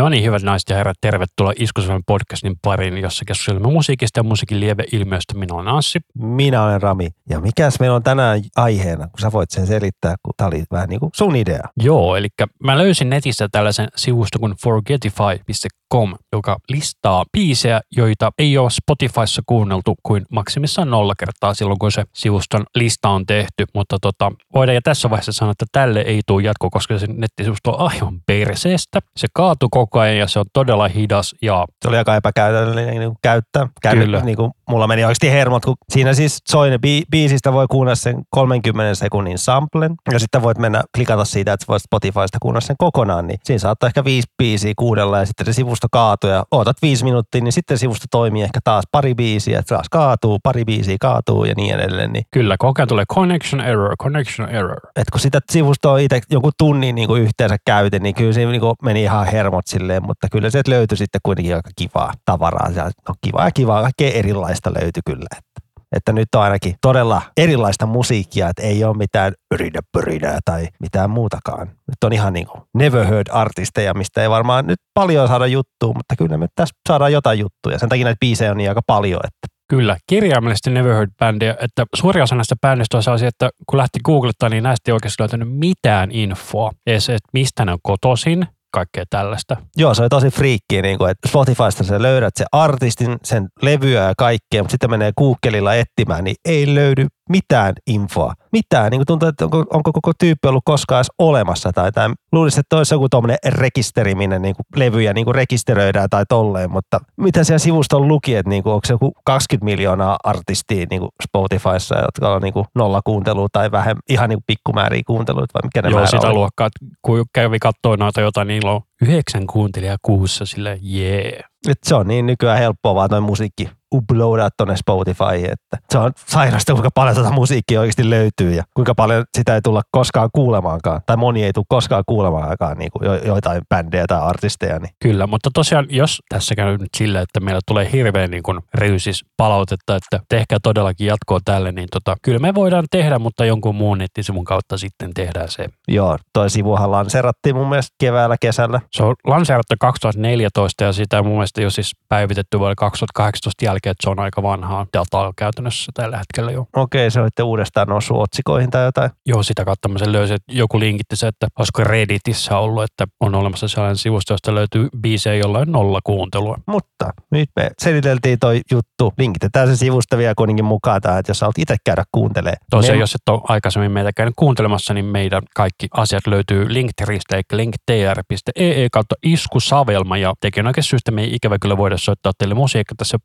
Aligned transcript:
No 0.00 0.08
niin, 0.08 0.24
hyvät 0.24 0.42
naiset 0.42 0.70
ja 0.70 0.76
herrat, 0.76 0.96
tervetuloa 1.00 1.52
Iskusuomen 1.56 2.02
podcastin 2.06 2.56
pariin, 2.62 2.98
jossa 2.98 3.24
keskustelemme 3.24 3.68
musiikista 3.68 4.18
ja 4.18 4.22
musiikin 4.22 4.60
lieveilmiöistä. 4.60 5.34
Minä 5.34 5.54
olen 5.54 5.68
Anssi. 5.68 5.98
Minä 6.18 6.64
olen 6.64 6.82
Rami. 6.82 7.08
Ja 7.28 7.40
mikäs 7.40 7.80
meillä 7.80 7.96
on 7.96 8.02
tänään 8.02 8.40
aiheena, 8.56 9.06
kun 9.06 9.20
sä 9.20 9.32
voit 9.32 9.50
sen 9.50 9.66
selittää, 9.66 10.14
kun 10.22 10.32
tämä 10.36 10.48
oli 10.48 10.64
vähän 10.72 10.88
niin 10.88 11.00
kuin 11.00 11.10
sun 11.14 11.36
idea. 11.36 11.62
Joo, 11.82 12.16
eli 12.16 12.28
mä 12.64 12.78
löysin 12.78 13.10
netistä 13.10 13.48
tällaisen 13.52 13.88
sivuston 13.96 14.40
kuin 14.40 14.54
forgetify.com, 14.62 16.14
joka 16.32 16.56
listaa 16.68 17.24
biisejä, 17.32 17.80
joita 17.96 18.30
ei 18.38 18.58
ole 18.58 18.70
Spotifyssa 18.70 19.42
kuunneltu 19.46 19.94
kuin 20.02 20.22
maksimissaan 20.30 20.90
nolla 20.90 21.14
kertaa 21.18 21.54
silloin, 21.54 21.78
kun 21.78 21.92
se 21.92 22.04
sivuston 22.14 22.64
lista 22.74 23.08
on 23.08 23.26
tehty. 23.26 23.64
Mutta 23.74 23.98
tota, 24.02 24.32
voidaan 24.54 24.74
ja 24.74 24.82
tässä 24.84 25.10
vaiheessa 25.10 25.32
sanoa, 25.32 25.52
että 25.52 25.66
tälle 25.72 26.00
ei 26.00 26.20
tule 26.26 26.42
jatko, 26.42 26.70
koska 26.70 26.98
se 26.98 27.06
nettisivusto 27.06 27.70
on 27.72 27.92
aivan 27.92 28.20
perseestä. 28.26 29.00
Se 29.16 29.28
kaatui 29.34 29.68
koko 29.70 29.89
ajan 29.98 30.16
ja 30.16 30.28
se 30.28 30.38
on 30.38 30.44
todella 30.52 30.88
hidas. 30.88 31.34
Ja... 31.42 31.64
Se 31.82 31.88
oli 31.88 31.96
aika 31.96 32.16
epäkäytännöllinen 32.16 32.98
niin 32.98 33.12
käyttää. 33.22 33.68
Käynyt, 33.82 34.04
Kyllä. 34.04 34.20
Niin 34.20 34.36
kuin, 34.36 34.50
mulla 34.68 34.86
meni 34.86 35.04
oikeasti 35.04 35.30
hermot, 35.30 35.64
kun 35.64 35.76
siinä 35.88 36.14
siis 36.14 36.38
soi 36.50 36.70
ne 36.70 36.76
bi- 36.76 37.04
biisistä 37.10 37.52
voi 37.52 37.66
kuunnella 37.70 37.94
sen 37.94 38.22
30 38.30 38.94
sekunnin 38.94 39.38
samplen 39.38 39.94
ja 40.12 40.18
sitten 40.18 40.42
voit 40.42 40.58
mennä 40.58 40.82
klikata 40.96 41.24
siitä, 41.24 41.52
että 41.52 41.66
voit 41.68 41.82
Spotifysta 41.82 42.38
kuunnella 42.42 42.66
sen 42.66 42.76
kokonaan, 42.78 43.26
niin 43.26 43.38
siinä 43.44 43.58
saattaa 43.58 43.86
ehkä 43.86 44.04
viisi 44.04 44.28
biisiä 44.38 44.72
kuudella 44.76 45.18
ja 45.18 45.26
sitten 45.26 45.46
se 45.46 45.52
sivusto 45.52 45.86
kaatuu 45.92 46.30
ja 46.30 46.44
ootat 46.50 46.76
viisi 46.82 47.04
minuuttia, 47.04 47.40
niin 47.40 47.52
sitten 47.52 47.78
sivusto 47.78 48.06
toimii 48.10 48.42
ehkä 48.42 48.60
taas 48.64 48.84
pari 48.92 49.14
biisiä, 49.14 49.58
että 49.58 49.74
taas 49.74 49.86
kaatuu, 49.90 50.38
pari 50.42 50.64
biisiä 50.64 50.96
kaatuu 51.00 51.44
ja 51.44 51.54
niin 51.56 51.74
edelleen. 51.74 52.12
Niin. 52.12 52.24
Kyllä, 52.30 52.56
koko 52.58 52.80
ajan 52.80 52.88
tulee 52.88 53.04
connection 53.14 53.60
error, 53.60 53.96
connection 53.96 54.48
error. 54.48 54.78
Et 54.96 55.10
kun 55.10 55.20
sitä 55.20 55.40
sivustoa 55.52 55.98
itse 55.98 56.20
joku 56.30 56.50
tunnin 56.58 56.94
niin 56.94 57.08
kuin 57.08 57.22
yhteensä 57.22 57.56
käytin, 57.66 58.02
niin 58.02 58.14
kyllä 58.14 58.32
se 58.32 58.44
niin 58.44 58.60
kuin 58.60 58.74
meni 58.82 59.02
ihan 59.02 59.26
hermot 59.26 59.66
silleen, 59.80 60.06
mutta 60.06 60.28
kyllä 60.32 60.50
se 60.50 60.62
löytyi 60.68 60.98
sitten 60.98 61.20
kuitenkin 61.22 61.54
aika 61.54 61.70
kivaa 61.76 62.12
tavaraa. 62.24 62.68
No 63.08 63.14
kivaa 63.24 63.44
ja 63.44 63.50
kivaa, 63.50 63.82
kaikkea 63.82 64.10
erilaista 64.10 64.70
löytyi 64.80 65.02
kyllä. 65.06 65.26
Että 65.38 65.50
että 65.96 66.12
nyt 66.12 66.28
on 66.34 66.42
ainakin 66.42 66.74
todella 66.80 67.22
erilaista 67.36 67.86
musiikkia, 67.86 68.48
että 68.48 68.62
ei 68.62 68.84
ole 68.84 68.96
mitään 68.96 69.32
yrinä 69.54 69.80
pyrinää 69.92 70.38
tai 70.44 70.68
mitään 70.80 71.10
muutakaan. 71.10 71.66
Nyt 71.66 72.04
on 72.04 72.12
ihan 72.12 72.32
niin 72.32 72.46
kuin 72.46 72.62
never 72.74 73.06
heard 73.06 73.26
artisteja, 73.32 73.94
mistä 73.94 74.22
ei 74.22 74.30
varmaan 74.30 74.66
nyt 74.66 74.78
paljon 74.94 75.28
saada 75.28 75.46
juttua, 75.46 75.92
mutta 75.94 76.16
kyllä 76.18 76.38
me 76.38 76.46
tässä 76.54 76.74
saadaan 76.88 77.12
jotain 77.12 77.38
juttuja. 77.38 77.78
Sen 77.78 77.88
takia 77.88 78.04
näitä 78.04 78.20
biisejä 78.20 78.50
on 78.50 78.56
niin 78.56 78.68
aika 78.68 78.82
paljon, 78.86 79.20
että 79.24 79.60
Kyllä, 79.70 79.96
kirjaimellisesti 80.06 80.70
Never 80.70 80.92
Heard 80.92 81.10
bändiä, 81.18 81.56
että 81.60 81.84
suuri 81.96 82.20
osa 82.20 82.34
näistä 82.34 82.54
bändistä 82.60 82.96
on 82.96 83.02
sellaisia, 83.02 83.28
että 83.28 83.50
kun 83.66 83.76
lähti 83.76 83.98
googlettaa, 84.04 84.48
niin 84.48 84.62
näistä 84.62 84.90
ei 84.90 84.92
oikeasti 84.92 85.22
löytänyt 85.22 85.48
mitään 85.58 86.10
infoa, 86.10 86.70
edes, 86.86 87.08
että 87.08 87.28
mistä 87.32 87.64
ne 87.64 87.72
on 87.72 87.78
kotoisin, 87.82 88.46
kaikkea 88.72 89.04
tällaista. 89.10 89.56
Joo, 89.76 89.94
se 89.94 90.02
oli 90.02 90.08
tosi 90.08 90.30
friikki, 90.30 90.82
niin 90.82 90.98
kuin, 90.98 91.10
että 91.10 91.28
Spotifysta 91.28 91.84
sä 91.84 92.02
löydät 92.02 92.36
se 92.36 92.44
artistin, 92.52 93.16
sen 93.24 93.48
levyä 93.62 94.02
ja 94.02 94.14
kaikkea, 94.18 94.62
mutta 94.62 94.70
sitten 94.70 94.90
menee 94.90 95.12
Googlella 95.18 95.74
etsimään, 95.74 96.24
niin 96.24 96.36
ei 96.44 96.74
löydy 96.74 97.06
mitään 97.30 97.74
infoa. 97.86 98.32
Mitään. 98.52 98.90
Niin 98.90 98.98
kuin 98.98 99.06
tuntuu, 99.06 99.28
että 99.28 99.44
onko, 99.44 99.64
onko 99.70 99.92
koko 99.92 100.12
tyyppi 100.18 100.48
ollut 100.48 100.62
koskaan 100.64 100.98
edes 100.98 101.10
olemassa. 101.18 101.72
Tai 101.72 101.92
tämän, 101.92 102.14
luulisin, 102.32 102.60
että 102.60 102.76
olisi 102.76 102.94
joku 102.94 103.08
tuommoinen 103.08 103.38
rekisteri, 103.44 104.14
minne 104.14 104.38
niin 104.38 104.54
kuin 104.56 104.66
levyjä 104.76 105.12
niin 105.12 105.24
kuin 105.24 105.34
rekisteröidään 105.34 106.08
tai 106.10 106.24
tolleen. 106.28 106.70
Mutta 106.70 106.98
mitä 107.16 107.44
siellä 107.44 107.58
sivustolla 107.58 108.06
luki, 108.06 108.34
että 108.34 108.50
niin 108.50 108.62
kuin, 108.62 108.72
onko 108.72 108.86
se 108.86 108.94
joku 108.94 109.12
20 109.24 109.64
miljoonaa 109.64 110.18
artistia 110.24 110.86
niin 110.90 111.00
kuin 111.00 111.10
Spotifyssa, 111.22 111.98
jotka 111.98 112.34
on 112.34 112.42
niin 112.42 112.52
kuin 112.52 112.66
nolla 112.74 113.00
kuuntelua 113.04 113.48
tai 113.52 113.70
vähän 113.70 113.96
ihan 114.08 114.28
niin 114.28 114.36
kuin 114.38 114.44
pikkumääriä 114.46 115.02
kuunteluita 115.06 115.54
vai 115.54 115.60
mikä 115.64 115.82
ne 115.82 115.90
Joo, 115.90 116.06
sitä 116.06 116.28
on? 116.28 116.34
luokkaa. 116.34 116.68
Kun 117.02 117.24
kävi 117.34 117.58
katsoa 117.58 117.96
noita 117.96 118.20
jotain, 118.20 118.48
niin 118.48 118.66
on 118.66 118.80
yhdeksän 119.02 119.46
kuuntelijaa 119.46 119.96
kuussa, 120.02 120.46
sille 120.46 120.78
jee. 120.82 121.22
Yeah. 121.22 121.50
Et 121.68 121.78
se 121.82 121.94
on 121.94 122.08
niin 122.08 122.26
nykyään 122.26 122.58
helppoa 122.58 122.94
vaan 122.94 123.10
noin 123.10 123.22
musiikki 123.22 123.70
uploadaa 123.94 124.48
tuonne 124.56 124.76
Spotify, 124.76 125.44
että 125.50 125.78
se 125.90 125.98
on 125.98 126.12
sairasta, 126.26 126.72
kuinka 126.72 126.90
paljon 126.94 127.16
tätä 127.16 127.30
musiikkia 127.30 127.80
oikeasti 127.80 128.10
löytyy 128.10 128.54
ja 128.54 128.64
kuinka 128.74 128.94
paljon 128.94 129.24
sitä 129.38 129.54
ei 129.54 129.62
tulla 129.62 129.82
koskaan 129.90 130.28
kuulemaankaan, 130.32 131.00
tai 131.06 131.16
moni 131.16 131.44
ei 131.44 131.52
tule 131.52 131.64
koskaan 131.68 132.04
kuulemaankaan 132.06 132.78
niin 132.78 132.90
kuin 132.90 133.06
jo, 133.06 133.14
joitain 133.14 133.62
bändejä 133.68 134.04
tai 134.06 134.20
artisteja. 134.20 134.78
Niin. 134.78 134.90
Kyllä, 135.02 135.26
mutta 135.26 135.50
tosiaan 135.54 135.86
jos 135.90 136.22
tässä 136.28 136.54
käy 136.54 136.78
nyt 136.78 136.88
sillä, 136.96 137.20
että 137.20 137.40
meillä 137.40 137.60
tulee 137.66 137.92
hirveän 137.92 138.30
niin 138.30 138.42
kuin 138.42 138.60
ryysis 138.74 139.24
palautetta, 139.36 139.96
että 139.96 140.20
tehkää 140.28 140.58
todellakin 140.62 141.06
jatkoa 141.06 141.38
tälle, 141.44 141.72
niin 141.72 141.88
tota, 141.92 142.16
kyllä 142.22 142.38
me 142.38 142.54
voidaan 142.54 142.84
tehdä, 142.90 143.18
mutta 143.18 143.44
jonkun 143.44 143.74
muun 143.74 143.98
nettisivun 143.98 144.44
kautta 144.44 144.78
sitten 144.78 145.14
tehdään 145.14 145.48
se. 145.48 145.68
Joo, 145.88 146.18
toi 146.32 146.50
sivuhan 146.50 146.90
lanseerattiin 146.90 147.56
mun 147.56 147.68
mielestä 147.68 147.94
keväällä, 147.98 148.36
kesällä. 148.40 148.80
Se 148.92 149.02
on 149.02 149.14
lanseerattu 149.26 149.74
2014 149.80 150.84
ja 150.84 150.92
sitä 150.92 151.22
mun 151.22 151.32
mielestä 151.32 151.62
jo 151.62 151.70
siis 151.70 151.92
päivitetty 152.08 152.58
vuonna 152.58 152.74
2018 152.74 153.64
jälkeen 153.64 153.79
jälkeen, 153.80 153.90
että 153.90 154.04
se 154.04 154.10
on 154.10 154.18
aika 154.18 154.42
vanhaa 154.42 154.86
dataa 154.98 155.32
käytännössä 155.36 155.92
tällä 155.94 156.18
hetkellä 156.18 156.52
jo. 156.52 156.66
Okei, 156.76 157.10
se 157.10 157.20
olette 157.20 157.42
uudestaan 157.42 157.88
noussut 157.88 158.16
otsikoihin 158.16 158.70
tai 158.70 158.84
jotain? 158.84 159.10
Joo, 159.26 159.42
sitä 159.42 159.64
kautta 159.64 159.88
mä 159.88 159.98
sen 159.98 160.12
löysin, 160.12 160.36
että 160.36 160.52
joku 160.52 160.80
linkitti 160.80 161.16
se, 161.16 161.28
että 161.28 161.48
olisiko 161.58 161.84
Redditissä 161.84 162.58
ollut, 162.58 162.82
että 162.82 163.06
on 163.20 163.34
olemassa 163.34 163.68
sellainen 163.68 163.96
sivusto, 163.96 164.34
josta 164.34 164.54
löytyy 164.54 164.88
biisejä 165.00 165.34
jollain 165.34 165.72
nolla 165.72 166.00
kuuntelua. 166.04 166.56
Mutta 166.66 167.10
nyt 167.30 167.48
me 167.56 167.70
seliteltiin 167.78 168.38
toi 168.38 168.60
juttu, 168.70 169.12
linkitetään 169.18 169.68
se 169.68 169.76
sivusta 169.76 170.18
vielä 170.18 170.34
kuitenkin 170.36 170.64
mukaan 170.64 171.00
tähän, 171.00 171.18
että 171.18 171.30
jos 171.30 171.40
haluat 171.40 171.58
itse 171.58 171.76
käydä 171.84 172.04
kuuntelemaan. 172.12 172.56
Tosiaan, 172.70 172.96
me... 172.96 173.00
jos 173.00 173.14
et 173.14 173.28
ole 173.28 173.40
aikaisemmin 173.48 173.92
meitä 173.92 174.12
käynyt 174.12 174.34
kuuntelemassa, 174.36 174.94
niin 174.94 175.04
meidän 175.04 175.42
kaikki 175.56 175.88
asiat 175.94 176.26
löytyy 176.26 176.72
linktristä, 176.72 177.36
eli 177.36 177.42
linktr.ee 177.52 178.88
kautta 178.92 179.14
iskusavelma, 179.22 180.16
ja 180.16 180.32
oikein 180.44 180.66
syystä 180.80 181.10
me 181.10 181.22
ei 181.22 181.34
ikävä 181.34 181.56
kyllä 181.60 181.76
voida 181.76 181.98
soittaa 181.98 182.32
teille 182.38 182.54
musiikkaa 182.54 182.94
tässä 182.98 183.18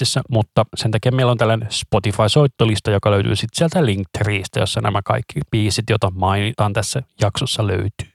podcastissa, 0.00 0.20
mutta 0.30 0.64
sen 0.76 0.90
takia 0.90 1.12
meillä 1.12 1.32
on 1.32 1.38
tällainen 1.38 1.68
Spotify-soittolista, 1.70 2.90
joka 2.90 3.10
löytyy 3.10 3.36
sitten 3.36 3.56
sieltä 3.58 3.86
Linktreestä, 3.86 4.60
jossa 4.60 4.80
nämä 4.80 5.00
kaikki 5.04 5.40
biisit, 5.50 5.84
joita 5.90 6.10
mainitaan 6.10 6.72
tässä 6.72 7.02
jaksossa 7.20 7.66
löytyy. 7.66 8.08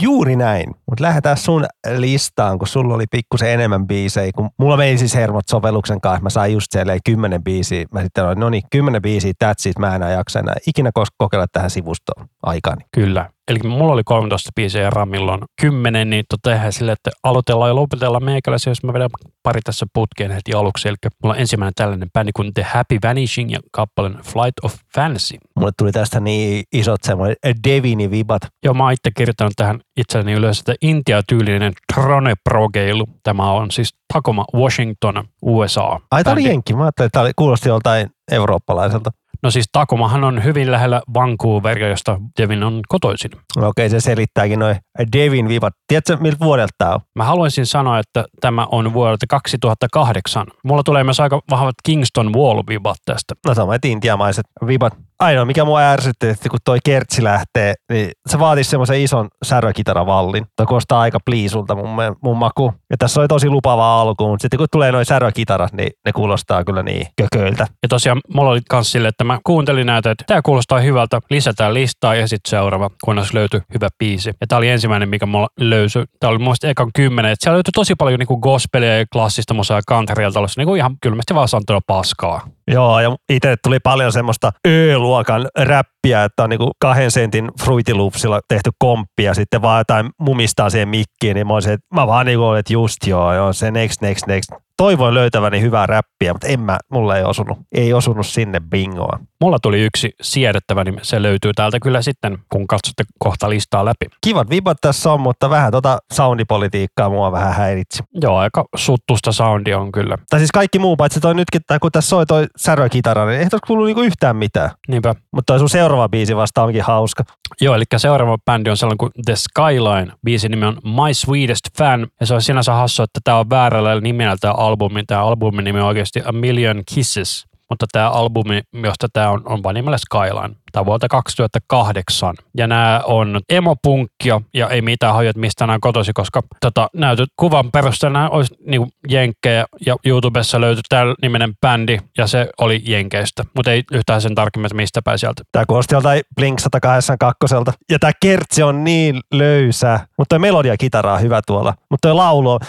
Juuri 0.00 0.36
näin, 0.36 0.66
mutta 0.90 1.04
lähdetään 1.04 1.36
sun 1.36 1.66
listaan, 1.98 2.58
kun 2.58 2.68
sulla 2.68 2.94
oli 2.94 3.04
pikkusen 3.10 3.50
enemmän 3.50 3.86
biisejä, 3.86 4.32
kun 4.34 4.50
mulla 4.58 4.76
meni 4.76 4.98
siis 4.98 5.14
hermot 5.14 5.48
sovelluksen 5.48 6.00
kanssa, 6.00 6.22
mä 6.22 6.30
sain 6.30 6.52
just 6.52 6.66
siellä 6.72 6.98
kymmenen 7.04 7.44
biisiä, 7.44 7.84
mä 7.92 8.02
sitten 8.02 8.24
olin, 8.24 8.40
no 8.40 8.50
niin, 8.50 8.62
kymmenen 8.70 9.02
biisiä, 9.02 9.32
that's 9.44 9.68
it, 9.70 9.78
mä 9.78 9.94
enää 9.96 10.10
jaksa 10.10 10.38
enää 10.38 10.54
ikinä 10.66 10.90
kokeilla 11.16 11.46
tähän 11.52 11.70
sivustoon 11.70 12.26
aikani. 12.42 12.84
Kyllä, 12.92 13.30
Eli 13.48 13.58
mulla 13.68 13.92
oli 13.92 14.04
13 14.04 14.50
biisiä 14.54 14.82
ja 14.82 14.90
Ramilla 14.90 15.32
on 15.32 15.42
10, 15.60 16.10
niin 16.10 16.24
tota 16.28 16.50
tehdään 16.50 16.72
sille, 16.72 16.92
että 16.92 17.10
aloitellaan 17.22 17.70
ja 17.70 17.74
lopetellaan 17.74 18.24
meikäläisiä, 18.24 18.70
jos 18.70 18.82
mä 18.82 18.92
vedän 18.92 19.08
pari 19.42 19.60
tässä 19.64 19.86
putkeen 19.92 20.30
heti 20.30 20.54
aluksi. 20.54 20.88
Eli 20.88 20.96
mulla 21.22 21.34
on 21.34 21.40
ensimmäinen 21.40 21.74
tällainen 21.74 22.10
bändi 22.12 22.32
kuin 22.32 22.54
The 22.54 22.62
Happy 22.62 22.98
Vanishing 23.04 23.52
ja 23.52 23.58
kappaleen 23.72 24.14
Flight 24.14 24.64
of 24.64 24.74
Fancy. 24.94 25.36
Mulle 25.56 25.70
tuli 25.78 25.92
tästä 25.92 26.20
niin 26.20 26.64
isot 26.72 27.02
semmoinen 27.02 27.36
Devini 27.68 28.10
vibat. 28.10 28.42
Joo, 28.64 28.74
mä 28.74 28.82
oon 28.84 28.92
itse 28.92 29.10
kirjoittanut 29.16 29.52
tähän 29.56 29.80
itselleni 29.96 30.32
ylös, 30.32 30.58
että 30.58 30.74
Intia-tyylinen 30.82 31.72
Trone 31.94 32.34
Progeilu. 32.44 33.06
Tämä 33.22 33.52
on 33.52 33.70
siis 33.70 33.94
Tacoma, 34.12 34.44
Washington, 34.54 35.24
USA. 35.42 36.00
Ai, 36.10 36.24
tämä 36.24 36.32
oli 36.32 36.44
jenki. 36.44 36.74
Mä 36.74 36.82
ajattelin, 36.82 37.06
että 37.06 37.20
tämä 37.20 37.30
kuulosti 37.36 37.68
joltain 37.68 38.10
eurooppalaiselta. 38.32 39.10
No 39.42 39.50
siis 39.50 39.66
Takomahan 39.72 40.24
on 40.24 40.44
hyvin 40.44 40.72
lähellä 40.72 41.02
Vancouveria, 41.14 41.88
josta 41.88 42.20
Devin 42.38 42.62
on 42.62 42.80
kotoisin. 42.88 43.30
No 43.56 43.68
okei, 43.68 43.90
se 43.90 44.00
selittääkin 44.00 44.58
noin 44.58 44.76
Devin 45.12 45.48
viivat. 45.48 45.74
Tiedätkö, 45.86 46.16
miltä 46.20 46.44
vuodelta 46.44 46.74
tämä 46.78 46.94
on? 46.94 47.00
Mä 47.14 47.24
haluaisin 47.24 47.66
sanoa, 47.66 47.98
että 47.98 48.24
tämä 48.40 48.66
on 48.72 48.92
vuodelta 48.92 49.26
2008. 49.28 50.46
Mulla 50.64 50.82
tulee 50.82 51.04
myös 51.04 51.20
aika 51.20 51.40
vahvat 51.50 51.74
Kingston 51.82 52.34
Wall-vivat 52.34 52.96
tästä. 53.04 53.34
No 53.46 53.54
samat 53.54 53.84
intiamaiset 53.84 54.44
vivat 54.66 54.92
ainoa, 55.18 55.44
mikä 55.44 55.64
mua 55.64 55.80
ärsytti, 55.80 56.28
että 56.28 56.48
kun 56.48 56.58
toi 56.64 56.78
kertsi 56.84 57.24
lähtee, 57.24 57.74
niin 57.92 58.10
se 58.26 58.38
vaatisi 58.38 58.70
semmoisen 58.70 59.00
ison 59.00 59.28
särökitaravallin. 59.44 60.46
Toi 60.56 60.66
kuulostaa 60.66 61.00
aika 61.00 61.18
pliisulta 61.24 61.74
mun, 61.74 61.88
mun 62.22 62.38
maku. 62.38 62.74
Ja 62.90 62.96
tässä 62.96 63.20
oli 63.20 63.28
tosi 63.28 63.50
lupava 63.50 64.00
alku, 64.00 64.28
mutta 64.28 64.42
sitten 64.42 64.58
kun 64.58 64.66
tulee 64.72 64.92
noin 64.92 65.06
särökitarat, 65.06 65.72
niin 65.72 65.90
ne 66.04 66.12
kuulostaa 66.12 66.64
kyllä 66.64 66.82
niin 66.82 67.06
kököiltä. 67.16 67.66
Ja 67.82 67.88
tosiaan 67.88 68.20
mulla 68.34 68.50
oli 68.50 68.60
kans 68.68 68.92
sille, 68.92 69.08
että 69.08 69.24
mä 69.24 69.38
kuuntelin 69.44 69.86
näitä, 69.86 70.10
että 70.10 70.24
tämä 70.26 70.42
kuulostaa 70.42 70.80
hyvältä, 70.80 71.20
lisätään 71.30 71.74
listaa 71.74 72.14
ja 72.14 72.28
sitten 72.28 72.50
seuraava, 72.50 72.90
kunnes 73.04 73.34
löytyi 73.34 73.60
hyvä 73.74 73.88
biisi. 73.98 74.28
Ja 74.40 74.46
tää 74.46 74.58
oli 74.58 74.68
ensimmäinen, 74.88 75.08
mikä 75.08 75.26
mulla 75.26 75.48
löysi. 75.60 75.98
Tää 76.20 76.30
oli 76.30 76.38
mun 76.38 76.54
ekan 76.64 76.90
kymmenen. 76.94 77.32
Että 77.32 77.44
siellä 77.44 77.54
löytyi 77.54 77.72
tosi 77.74 77.94
paljon 77.94 78.18
niinku 78.18 78.36
gospelia 78.36 78.98
ja 78.98 79.04
klassista 79.12 79.54
musaa 79.54 79.78
ja 79.78 79.82
countrya, 79.88 80.30
niinku 80.56 80.74
ihan 80.74 80.96
kylmästi 81.02 81.34
vaan 81.34 81.48
sanottuna 81.48 81.80
paskaa. 81.86 82.46
Joo, 82.68 83.00
ja 83.00 83.16
itse 83.28 83.56
tuli 83.62 83.80
paljon 83.80 84.12
semmoista 84.12 84.52
Ö-luokan 84.66 85.48
räppiä, 85.58 86.24
että 86.24 86.42
on 86.42 86.50
niinku 86.50 86.70
kahden 86.80 87.10
sentin 87.10 87.50
Fruity 87.60 87.94
Loopsilla 87.94 88.40
tehty 88.48 88.70
komppi 88.78 89.22
ja 89.22 89.34
sitten 89.34 89.62
vaan 89.62 89.80
jotain 89.80 90.10
mumistaa 90.20 90.70
siihen 90.70 90.88
mikkiin, 90.88 91.34
niin 91.34 91.46
mä, 91.46 91.54
olisin, 91.54 91.72
että 91.72 91.86
mä 91.94 92.06
vaan 92.06 92.26
niinku 92.26 92.44
olin, 92.44 92.60
että 92.60 92.72
just 92.72 93.06
joo, 93.06 93.34
joo, 93.34 93.52
se 93.52 93.70
next, 93.70 94.00
next, 94.02 94.26
next. 94.26 94.67
Toivoin 94.78 95.14
löytäväni 95.14 95.60
hyvää 95.60 95.86
räppiä, 95.86 96.32
mutta 96.32 96.46
en 96.46 96.60
mä, 96.60 96.78
mulla 96.92 97.16
ei 97.16 97.24
osunut, 97.24 97.58
ei 97.74 97.92
osunut 97.92 98.26
sinne 98.26 98.60
bingoa. 98.70 99.18
Mulla 99.40 99.58
tuli 99.62 99.80
yksi 99.80 100.10
siedettävä, 100.22 100.84
niin 100.84 100.98
se 101.02 101.22
löytyy 101.22 101.52
täältä 101.54 101.80
kyllä 101.80 102.02
sitten, 102.02 102.38
kun 102.52 102.66
katsotte 102.66 103.04
kohta 103.18 103.50
listaa 103.50 103.84
läpi. 103.84 104.06
Kivat 104.20 104.50
vibat 104.50 104.78
tässä 104.80 105.12
on, 105.12 105.20
mutta 105.20 105.50
vähän 105.50 105.72
tota 105.72 105.98
soundipolitiikkaa 106.12 107.10
mua 107.10 107.32
vähän 107.32 107.54
häiritsi. 107.54 108.02
Joo, 108.22 108.36
aika 108.36 108.64
suttusta 108.76 109.32
soundia 109.32 109.78
on 109.78 109.92
kyllä. 109.92 110.18
Tai 110.30 110.40
siis 110.40 110.52
kaikki 110.52 110.78
muu, 110.78 110.96
paitsi 110.96 111.20
toi 111.20 111.34
nytkin, 111.34 111.60
tai 111.66 111.78
kun 111.78 111.92
tässä 111.92 112.08
soi 112.08 112.26
toi 112.26 112.46
särökitara, 112.56 113.26
niin 113.26 113.40
ei 113.40 113.48
tuossa 113.50 113.66
kuulu 113.66 113.84
niinku 113.84 114.02
yhtään 114.02 114.36
mitään. 114.36 114.70
Niinpä. 114.88 115.14
Mutta 115.32 115.52
toi 115.52 115.58
sun 115.58 115.68
seuraava 115.68 116.08
biisi 116.08 116.36
vasta 116.36 116.62
onkin 116.62 116.82
hauska. 116.82 117.24
Joo, 117.60 117.74
eli 117.74 117.84
seuraava 117.96 118.38
bändi 118.44 118.70
on 118.70 118.76
sellainen 118.76 118.98
kuin 118.98 119.12
The 119.24 119.36
Skyline. 119.36 120.12
Biisin 120.24 120.50
nimi 120.50 120.66
on 120.66 120.78
My 120.84 121.14
Sweetest 121.14 121.64
Fan. 121.78 122.06
Ja 122.20 122.26
se 122.26 122.34
on 122.34 122.42
sinänsä 122.42 122.72
hassu, 122.72 123.02
että 123.02 123.20
tämä 123.24 123.38
on 123.38 123.50
väärällä 123.50 124.00
nimellä 124.00 124.36
tämä 124.68 124.70
albumi. 124.70 125.04
Tämä 125.04 125.24
albumin 125.24 125.64
nimi 125.64 125.80
on 125.80 125.86
oikeasti 125.86 126.20
A 126.24 126.32
Million 126.32 126.82
Kisses 126.94 127.46
mutta 127.70 127.86
tämä 127.92 128.10
albumi, 128.10 128.62
josta 128.82 129.06
tämä 129.12 129.30
on, 129.30 129.42
on 129.44 129.62
vain 129.62 129.74
nimellä 129.74 129.98
Skyline. 129.98 130.54
Tämä 130.72 130.80
on 130.80 130.86
vuodelta 130.86 131.08
2008. 131.08 132.34
Ja 132.56 132.66
nämä 132.66 133.00
on 133.04 133.40
emopunkkia 133.48 134.40
ja 134.54 134.68
ei 134.68 134.82
mitään 134.82 135.14
hajua, 135.14 135.32
mistä 135.36 135.66
nämä 135.66 135.78
kotosi, 135.80 136.12
koska 136.12 136.42
tota, 136.60 136.88
näytöt 136.94 137.28
kuvan 137.36 137.72
perusteella 137.72 138.18
nämä 138.18 138.28
olisi 138.28 138.54
niin 138.66 138.86
jenkkejä 139.08 139.64
ja 139.86 139.96
YouTubessa 140.04 140.60
löytyi 140.60 140.82
tämä 140.88 141.14
nimenen 141.22 141.54
bändi 141.60 141.98
ja 142.18 142.26
se 142.26 142.48
oli 142.60 142.82
jenkeistä, 142.86 143.44
mutta 143.56 143.72
ei 143.72 143.82
yhtään 143.92 144.20
sen 144.20 144.34
tarkemmin, 144.34 144.66
että 144.66 144.76
mistä 144.76 145.02
päin 145.02 145.18
sieltä. 145.18 145.42
Tämä 145.52 145.66
kuulosti 145.66 145.94
joltain 145.94 146.22
Blink 146.36 146.58
182. 146.60 147.54
Ja 147.90 147.98
tämä 147.98 148.12
kertsi 148.22 148.62
on 148.62 148.84
niin 148.84 149.20
löysä, 149.34 150.00
mutta 150.18 150.38
melodia 150.38 150.76
kitaraa 150.76 151.18
hyvä 151.18 151.40
tuolla. 151.46 151.74
Mutta 151.90 152.16
laulu 152.16 152.50
on... 152.50 152.60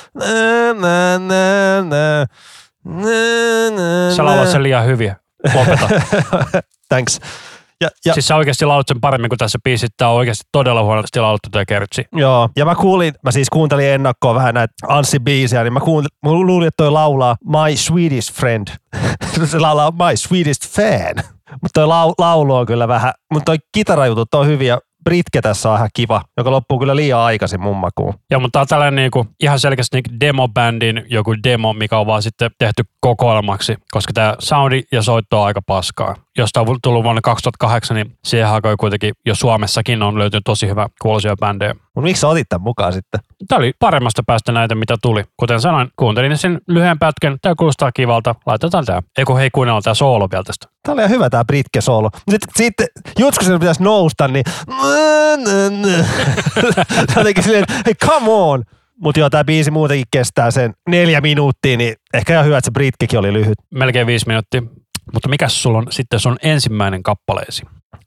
Sä 4.16 4.26
laulat 4.26 4.50
sen 4.50 4.64
liian 4.64 4.86
hyvin. 4.86 5.16
Lopeta. 5.56 5.90
Thanks. 6.90 7.20
Ja, 7.81 7.90
ja, 8.06 8.14
siis 8.14 8.28
sä 8.28 8.36
oikeasti 8.36 8.66
laulat 8.66 8.88
sen 8.88 9.02
paremmin 9.02 9.30
kuin 9.30 9.38
tässä 9.38 9.60
biisissä. 9.64 9.88
Tämä 9.98 10.12
on 10.12 10.18
oikeasti 10.18 10.44
todella 10.52 10.84
huonosti 10.84 11.20
laulettu 11.20 11.50
tämä 11.50 11.66
kertsi. 11.66 12.06
Joo, 12.16 12.50
ja 12.56 12.66
mä 12.66 12.76
kuulin, 12.76 13.14
mä 13.24 13.31
siis 13.31 13.50
kuuntelin 13.50 13.86
ennakkoon 13.86 14.36
vähän 14.36 14.54
näitä 14.54 14.74
Anssi-biisejä, 14.88 15.64
niin 15.64 15.74
mä, 15.74 15.80
kuuntelin, 15.80 16.18
mä 16.26 16.31
luulin, 16.31 16.68
että 16.68 16.84
toi 16.84 16.92
laulaa 16.92 17.36
My 17.46 17.78
Swedish 17.78 18.34
Friend. 18.34 18.68
Se 19.46 19.60
laulaa 19.60 19.92
My 19.92 20.18
Swedish 20.18 20.70
Fan. 20.70 21.26
Mutta 21.52 21.70
toi 21.74 21.88
lau, 21.88 22.14
laulu 22.18 22.56
on 22.56 22.66
kyllä 22.66 22.88
vähän, 22.88 23.14
mutta 23.34 23.46
toi 23.46 23.58
kitarajutut 23.72 24.34
on 24.34 24.48
hyviä. 24.48 24.78
Britke 25.04 25.42
tässä 25.42 25.69
on 25.69 25.78
ihan 25.78 25.90
kiva, 25.94 26.22
joka 26.38 26.51
loppuu 26.51 26.80
kyllä 26.80 26.96
liian 26.96 27.19
aikaisin 27.19 27.62
mun 27.62 27.78
makuun. 27.78 28.13
Joo, 28.31 28.40
mutta 28.40 28.51
tämä 28.51 28.62
on 28.62 28.68
tällainen 28.68 28.96
niinku, 28.96 29.28
ihan 29.40 29.60
selkeästi 29.60 29.98
niinku 29.98 30.19
demobändin 30.19 31.06
joku 31.10 31.36
demo, 31.44 31.74
mikä 31.74 31.98
on 32.00 32.07
vaan 32.07 32.22
sitten 32.22 32.51
tehty 32.57 32.84
kokoelmaksi, 33.00 33.75
koska 33.92 34.13
tämä 34.13 34.36
soundi 34.40 34.84
ja 34.92 35.01
soitto 35.01 35.42
on 35.42 35.48
aika 35.48 35.62
paskaa. 35.62 36.16
Jos 36.38 36.51
tämä 36.51 36.66
on 36.68 36.78
tullut 36.84 37.04
vuonna 37.04 37.22
2008, 37.22 37.96
niin 37.96 38.18
siihen 38.24 38.50
kuitenkin 38.80 39.13
jo 39.25 39.36
Suomessakin 39.36 40.04
on 40.04 40.19
löytynyt 40.19 40.44
tosi 40.44 40.68
hyvä 40.68 40.88
kuulosia 41.02 41.36
bändejä. 41.40 41.75
Mutta 42.00 42.07
miksi 42.07 42.22
sä 42.22 42.28
otit 42.28 42.50
tämän 42.50 42.63
mukaan 42.63 42.94
sitten? 42.94 43.19
Tämä 43.48 43.57
oli 43.57 43.74
paremmasta 43.80 44.24
päästä 44.28 44.51
näitä, 44.51 44.75
mitä 44.75 44.96
tuli. 45.01 45.24
Kuten 45.38 45.62
sanoin, 45.62 45.88
kuuntelin 45.96 46.38
sen 46.38 46.62
lyhyen 46.68 47.00
pätkän. 47.00 47.38
Tämä 47.42 47.56
kuulostaa 47.56 47.92
kivalta. 47.92 48.36
Laitetaan 48.46 48.86
tämä. 48.86 49.01
Eikö 49.18 49.34
hei 49.34 49.50
kuunnella 49.50 49.81
tämä 49.81 49.94
soolo 49.94 50.28
vielä 50.31 50.44
tästä. 50.44 50.68
Tämä 50.84 50.94
oli 50.94 51.01
ihan 51.01 51.10
hyvä 51.10 51.30
tämä 51.30 51.46
Britke 51.46 51.81
soolo. 51.81 52.10
Sitten, 52.16 52.50
sitten 52.56 52.88
joskus 53.18 53.48
se 53.48 53.60
pitäisi 53.60 53.84
nousta, 53.84 54.28
niin 54.28 54.44
jotenkin 57.18 57.44
silleen, 57.44 57.66
hei 57.86 57.96
come 57.96 58.28
on. 58.31 58.63
Mutta 59.02 59.19
joo, 59.19 59.30
tämä 59.30 59.44
biisi 59.44 59.72
muutenkin 59.72 60.07
kestää 60.12 60.52
sen 60.52 60.74
neljä 60.90 61.22
minuuttia, 61.22 61.78
niin 61.78 61.95
ehkä 62.13 62.34
ihan 62.34 62.45
hyvä, 62.45 62.57
että 62.57 62.66
se 62.66 62.72
Britkekin 62.72 63.19
oli 63.19 63.34
lyhyt. 63.34 63.57
Melkein 63.72 64.07
viisi 64.07 64.28
minuuttia. 64.28 64.62
Mutta 65.13 65.30
mikä 65.30 65.50
sulla 65.50 65.78
on 65.78 65.88
sitten 65.90 66.19
sun 66.19 66.38
ensimmäinen 66.44 67.04
kappaleesi? 67.04 67.63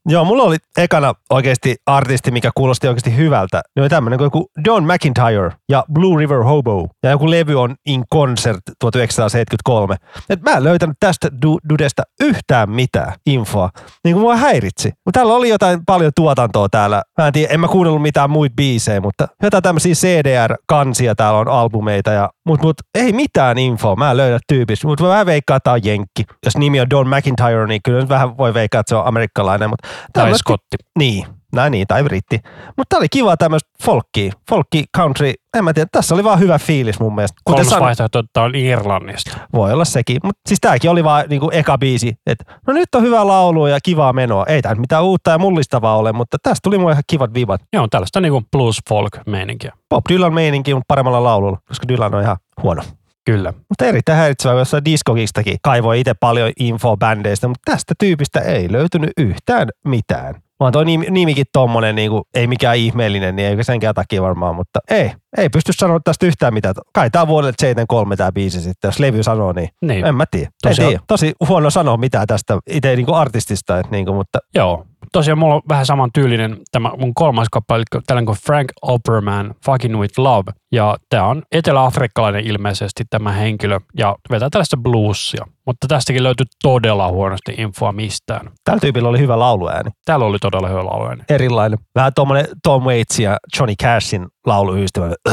Joo, 0.09 0.25
mulla 0.25 0.43
oli 0.43 0.57
ekana 0.77 1.15
oikeasti 1.31 1.77
artisti, 1.87 2.31
mikä 2.31 2.51
kuulosti 2.55 2.89
oikeasti 2.89 3.17
hyvältä. 3.17 3.63
Ne 3.77 3.83
oli 3.83 3.89
tämmöinen 3.89 4.31
kuin 4.31 4.45
Don 4.65 4.85
McIntyre 4.85 5.51
ja 5.69 5.85
Blue 5.93 6.19
River 6.19 6.39
Hobo. 6.39 6.89
Ja 7.03 7.11
joku 7.11 7.31
levy 7.31 7.61
on 7.61 7.75
In 7.87 8.05
Concert 8.15 8.61
1973. 8.79 9.97
Et 10.31 10.43
mä 10.43 10.51
en 10.51 10.65
löytänyt 10.65 10.97
tästä 11.01 11.29
du- 11.29 11.69
dudesta 11.69 12.03
yhtään 12.21 12.71
mitään 12.71 13.13
infoa. 13.27 13.71
Niin 14.05 14.15
kuin 14.15 14.21
mua 14.23 14.37
häiritsi. 14.37 14.89
Mutta 14.89 15.19
täällä 15.19 15.35
oli 15.35 15.49
jotain 15.49 15.81
paljon 15.87 16.13
tuotantoa 16.17 16.69
täällä. 16.69 17.03
Mä 17.19 17.27
en 17.27 17.33
tiedä, 17.33 17.55
en 17.55 17.61
mä 17.61 17.69
kuunnellut 17.69 18.03
mitään 18.03 18.31
muita 18.31 18.55
biisejä, 18.57 19.01
mutta 19.01 19.29
jotain 19.43 19.63
tämmöisiä 19.63 19.95
CDR-kansia 19.95 21.15
täällä 21.15 21.39
on 21.39 21.49
albumeita. 21.49 22.11
Ja, 22.11 22.31
mut, 22.47 22.63
mut 22.63 22.77
ei 22.95 23.13
mitään 23.13 23.59
infoa. 23.59 23.97
Mä 23.97 24.11
en 24.11 24.17
löydä 24.17 24.39
tyypistä. 24.49 24.87
Mutta 24.87 25.05
mä 25.05 25.27
veikkaan, 25.27 25.57
että 25.57 25.65
tää 25.65 25.73
on 25.73 25.85
Jenkki. 25.85 26.25
Jos 26.45 26.57
nimi 26.57 26.81
on 26.81 26.91
Don 26.91 27.09
McIntyre, 27.09 27.67
niin 27.67 27.81
kyllä 27.85 28.01
nyt 28.01 28.09
vähän 28.09 28.37
voi 28.37 28.55
veikkaa, 28.55 28.81
että 28.81 28.89
se 28.89 28.97
on 28.97 29.07
amerikkalainen. 29.07 29.71
Mutta 29.73 29.89
tai 30.13 30.39
Scotti. 30.39 30.77
Niin, 30.99 31.27
näin 31.53 31.71
niin, 31.71 31.87
tai 31.87 32.05
britti. 32.05 32.41
Mutta 32.77 32.87
tämä 32.89 32.99
oli 32.99 33.09
kiva 33.09 33.37
tämmöistä 33.37 33.71
folkki, 33.85 34.31
folkki 34.51 34.85
country. 34.97 35.33
En 35.57 35.65
mä 35.65 35.73
tiedä, 35.73 35.89
tässä 35.93 36.15
oli 36.15 36.25
vaan 36.25 36.39
hyvä 36.39 36.59
fiilis 36.59 37.01
mun 37.01 37.15
mielestä. 37.15 37.41
Kuten 37.45 37.57
Kolmas 37.57 37.71
san... 37.71 37.81
vaihtoehto, 37.81 38.19
että 38.19 38.43
on 38.43 38.55
Irlannista. 38.55 39.39
Voi 39.53 39.73
olla 39.73 39.85
sekin, 39.85 40.19
mutta 40.25 40.41
siis 40.49 40.61
tämäkin 40.61 40.91
oli 40.91 41.05
vaan 41.05 41.25
niinku 41.29 41.51
eka 41.53 41.79
biisi, 41.79 42.15
että 42.27 42.45
no 42.67 42.73
nyt 42.73 42.95
on 42.95 43.03
hyvä 43.03 43.27
laulu 43.27 43.67
ja 43.67 43.79
kivaa 43.83 44.13
menoa. 44.13 44.45
Ei 44.47 44.63
tämä 44.63 44.75
mitään 44.75 45.05
uutta 45.05 45.31
ja 45.31 45.39
mullistavaa 45.39 45.97
ole, 45.97 46.13
mutta 46.13 46.37
tästä 46.43 46.61
tuli 46.63 46.79
mulle 46.79 46.93
ihan 46.93 47.03
kivat 47.07 47.35
vivat. 47.35 47.61
Joo, 47.73 47.89
tällaista 47.89 48.21
niinku 48.21 48.43
blues 48.53 48.79
folk 48.89 49.13
meininkiä. 49.27 49.73
Pop 49.89 50.05
Dylan 50.09 50.35
meininki, 50.35 50.75
mutta 50.75 50.85
paremmalla 50.89 51.25
laululla, 51.25 51.59
koska 51.69 51.89
Dylan 51.89 52.15
on 52.15 52.23
ihan 52.23 52.37
huono. 52.63 52.83
Kyllä. 53.25 53.53
Mutta 53.53 53.85
erittäin 53.85 54.19
häiritsevää, 54.19 54.59
jos 54.59 54.73
Discogistakin 54.85 55.57
kaivoi 55.63 56.01
itse 56.01 56.15
paljon 56.21 56.53
info 56.61 56.97
bändeistä, 56.97 57.49
mutta 57.49 57.73
tästä 57.73 57.95
tyypistä 57.99 58.41
ei 58.41 58.73
löytynyt 58.73 59.11
yhtään 59.17 59.69
mitään. 59.85 60.35
Vaan 60.61 60.73
toi 60.73 60.85
nimi, 60.85 61.07
nimikin 61.11 61.45
tommonen, 61.53 61.95
niin 61.95 62.11
kuin, 62.11 62.23
ei 62.35 62.47
mikään 62.47 62.77
ihmeellinen, 62.77 63.37
niin 63.37 63.49
eikä 63.49 63.63
senkään 63.63 63.95
takia 63.95 64.23
varmaan, 64.23 64.55
mutta 64.55 64.81
ei. 64.91 65.13
Ei 65.37 65.49
pysty 65.49 65.73
sanoa 65.73 66.01
tästä 66.05 66.27
yhtään 66.27 66.55
mitään. 66.55 66.75
Kai 66.95 67.11
tää 67.11 67.23
on 67.23 67.29
vuodelle 67.29 67.53
73 67.59 68.17
tää 68.17 68.33
biisi 68.33 68.61
sitten, 68.61 68.89
jos 68.89 68.99
levy 68.99 69.23
sanoo, 69.23 69.53
niin, 69.53 69.69
niin. 69.83 70.07
en 70.07 70.15
mä 70.15 70.25
tiedä. 70.31 70.51
Tosi, 70.63 70.83
tiedä. 70.83 71.01
Tosi 71.07 71.33
huono 71.49 71.71
sanoa 71.71 71.97
mitään 71.97 72.27
tästä 72.27 72.59
itse 72.71 72.97
niin 72.97 73.07
kuin 73.07 73.17
artistista, 73.17 73.79
että 73.79 73.93
niin 73.93 74.05
kuin, 74.05 74.17
mutta... 74.17 74.39
Joo, 74.55 74.87
tosiaan 75.13 75.39
mulla 75.39 75.55
on 75.55 75.63
vähän 75.69 75.87
saman 75.87 76.11
tyylinen 76.15 76.57
tämä 76.73 76.91
mun 76.99 77.15
kolmas 77.15 77.49
kappale, 77.53 77.85
tällainen 78.07 78.27
kuin 78.27 78.39
Frank 78.47 78.73
Opperman, 78.83 79.55
Fucking 79.65 80.01
With 80.01 80.19
Love. 80.19 80.53
Ja 80.73 80.97
tämä 81.09 81.27
on 81.27 81.43
etelä-afrikkalainen 81.53 82.47
ilmeisesti 82.47 83.05
tämä 83.11 83.33
henkilö 83.33 83.81
ja 83.99 84.17
vetää 84.31 84.51
tällaista 84.51 84.77
bluesia. 84.77 85.47
Mutta 85.67 85.87
tästäkin 85.89 86.23
löytyy 86.23 86.47
todella 86.63 87.09
huonosti 87.09 87.55
infoa 87.59 87.93
mistään. 87.93 88.51
Tällä 88.65 88.81
tyypillä 88.81 89.09
oli 89.09 89.19
hyvä 89.19 89.39
lauluääni. 89.39 89.91
Täällä 90.05 90.27
oli 90.27 90.39
todella 90.39 90.69
hyvä 90.69 90.85
lauluääni. 90.85 91.23
Erilainen. 91.29 91.79
Vähän 91.95 92.13
tuommoinen 92.15 92.47
Tom 92.63 92.83
Waits 92.83 93.19
ja 93.19 93.37
Johnny 93.59 93.75
Cashin 93.83 94.27
lauluystävä. 94.47 95.15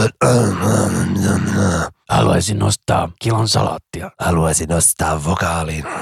Haluaisin 2.09 2.59
nostaa 2.59 3.11
kilon 3.21 3.47
salaattia. 3.47 4.11
Haluaisin 4.19 4.69
nostaa 4.69 5.23
vokaalin. 5.25 5.83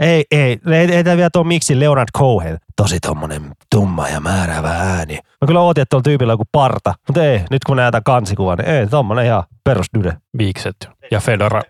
ei, 0.00 0.24
ei, 0.30 0.58
ei, 0.66 0.94
ei 0.94 1.04
tämä 1.04 1.16
vielä 1.16 1.30
tuo 1.32 1.44
miksi 1.44 1.80
Leonard 1.80 2.08
Cohen. 2.18 2.58
Tosi 2.76 3.00
tommonen 3.00 3.52
tumma 3.70 4.08
ja 4.08 4.20
määräävä 4.20 4.70
ääni. 4.70 5.14
Mä 5.14 5.46
kyllä 5.46 5.60
ootin, 5.60 5.82
että 5.82 5.90
tuolla 5.90 6.02
tyypillä 6.02 6.32
joku 6.32 6.44
parta, 6.52 6.94
mutta 7.08 7.24
ei, 7.24 7.40
nyt 7.50 7.64
kun 7.64 7.76
näytän 7.76 8.02
kansikuvan, 8.02 8.58
niin 8.58 8.68
ei, 8.68 8.86
tommonen 8.86 9.26
ihan 9.26 9.42
perusdyde. 9.64 10.16
Viikset 10.38 10.76
ja 11.10 11.20
Fedora. 11.20 11.62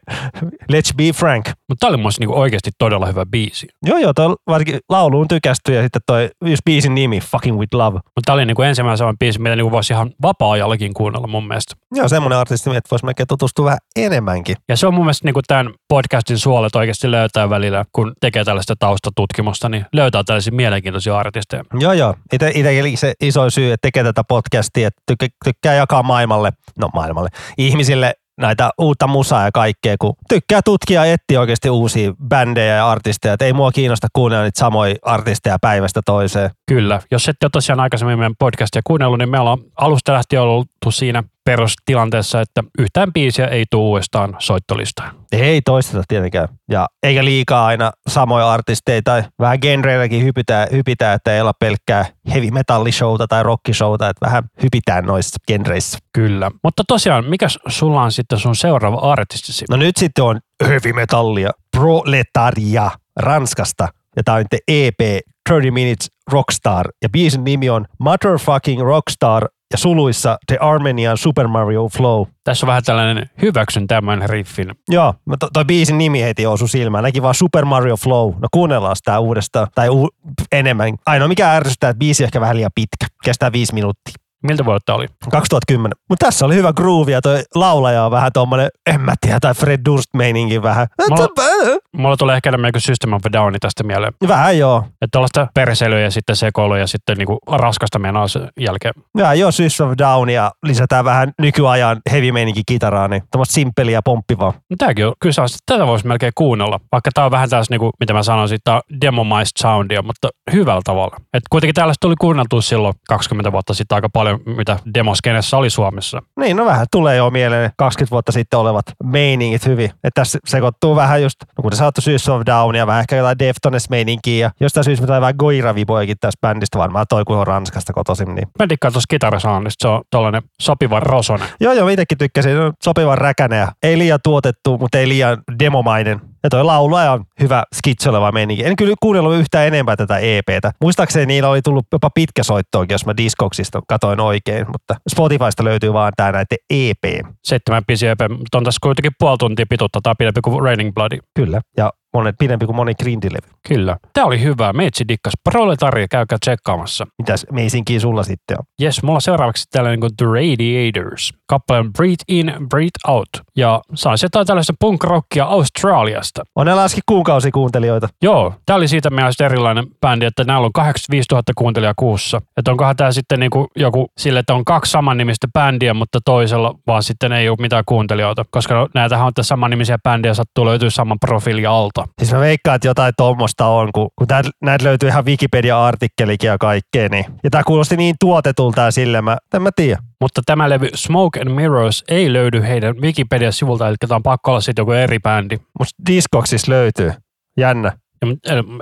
Let's 0.73 0.95
be 0.97 1.13
frank. 1.15 1.47
Mutta 1.47 1.81
tää 1.81 1.89
oli 1.89 1.97
mun 1.97 2.11
niinku 2.19 2.39
oikeasti 2.39 2.71
todella 2.79 3.07
hyvä 3.07 3.27
biisi. 3.27 3.67
Joo, 3.87 3.99
joo, 3.99 4.13
toi 4.15 4.37
varsinkin 4.47 4.81
lauluun 4.89 5.29
tykästy 5.29 5.75
ja 5.75 5.83
sitten 5.83 6.03
toi 6.07 6.31
just 6.45 6.65
biisin 6.65 6.95
nimi, 6.95 7.21
Fucking 7.21 7.59
With 7.59 7.75
Love. 7.75 7.95
Mutta 7.95 8.23
tää 8.25 8.35
oli 8.35 8.47
niinku 8.47 8.63
ensimmäinen 8.63 8.99
sellainen 8.99 9.19
biisi, 9.19 9.41
mitä 9.41 9.57
niinku 9.57 9.71
voisi 9.71 9.93
ihan 9.93 10.11
vapaa-ajallakin 10.23 10.95
kuunnella 10.95 11.27
mun 11.27 11.49
mielestä. 11.49 11.75
Joo, 11.95 12.09
semmoinen 12.09 12.39
artisti, 12.39 12.71
että 12.71 12.91
voisi 12.91 13.05
melkein 13.05 13.27
tutustua 13.27 13.65
vähän 13.65 13.79
enemmänkin. 13.97 14.57
Ja 14.69 14.77
se 14.77 14.87
on 14.87 14.95
mun 14.95 15.05
mielestä 15.05 15.27
niinku 15.27 15.41
tämän 15.47 15.73
podcastin 15.89 16.39
suolet 16.39 16.77
oikeasti 16.77 17.11
löytää 17.11 17.51
välillä, 17.51 17.85
kun 17.93 18.13
tekee 18.21 18.45
tällaista 18.45 18.75
taustatutkimusta, 18.79 19.69
niin 19.69 19.87
löytää 19.93 20.23
tällaisia 20.25 20.53
mielenkiintoisia 20.53 21.19
artisteja. 21.19 21.65
Joo, 21.81 21.93
joo. 21.93 22.15
Itse, 22.33 22.53
itse 22.55 22.97
se 22.97 23.13
iso 23.21 23.51
syy, 23.51 23.73
että 23.73 23.87
tekee 23.87 24.05
tätä 24.05 24.25
podcastia, 24.25 24.89
että 24.89 25.03
tykkää, 25.07 25.29
tykkää 25.45 25.75
jakaa 25.75 26.03
maailmalle, 26.03 26.53
no 26.79 26.89
maailmalle, 26.95 27.29
ihmisille 27.59 28.15
näitä 28.39 28.71
uutta 28.79 29.07
musaa 29.07 29.45
ja 29.45 29.53
kaikkea, 29.53 29.97
kun 30.01 30.15
tykkää 30.29 30.61
tutkia 30.65 31.05
ja 31.05 31.13
etsiä 31.13 31.41
oikeasti 31.41 31.71
uusia 31.71 32.13
bändejä 32.29 32.75
ja 32.75 32.91
artisteja. 32.91 33.35
Et 33.35 33.43
ei 33.43 33.53
mua 33.53 33.73
kiinnosta 33.73 34.07
kuunnella 34.13 34.45
niitä 34.45 34.59
samoja 34.59 34.95
artisteja 35.03 35.59
päivästä 35.61 36.01
toiseen. 36.07 36.51
Kyllä. 36.67 37.01
Jos 37.11 37.29
ette 37.29 37.47
ole 37.47 37.51
tosiaan 37.51 37.81
aikaisemmin 37.81 38.19
meidän 38.19 38.37
podcastia 38.39 38.83
kuunnellut, 38.85 39.19
niin 39.19 39.31
me 39.31 39.41
ollaan 39.41 39.59
alusta 39.77 40.13
lähtien 40.13 40.43
ollut 40.43 40.69
siinä 40.91 41.23
perustilanteessa, 41.45 42.41
että 42.41 42.65
yhtään 42.79 43.13
biisiä 43.13 43.47
ei 43.47 43.65
tule 43.71 43.83
uudestaan 43.83 44.37
soittolistaan. 44.39 45.15
Ei 45.33 45.61
toisteta 45.63 46.03
tietenkään. 46.09 46.49
Ja 46.71 46.87
eikä 47.03 47.25
liikaa 47.25 47.67
aina 47.67 47.93
samoja 48.09 48.53
artisteja 48.53 49.03
tai 49.05 49.23
vähän 49.39 49.59
genreilläkin 49.63 50.25
hypitään, 50.25 50.69
hypitään, 50.73 51.15
että 51.15 51.35
ei 51.35 51.41
olla 51.41 51.53
pelkkää 51.53 52.07
heavy 52.35 52.51
metallishowta 52.51 53.27
tai 53.27 53.43
rockishowta, 53.43 54.09
että 54.09 54.27
vähän 54.27 54.45
hypitään 54.63 55.05
noissa 55.05 55.37
genreissä. 55.47 55.99
Kyllä. 56.13 56.51
Mutta 56.65 56.83
tosiaan, 56.89 57.25
mikä 57.25 57.47
sulla 57.69 58.03
on 58.03 58.13
sitten 58.13 58.39
sun 58.39 58.57
seuraava 58.57 59.13
artistisi? 59.13 59.65
No 59.71 59.77
nyt 59.77 59.97
sitten 59.97 60.25
on 60.25 60.41
heavy 60.69 60.93
metallia, 60.93 61.51
proletaria 61.77 62.91
Ranskasta. 63.17 63.89
Ja 64.17 64.25
tää 64.25 64.35
on 64.35 64.41
nyt 64.41 64.63
EP 64.69 65.01
30 65.49 65.75
Minutes 65.75 66.11
Rockstar. 66.33 66.89
Ja 67.03 67.09
biisin 67.09 67.45
nimi 67.45 67.71
on 67.71 67.87
Motherfucking 67.99 68.83
Rockstar 68.83 69.49
ja 69.73 69.79
suluissa 69.79 70.39
The 70.47 70.59
Armenian 70.61 71.17
Super 71.19 71.49
Mario 71.49 71.89
Flow. 71.89 72.27
Tässä 72.45 72.67
on 72.67 72.69
vähän 72.69 72.83
tällainen 72.85 73.31
hyväksyn 73.43 73.87
tämän 73.87 74.31
riffin. 74.31 74.75
Joo, 74.89 75.15
no 75.27 75.37
to, 75.41 75.49
toi 75.53 75.65
biisin 75.65 75.99
nimi 75.99 76.23
heti 76.23 76.47
osui 76.47 76.69
silmään. 76.69 77.05
Näki 77.05 77.23
vaan 77.23 77.35
Super 77.35 77.65
Mario 77.65 77.97
Flow. 77.97 78.33
No 78.41 78.49
kuunnellaan 78.53 78.97
sitä 78.97 79.19
uudestaan. 79.19 79.67
Tai 79.75 79.89
u- 79.89 80.09
enemmän. 80.53 80.95
Ainoa 81.07 81.29
mikä 81.29 81.53
ärsyttää, 81.53 81.91
että 81.91 81.99
biisi 81.99 82.23
on 82.23 82.25
ehkä 82.25 82.41
vähän 82.41 82.57
liian 82.57 82.71
pitkä. 82.75 83.07
Kestää 83.25 83.53
viisi 83.53 83.75
minuuttia. 83.75 84.15
Miltä 84.43 84.65
vuodelta 84.65 84.95
oli? 84.95 85.07
2010. 85.31 85.93
Mutta 86.09 86.27
tässä 86.27 86.47
oli 86.47 86.55
hyvä 86.55 86.73
groove 86.73 87.13
ja 87.13 87.21
toi 87.21 87.43
laulaja 87.55 88.05
on 88.05 88.11
vähän 88.11 88.33
tommonen, 88.33 88.69
en 88.87 89.01
mä 89.01 89.15
tiedä, 89.21 89.41
tai 89.41 89.55
Fred 89.55 89.81
Durst 89.85 90.09
meininki 90.15 90.63
vähän. 90.63 90.87
Mulla, 91.09 91.29
mulla 91.99 92.17
tulee 92.17 92.37
ehkä 92.37 92.51
enemmän 92.51 92.73
kuin 92.73 92.83
System 92.83 93.13
of 93.13 93.23
Downi 93.33 93.59
tästä 93.59 93.85
mieleen. 93.85 94.13
Vähän 94.29 94.59
joo. 94.59 94.79
Että 94.79 95.09
tällaista 95.11 95.47
perseilyä 95.55 96.01
ja 96.01 96.11
sitten 96.11 96.37
sekoiluja 96.37 96.81
ja 96.81 96.87
sitten 96.87 97.17
niinku 97.17 97.39
raskasta 97.53 97.99
menoa 97.99 98.29
sen 98.29 98.49
jälkeen. 98.61 98.95
Ja 99.17 99.35
joo, 99.35 99.53
System 99.53 99.87
of 99.87 99.93
a 99.93 99.99
Down 99.99 100.31
ja 100.31 100.51
lisätään 100.63 101.05
vähän 101.05 101.33
nykyajan 101.39 102.01
heavy 102.11 102.33
meininki 102.33 102.63
kitaraa, 102.67 103.09
niin 103.09 103.23
tämmöistä 103.31 103.55
simppeliä 103.55 104.01
pomppivaa. 104.05 104.53
No 104.71 104.77
tääkin 104.79 105.07
on, 105.07 105.13
kyllä 105.21 105.43
on, 105.43 105.49
tätä 105.67 105.87
voisi 105.87 106.07
melkein 106.07 106.33
kuunnella. 106.35 106.81
Vaikka 106.93 107.11
tää 107.15 107.25
on 107.25 107.31
vähän 107.31 107.51
tällaista, 107.51 107.73
niinku, 107.73 107.91
mitä 108.01 108.13
mä 108.13 108.23
sanoisin, 108.23 108.59
tää 108.65 108.75
on 108.75 108.83
demomaista 109.01 109.63
soundia, 109.63 110.03
mutta 110.03 110.29
hyvällä 110.53 110.81
tavalla. 110.85 111.17
Et 111.35 111.43
kuitenkin 111.51 111.75
tällaista 111.75 112.01
tuli 112.01 112.15
kuunneltua 112.21 112.61
silloin 112.61 112.95
20 113.09 113.53
vuotta 113.53 113.75
sitten 113.75 113.97
aika 113.97 114.09
paljon, 114.09 114.41
mitä 114.57 114.79
demoskenessä 114.95 115.57
oli 115.57 115.71
Suomessa. 115.71 116.23
Niin, 116.41 116.57
no 116.57 116.65
vähän 116.65 116.87
tulee 116.93 117.17
jo 117.17 117.31
mieleen 117.31 117.71
20 117.79 118.11
vuotta 118.11 118.33
sitten 118.33 118.59
olevat 118.59 118.87
meiningit 119.05 119.67
hyvin. 119.67 119.91
Että 120.05 120.21
tässä 120.21 120.39
sekoittuu 120.47 120.97
vähän 120.97 121.23
just, 121.23 121.37
no 121.59 121.63
kun 121.63 121.71
te 121.71 121.77
saatte 121.77 122.01
System 122.01 122.35
of 122.35 122.43
Down 122.47 122.75
ja 122.75 122.87
vähän 122.87 123.01
ehkä 123.01 123.17
jotain 123.17 123.39
Deftones 123.39 123.91
meininkiä 123.91 124.47
ja 124.47 124.51
jostain 124.61 124.85
syystä 124.85 125.03
mitä 125.03 125.21
vähän 125.21 125.35
Goira-vibojakin 125.43 126.17
tästä 126.21 126.41
bändistä, 126.41 126.79
varmaan 126.79 127.07
toi 127.09 127.25
kun 127.25 127.37
on 127.37 127.47
Ranskasta 127.47 127.93
kotoisin. 127.93 128.35
Niin. 128.35 128.49
Mä 128.59 128.69
dikkaan 128.69 128.93
tuossa 128.93 129.07
kitarasoundista, 129.11 129.83
se 129.83 129.89
on 129.89 130.03
tollanen 130.11 130.43
sopiva 130.61 131.01
rosonen. 131.01 131.49
Joo, 131.61 131.73
joo, 131.73 131.89
itsekin 131.89 132.19
tykkäsin. 132.19 132.53
Se 132.53 132.61
on 132.61 132.73
sopivan 132.85 133.19
räkänen 133.19 133.59
ja 133.59 133.73
ei 133.83 133.99
liian 133.99 134.19
tuotettu, 134.25 134.79
mutta 134.79 134.99
ei 134.99 135.09
liian 135.09 135.43
demomainen. 135.59 136.21
Ja 136.43 136.51
toi 136.51 136.65
laulaja 136.65 137.13
on 137.13 137.25
hyvä 137.41 137.63
skitsoleva 137.75 138.33
meininki. 138.33 138.65
En 138.65 138.77
kyllä 138.77 138.95
kuunnellut 139.03 139.35
yhtään 139.35 139.67
enempää 139.67 139.97
tätä 139.97 140.19
EPtä. 140.19 140.73
Muistaakseni 140.81 141.27
niillä 141.27 141.49
oli 141.49 141.63
tullut 141.63 141.87
jopa 141.93 142.11
pitkä 142.15 142.43
soittoonkin, 142.43 142.95
jos 142.95 143.07
mä 143.07 143.17
Discogsista 143.17 143.81
katoin 143.89 144.21
oikein, 144.21 144.67
mutta 144.67 144.95
Spotifysta 145.11 145.65
löytyy 145.65 145.93
vaan 145.93 146.13
tää 146.17 146.33
näiden 146.33 146.59
EP. 146.71 147.27
Seitsemän 147.45 147.83
biisi 147.87 148.07
EP, 148.07 148.21
mutta 148.29 148.59
on 148.59 148.65
tässä 148.65 148.79
kuitenkin 148.83 149.13
puoli 149.19 149.39
tuntia 149.39 149.67
pituutta 149.69 150.01
tai 150.03 150.15
pidempi 150.19 150.41
kuin 150.41 150.65
Raining 150.65 150.95
Blood. 150.95 151.19
Kyllä. 151.35 151.61
Ja 151.77 151.93
monet, 152.15 152.35
pidempi 152.39 152.67
kuin 152.67 152.77
moni 152.77 152.95
grindilevy. 152.95 153.49
Kyllä. 153.69 153.97
Tää 154.13 154.25
oli 154.25 154.43
hyvä. 154.43 154.73
Meitsi 154.73 155.05
dikkas. 155.09 155.33
Proletari, 155.45 156.07
käykää 156.11 156.39
tsekkaamassa. 156.41 157.07
Mitäs 157.19 157.47
meisinkin 157.53 158.01
sulla 158.01 158.23
sitten 158.23 158.57
on? 158.59 158.65
Yes, 158.83 159.03
mulla 159.03 159.21
seuraavaksi 159.21 159.65
tällainen 159.71 160.01
kuin 160.01 160.17
The 160.17 160.27
Radiators. 160.27 161.35
Kappaleen 161.47 161.93
Breathe 161.93 162.25
In, 162.29 162.55
Breathe 162.69 162.99
Out. 163.09 163.29
Ja 163.57 163.81
saisi 163.95 164.25
jotain 164.25 164.47
tällaista 164.47 164.73
punk 164.81 165.05
rockia 165.05 165.45
Australiasta. 165.45 166.43
On 166.57 166.67
ne 166.67 166.75
laski 166.75 167.01
kuukausikuuntelijoita. 167.07 168.09
Joo, 168.23 168.55
tää 168.67 168.77
oli 168.77 168.89
siitä 168.89 169.11
mielestä 169.11 169.47
erilainen 169.47 169.87
bändi, 170.01 170.25
että 170.27 170.45
näillä 170.45 170.65
on 170.65 170.73
85 170.73 171.27
000 171.33 171.43
kuuntelijaa 171.57 171.95
kuussa. 171.97 172.41
Että 172.57 172.71
onkohan 172.71 172.97
tää 172.97 173.13
sitten 173.13 173.41
niinku 173.41 173.67
joku 173.77 174.07
sille, 174.19 174.39
että 174.39 174.55
on 174.55 174.65
kaksi 174.65 174.91
samannimistä 174.91 175.49
bändiä, 175.53 175.95
mutta 175.95 176.19
toisella 176.25 176.75
vaan 176.87 177.03
sitten 177.03 177.33
ei 177.33 177.49
ole 177.49 177.57
mitään 177.61 177.85
kuuntelijoita. 177.87 178.45
Koska 178.51 178.89
näitähän 178.95 179.27
on 179.27 179.35
tässä 179.35 179.49
samannimisiä 179.49 179.99
bändejä, 179.99 180.35
sattuu 180.35 180.65
löytyy 180.65 180.91
saman 180.91 181.19
profiili 181.21 181.67
alta. 181.67 181.98
Siis 182.19 182.33
mä 182.33 182.41
veikkaan, 182.41 182.77
että 182.77 182.89
jotain 182.89 183.13
tuommoista 183.17 183.67
on, 183.67 183.89
kun, 183.95 184.09
kun 184.17 184.27
tää, 184.27 184.43
näitä 184.63 184.85
löytyy 184.85 185.09
ihan 185.09 185.25
Wikipedia-artikkelikin 185.25 186.49
ja 186.49 186.59
kaikkea. 186.59 187.09
Niin. 187.09 187.25
Ja 187.45 187.51
tää 187.51 187.63
kuulosti 187.65 187.97
niin 187.97 188.15
tuotetulta 188.21 188.81
ja 188.81 188.91
sille 188.91 189.23
mä, 189.23 189.37
en 189.55 189.63
mä 189.63 189.71
tiedä. 189.77 189.99
Mutta 190.21 190.43
tämä 190.47 190.69
levy 190.69 190.89
Smoke 190.95 191.41
and 191.41 191.51
Mirrors 191.51 192.05
ei 192.09 192.33
löydy 192.33 192.63
heidän 192.63 192.97
Wikipedia-sivulta, 192.97 193.89
eli 193.89 193.97
tämä 193.97 194.17
on 194.17 194.23
pakko 194.23 194.51
olla 194.51 194.61
sitten 194.61 194.83
joku 194.83 194.93
eri 194.93 195.19
bändi. 195.19 195.57
Mutta 195.79 195.95
Discogsissa 196.07 196.73
löytyy. 196.73 197.13
Jännä. 197.59 197.93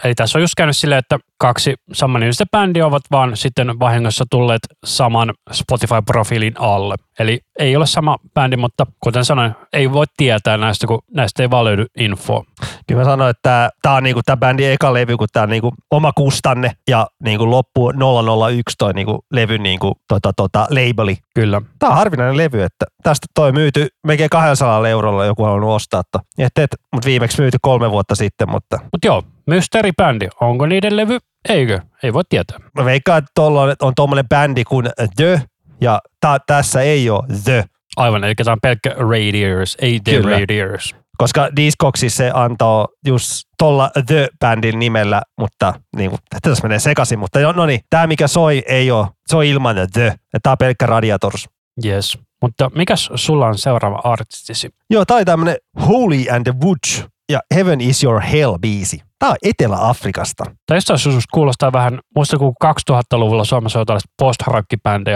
Eli 0.05 0.15
tässä 0.15 0.39
on 0.39 0.43
just 0.43 0.55
käynyt 0.57 0.77
silleen, 0.77 0.99
että 0.99 1.19
kaksi 1.39 1.75
samannimistä 1.93 2.45
bändiä 2.51 2.87
ovat 2.87 3.03
vaan 3.11 3.37
sitten 3.37 3.79
vahingossa 3.79 4.25
tulleet 4.31 4.61
saman 4.85 5.35
Spotify-profiilin 5.53 6.55
alle. 6.59 6.95
Eli 7.19 7.41
ei 7.59 7.77
ole 7.77 7.87
sama 7.87 8.17
bändi, 8.35 8.57
mutta 8.57 8.87
kuten 9.01 9.25
sanoin, 9.25 9.53
ei 9.73 9.93
voi 9.93 10.05
tietää 10.17 10.57
näistä, 10.57 10.87
kun 10.87 10.99
näistä 11.15 11.43
ei 11.43 11.51
vaan 11.51 11.65
löydy 11.65 11.87
infoa. 11.99 12.45
Kyllä 12.87 13.01
mä 13.01 13.05
sanoin, 13.05 13.31
että 13.31 13.71
tämä 13.83 13.95
on 13.95 14.03
niinku, 14.03 14.21
tää 14.27 14.37
bändin 14.37 14.71
eka 14.71 14.95
levy, 14.95 15.17
kun 15.17 15.29
tämä 15.33 15.43
on 15.43 15.51
niinku 15.51 15.73
oma 15.91 16.13
kustanne 16.13 16.73
ja 16.89 17.07
niinku 17.25 17.51
loppu 17.51 17.91
001 17.91 18.75
toi 18.79 18.93
niinku 18.93 19.25
levy 19.33 19.59
niinku, 19.59 19.93
tota, 20.09 20.33
tota, 20.37 20.67
labeli. 20.71 21.17
Kyllä. 21.35 21.63
Tämä 21.79 21.91
on 21.91 21.97
harvinainen 21.97 22.37
levy, 22.37 22.63
että 22.63 22.85
tästä 23.03 23.27
toi 23.35 23.53
myyty 23.53 23.89
melkein 24.07 24.31
200 24.31 24.89
eurolla 24.89 25.25
joku 25.25 25.43
on 25.43 25.49
halunnut 25.49 25.75
ostaa. 25.75 26.03
To. 26.13 26.19
Et, 26.39 26.59
et, 26.59 26.71
mutta 26.93 27.07
viimeksi 27.07 27.43
myyty 27.43 27.59
kolme 27.63 27.91
vuotta 27.91 28.15
sitten, 28.15 28.51
mutta 28.51 28.79
Mutta 28.93 29.07
joo, 29.07 29.23
mysteeribändi. 29.47 30.29
Onko 30.41 30.67
niiden 30.67 30.97
levy? 30.97 31.19
Eikö? 31.49 31.81
Ei 32.03 32.13
voi 32.13 32.23
tietää. 32.29 32.59
mä 32.79 32.85
veikkaan, 32.85 33.19
että 33.19 33.31
tuolla 33.35 33.63
on, 33.63 33.75
on 33.83 33.93
tuommoinen 33.97 34.29
bändi 34.29 34.65
kuin 34.65 34.89
The, 35.17 35.43
ja 35.81 36.01
ta, 36.21 36.39
tässä 36.47 36.81
ei 36.83 37.11
ole 37.11 37.25
The, 37.45 37.65
Aivan, 37.97 38.25
eli 38.25 38.35
tämä 38.35 38.53
on 38.53 38.59
pelkkä 38.63 38.91
Radiators, 38.91 39.77
ei 39.81 40.01
The 40.05 40.13
Kyllä. 40.13 40.41
Radiators. 40.41 40.97
koska 41.19 41.49
Discogsissa 41.57 42.17
se 42.17 42.31
antaa 42.35 42.89
just 43.07 43.45
tuolla 43.59 43.91
The-bändin 44.07 44.79
nimellä, 44.79 45.23
mutta 45.39 45.75
niin 45.97 46.11
kuin, 46.11 46.21
tässä 46.43 46.63
menee 46.63 46.79
sekaisin, 46.79 47.19
mutta 47.19 47.41
jo- 47.41 47.53
no 47.53 47.67
niin, 47.67 47.81
tämä 47.91 48.07
mikä 48.07 48.29
soi 48.29 48.63
ei 48.67 48.91
ole, 48.91 49.07
se 49.27 49.37
on 49.37 49.45
ilman 49.45 49.77
The, 49.93 50.15
tämä 50.43 50.53
on 50.53 50.59
pelkkä 50.59 50.87
Radiators. 50.87 51.49
Yes. 51.85 52.19
Mutta 52.43 52.71
mikäs 52.75 53.11
sulla 53.15 53.47
on 53.47 53.59
seuraava 53.59 54.01
artistisi? 54.05 54.71
Joo, 54.91 55.05
tää 55.05 55.17
oli 55.17 55.25
tämmönen 55.25 55.57
Holy 55.89 56.25
and 56.31 56.45
the 56.45 56.55
Woods 56.65 57.05
ja 57.33 57.41
Heaven 57.55 57.81
is 57.81 58.05
your 58.05 58.21
hell 58.21 58.59
biisi. 58.59 59.03
Tää 59.19 59.31
on 59.31 59.37
Etelä-Afrikasta. 59.43 60.45
Tai 60.67 60.77
jostain 60.77 60.99
syystä 60.99 61.23
kuulostaa 61.33 61.73
vähän, 61.73 61.99
muista 62.17 62.39
kun 62.39 62.55
2000-luvulla 62.65 63.45
Suomessa 63.45 63.79
oli 63.79 63.87
tällaista 63.87 64.13
post 64.19 64.39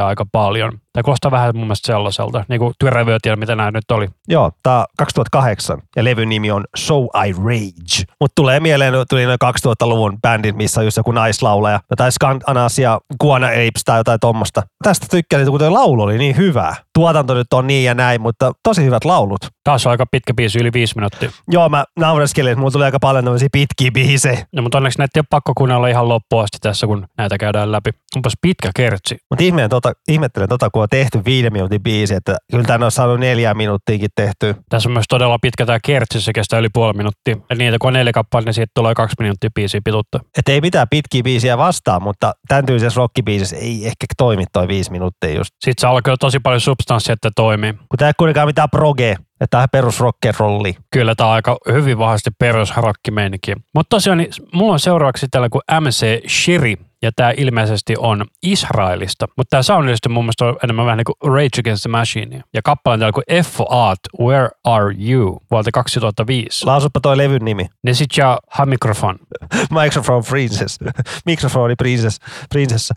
aika 0.04 0.24
paljon. 0.32 0.72
Tai 0.92 1.02
kuulostaa 1.02 1.30
vähän 1.30 1.56
mun 1.56 1.64
mielestä 1.64 1.86
sellaiselta, 1.86 2.44
niin 2.48 2.58
kuin 2.58 2.74
Tyrevyötiä, 2.78 3.36
mitä 3.36 3.56
nämä 3.56 3.70
nyt 3.70 3.90
oli. 3.90 4.08
Joo, 4.28 4.50
tää 4.62 4.78
on 4.78 4.84
2008 4.98 5.78
ja 5.96 6.04
levyn 6.04 6.28
nimi 6.28 6.50
on 6.50 6.64
So 6.76 7.04
I 7.26 7.32
Rage. 7.32 8.12
Mut 8.20 8.32
tulee 8.34 8.60
mieleen, 8.60 8.94
tuli 9.10 9.24
noin 9.24 9.38
2000-luvun 9.44 10.18
bändin, 10.22 10.56
missä 10.56 10.80
on 10.80 10.86
just 10.86 10.96
joku 10.96 11.12
naislaulaja, 11.12 11.80
jotain 11.90 12.12
Scandanasia, 12.12 12.98
Guana 13.20 13.46
Apes 13.46 13.84
tai 13.84 14.00
jotain 14.00 14.20
tommosta. 14.20 14.62
Tästä 14.84 15.06
tykkäsin, 15.10 15.46
kun 15.46 15.58
tuo 15.58 15.72
laulu 15.72 16.02
oli 16.02 16.18
niin 16.18 16.36
hyvä. 16.36 16.74
Tuotanto 16.94 17.34
nyt 17.34 17.52
on 17.52 17.66
niin 17.66 17.84
ja 17.84 17.94
näin, 17.94 18.20
mutta 18.20 18.52
tosi 18.62 18.84
hyvät 18.84 19.04
laulut. 19.04 19.40
Taas 19.64 19.86
on 19.86 19.90
aika 19.90 20.06
pitkä 20.10 20.34
biisi, 20.34 20.58
yli 20.58 20.72
viisi 20.72 20.94
minuuttia. 20.96 21.30
Joo, 21.48 21.68
mä 21.68 21.84
naureskelin, 21.98 22.52
että 22.52 22.60
mulla 22.60 22.70
tuli 22.70 22.84
aika 22.84 22.98
paljon 23.00 23.24
tämmöisiä 23.24 23.48
pitkiä 23.52 23.89
biisejä. 23.90 24.46
No, 24.52 24.62
mutta 24.62 24.78
onneksi 24.78 24.98
näitä 24.98 25.18
ei 25.18 25.20
ole 25.20 25.26
pakko 25.30 25.52
kuunnella 25.56 25.88
ihan 25.88 26.08
loppuun 26.08 26.42
asti 26.42 26.58
tässä, 26.60 26.86
kun 26.86 27.06
näitä 27.18 27.38
käydään 27.38 27.72
läpi. 27.72 27.90
Onpas 28.16 28.32
pitkä 28.42 28.70
kertsi. 28.76 29.16
Mutta 29.30 29.44
ihmeen 29.44 29.70
tota, 29.70 29.92
ihmettelen 30.08 30.48
tota, 30.48 30.70
kun 30.70 30.82
on 30.82 30.88
tehty 30.88 31.22
viiden 31.24 31.52
minuutin 31.52 31.82
biisi, 31.82 32.14
että 32.14 32.36
kyllä 32.50 32.64
tänne 32.64 32.86
on 32.86 32.92
saanut 32.92 33.20
neljä 33.20 33.54
minuuttiakin 33.54 34.10
tehty. 34.14 34.54
Tässä 34.68 34.88
on 34.88 34.92
myös 34.92 35.04
todella 35.08 35.38
pitkä 35.42 35.66
tämä 35.66 35.78
kertsi, 35.84 36.20
se 36.20 36.32
kestää 36.32 36.58
yli 36.58 36.68
puoli 36.72 36.96
minuuttia. 36.96 37.36
Eli 37.50 37.62
niitä 37.62 37.76
kun 37.80 37.88
on 37.88 37.92
neljä 37.92 38.12
kappale, 38.12 38.44
niin 38.44 38.54
siitä 38.54 38.72
tulee 38.74 38.94
kaksi 38.94 39.16
minuuttia 39.18 39.50
biisiä 39.54 39.80
pituutta. 39.84 40.20
Että 40.38 40.52
ei 40.52 40.60
mitään 40.60 40.86
pitkiä 40.90 41.22
biisiä 41.22 41.58
vastaan, 41.58 42.02
mutta 42.02 42.32
tämän 42.48 42.66
tyylisessä 42.66 42.98
rockibiisissä 42.98 43.56
ei 43.56 43.86
ehkä 43.86 44.06
toimi 44.16 44.44
toi 44.52 44.68
viisi 44.68 44.90
minuuttia 44.90 45.30
just. 45.30 45.50
Sitten 45.64 45.80
se 45.80 45.86
alkaa 45.86 46.16
tosi 46.16 46.38
paljon 46.40 46.60
substanssia, 46.60 47.12
että 47.12 47.30
toimii. 47.36 47.72
Kun 47.72 47.98
tää 47.98 48.08
ei 48.08 48.12
kuitenkaan 48.18 48.48
mitään 48.48 48.70
proge, 48.70 49.16
että 49.40 49.58
on 49.58 49.68
perus 49.72 50.00
rolli. 50.38 50.76
Kyllä 50.90 51.14
tämä 51.14 51.28
on 51.28 51.34
aika 51.34 51.58
hyvin 51.72 51.98
vahvasti 51.98 52.30
perusrokkimeininki. 52.38 53.52
Mutta 53.74 53.96
tosiaan 53.96 54.18
niin 54.18 54.30
mulla 54.54 54.72
on 54.72 54.80
seuraavaksi 54.80 55.26
tällä 55.30 55.48
kuin 55.48 55.62
MC 55.80 56.28
Shiri, 56.28 56.76
ja 57.02 57.10
tämä 57.16 57.32
ilmeisesti 57.36 57.94
on 57.98 58.24
Israelista. 58.42 59.26
Mutta 59.36 59.50
tämä 59.50 59.62
soundillisesti 59.62 60.08
mun 60.08 60.24
mielestä 60.24 60.44
on 60.44 60.56
enemmän 60.64 60.86
vähän 60.86 60.98
niin 60.98 61.04
kuin 61.04 61.34
Rage 61.34 61.60
Against 61.60 61.82
the 61.82 61.90
Machine. 61.90 62.42
Ja 62.54 62.62
kappale 62.64 63.06
on 63.06 63.12
kuin 63.12 63.44
F 63.44 63.60
Art, 63.68 64.00
Where 64.20 64.48
Are 64.64 64.94
You, 65.08 65.42
vuodelta 65.50 65.70
2005. 65.70 66.66
Lausuppa 66.66 67.00
toi 67.00 67.16
levyn 67.16 67.44
nimi. 67.44 67.66
Nesitja 67.82 68.38
Hamikrofon. 68.50 69.18
Microphone 69.82 70.22
Princess. 70.28 70.78
Mikrofoni 71.26 71.76
Princess. 71.76 72.20
Princess. 72.48 72.92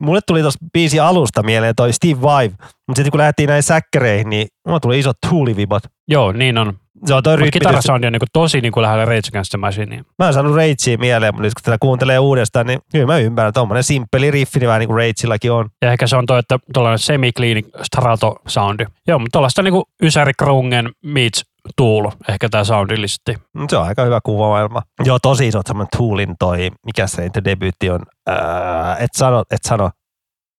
Mulle 0.00 0.20
tuli 0.26 0.40
tuossa 0.40 0.60
biisi 0.72 1.00
alusta 1.00 1.42
mieleen 1.42 1.74
toi 1.74 1.92
Steve 1.92 2.22
Vai. 2.22 2.48
Mutta 2.88 2.98
sitten 2.98 3.10
kun 3.10 3.18
lähdettiin 3.18 3.46
näihin 3.46 3.62
säkkäreihin, 3.62 4.30
niin 4.30 4.48
mulla 4.66 4.80
tuli 4.80 4.98
isot 4.98 5.16
tuulivibat. 5.28 5.82
Joo, 6.08 6.32
niin 6.32 6.58
on. 6.58 6.78
On 7.10 7.22
toi 7.22 7.36
rytmitys. 7.36 7.52
kitarasoundi 7.52 8.06
on 8.06 8.12
niin 8.12 8.20
kuin 8.20 8.28
tosi 8.32 8.60
niin 8.60 8.72
kuin 8.72 8.82
lähellä 8.82 9.04
Rage 9.04 9.28
Against 9.28 9.50
the 9.50 9.58
Machinea. 9.58 10.02
Mä 10.18 10.26
en 10.26 10.34
saanut 10.34 10.56
Ragea 10.56 10.98
mieleen, 10.98 11.34
mutta 11.34 11.42
nyt 11.42 11.54
kun 11.54 11.62
tätä 11.64 11.76
kuuntelee 11.80 12.18
uudestaan, 12.18 12.66
niin 12.66 12.78
kyllä 12.92 13.06
mä 13.06 13.18
ymmärrän. 13.18 13.52
Tuommoinen 13.52 13.82
simppeli 13.84 14.30
riffi, 14.30 14.58
niin 14.58 14.68
vähän 14.68 14.80
niin 14.80 14.88
kuin 14.88 14.96
Rageillakin 14.96 15.52
on. 15.52 15.68
Ja 15.82 15.92
ehkä 15.92 16.06
se 16.06 16.16
on 16.16 16.26
toi, 16.26 16.38
että 16.38 16.58
tuollainen 16.74 16.98
semi-clean 16.98 17.62
strato 17.82 18.36
soundi. 18.46 18.84
Joo, 19.08 19.18
mutta 19.18 19.32
tuollaista 19.32 19.62
niin 19.62 19.72
kuin 19.72 19.84
Ysäri 20.02 20.32
Krungen 20.38 20.90
meets 21.04 21.44
Tool, 21.76 22.10
ehkä 22.28 22.48
tämä 22.48 22.64
soundillisesti. 22.64 23.34
Mm, 23.54 23.66
Se 23.70 23.76
on 23.76 23.86
aika 23.86 24.04
hyvä 24.04 24.20
kuvamaailma. 24.24 24.82
Joo, 25.04 25.18
tosi 25.18 25.48
isot 25.48 25.66
semmoinen 25.66 25.88
Toolin 25.96 26.34
toi, 26.38 26.70
mikä 26.86 27.06
se 27.06 27.22
niiden 27.22 27.44
debyytti 27.44 27.90
on. 27.90 28.00
Ää, 28.26 28.96
et 28.96 29.10
sano, 29.16 29.42
et 29.50 29.58
sano. 29.68 29.90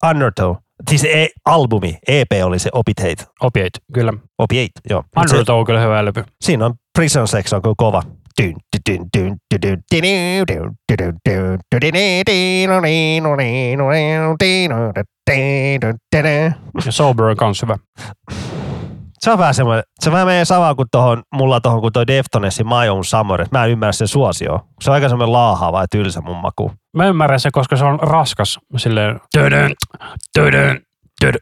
Undertow. 0.09 0.55
Siis 0.89 1.03
e- 1.03 1.27
albumi, 1.45 1.97
EP 2.07 2.31
oli 2.43 2.59
se 2.59 2.69
Opitate. 2.73 3.25
Opiate, 3.41 3.79
kyllä. 3.93 4.13
Opiate, 4.37 4.71
joo. 4.89 5.03
Andrew 5.15 5.43
on 5.47 5.65
kyllä 5.65 5.81
hyvä 5.81 6.05
läpy. 6.05 6.23
Siinä 6.41 6.65
on 6.65 6.73
Prison 6.97 7.27
Sex 7.27 7.53
on 7.53 7.61
kyllä 7.61 7.75
kova. 7.77 8.03
Sober 16.89 17.25
on 17.25 17.35
kans 17.35 17.61
hyvä. 17.61 17.77
Se 19.19 19.31
on 19.31 19.37
vähän 19.37 19.53
semmoinen, 19.53 19.83
se 19.99 20.11
vähän 20.11 20.27
menee 20.27 20.45
samaan 20.45 20.75
kuin 20.75 20.87
tohon, 20.91 21.23
mulla 21.33 21.61
tohon 21.61 21.81
kuin 21.81 21.93
toi 21.93 22.07
Deftonesin 22.07 22.67
My 22.67 22.89
Own 22.89 23.05
Summer. 23.05 23.45
Mä 23.51 23.65
en 23.65 23.71
ymmärrä 23.71 23.91
sen 23.91 24.07
suosioon. 24.07 24.59
Se 24.81 24.89
on 24.89 24.93
aika 24.93 25.09
semmoinen 25.09 25.33
laahaava 25.33 25.81
ja 25.81 25.87
tylsä 25.91 26.21
mun 26.21 26.37
maku. 26.37 26.71
Mä 26.93 27.07
ymmärrän 27.07 27.39
se, 27.39 27.49
koska 27.51 27.75
se 27.75 27.85
on 27.85 27.99
raskas. 27.99 28.59
Silleen, 28.77 29.21
tödön, 29.31 29.73
tödön, 30.33 30.79
tödön. 31.19 31.41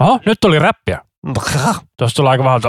Oho, 0.00 0.20
nyt 0.26 0.38
tuli 0.40 0.58
räppiä. 0.58 1.00
Tuossa 1.98 2.16
tulee 2.16 2.30
aika 2.30 2.44
vähän, 2.44 2.60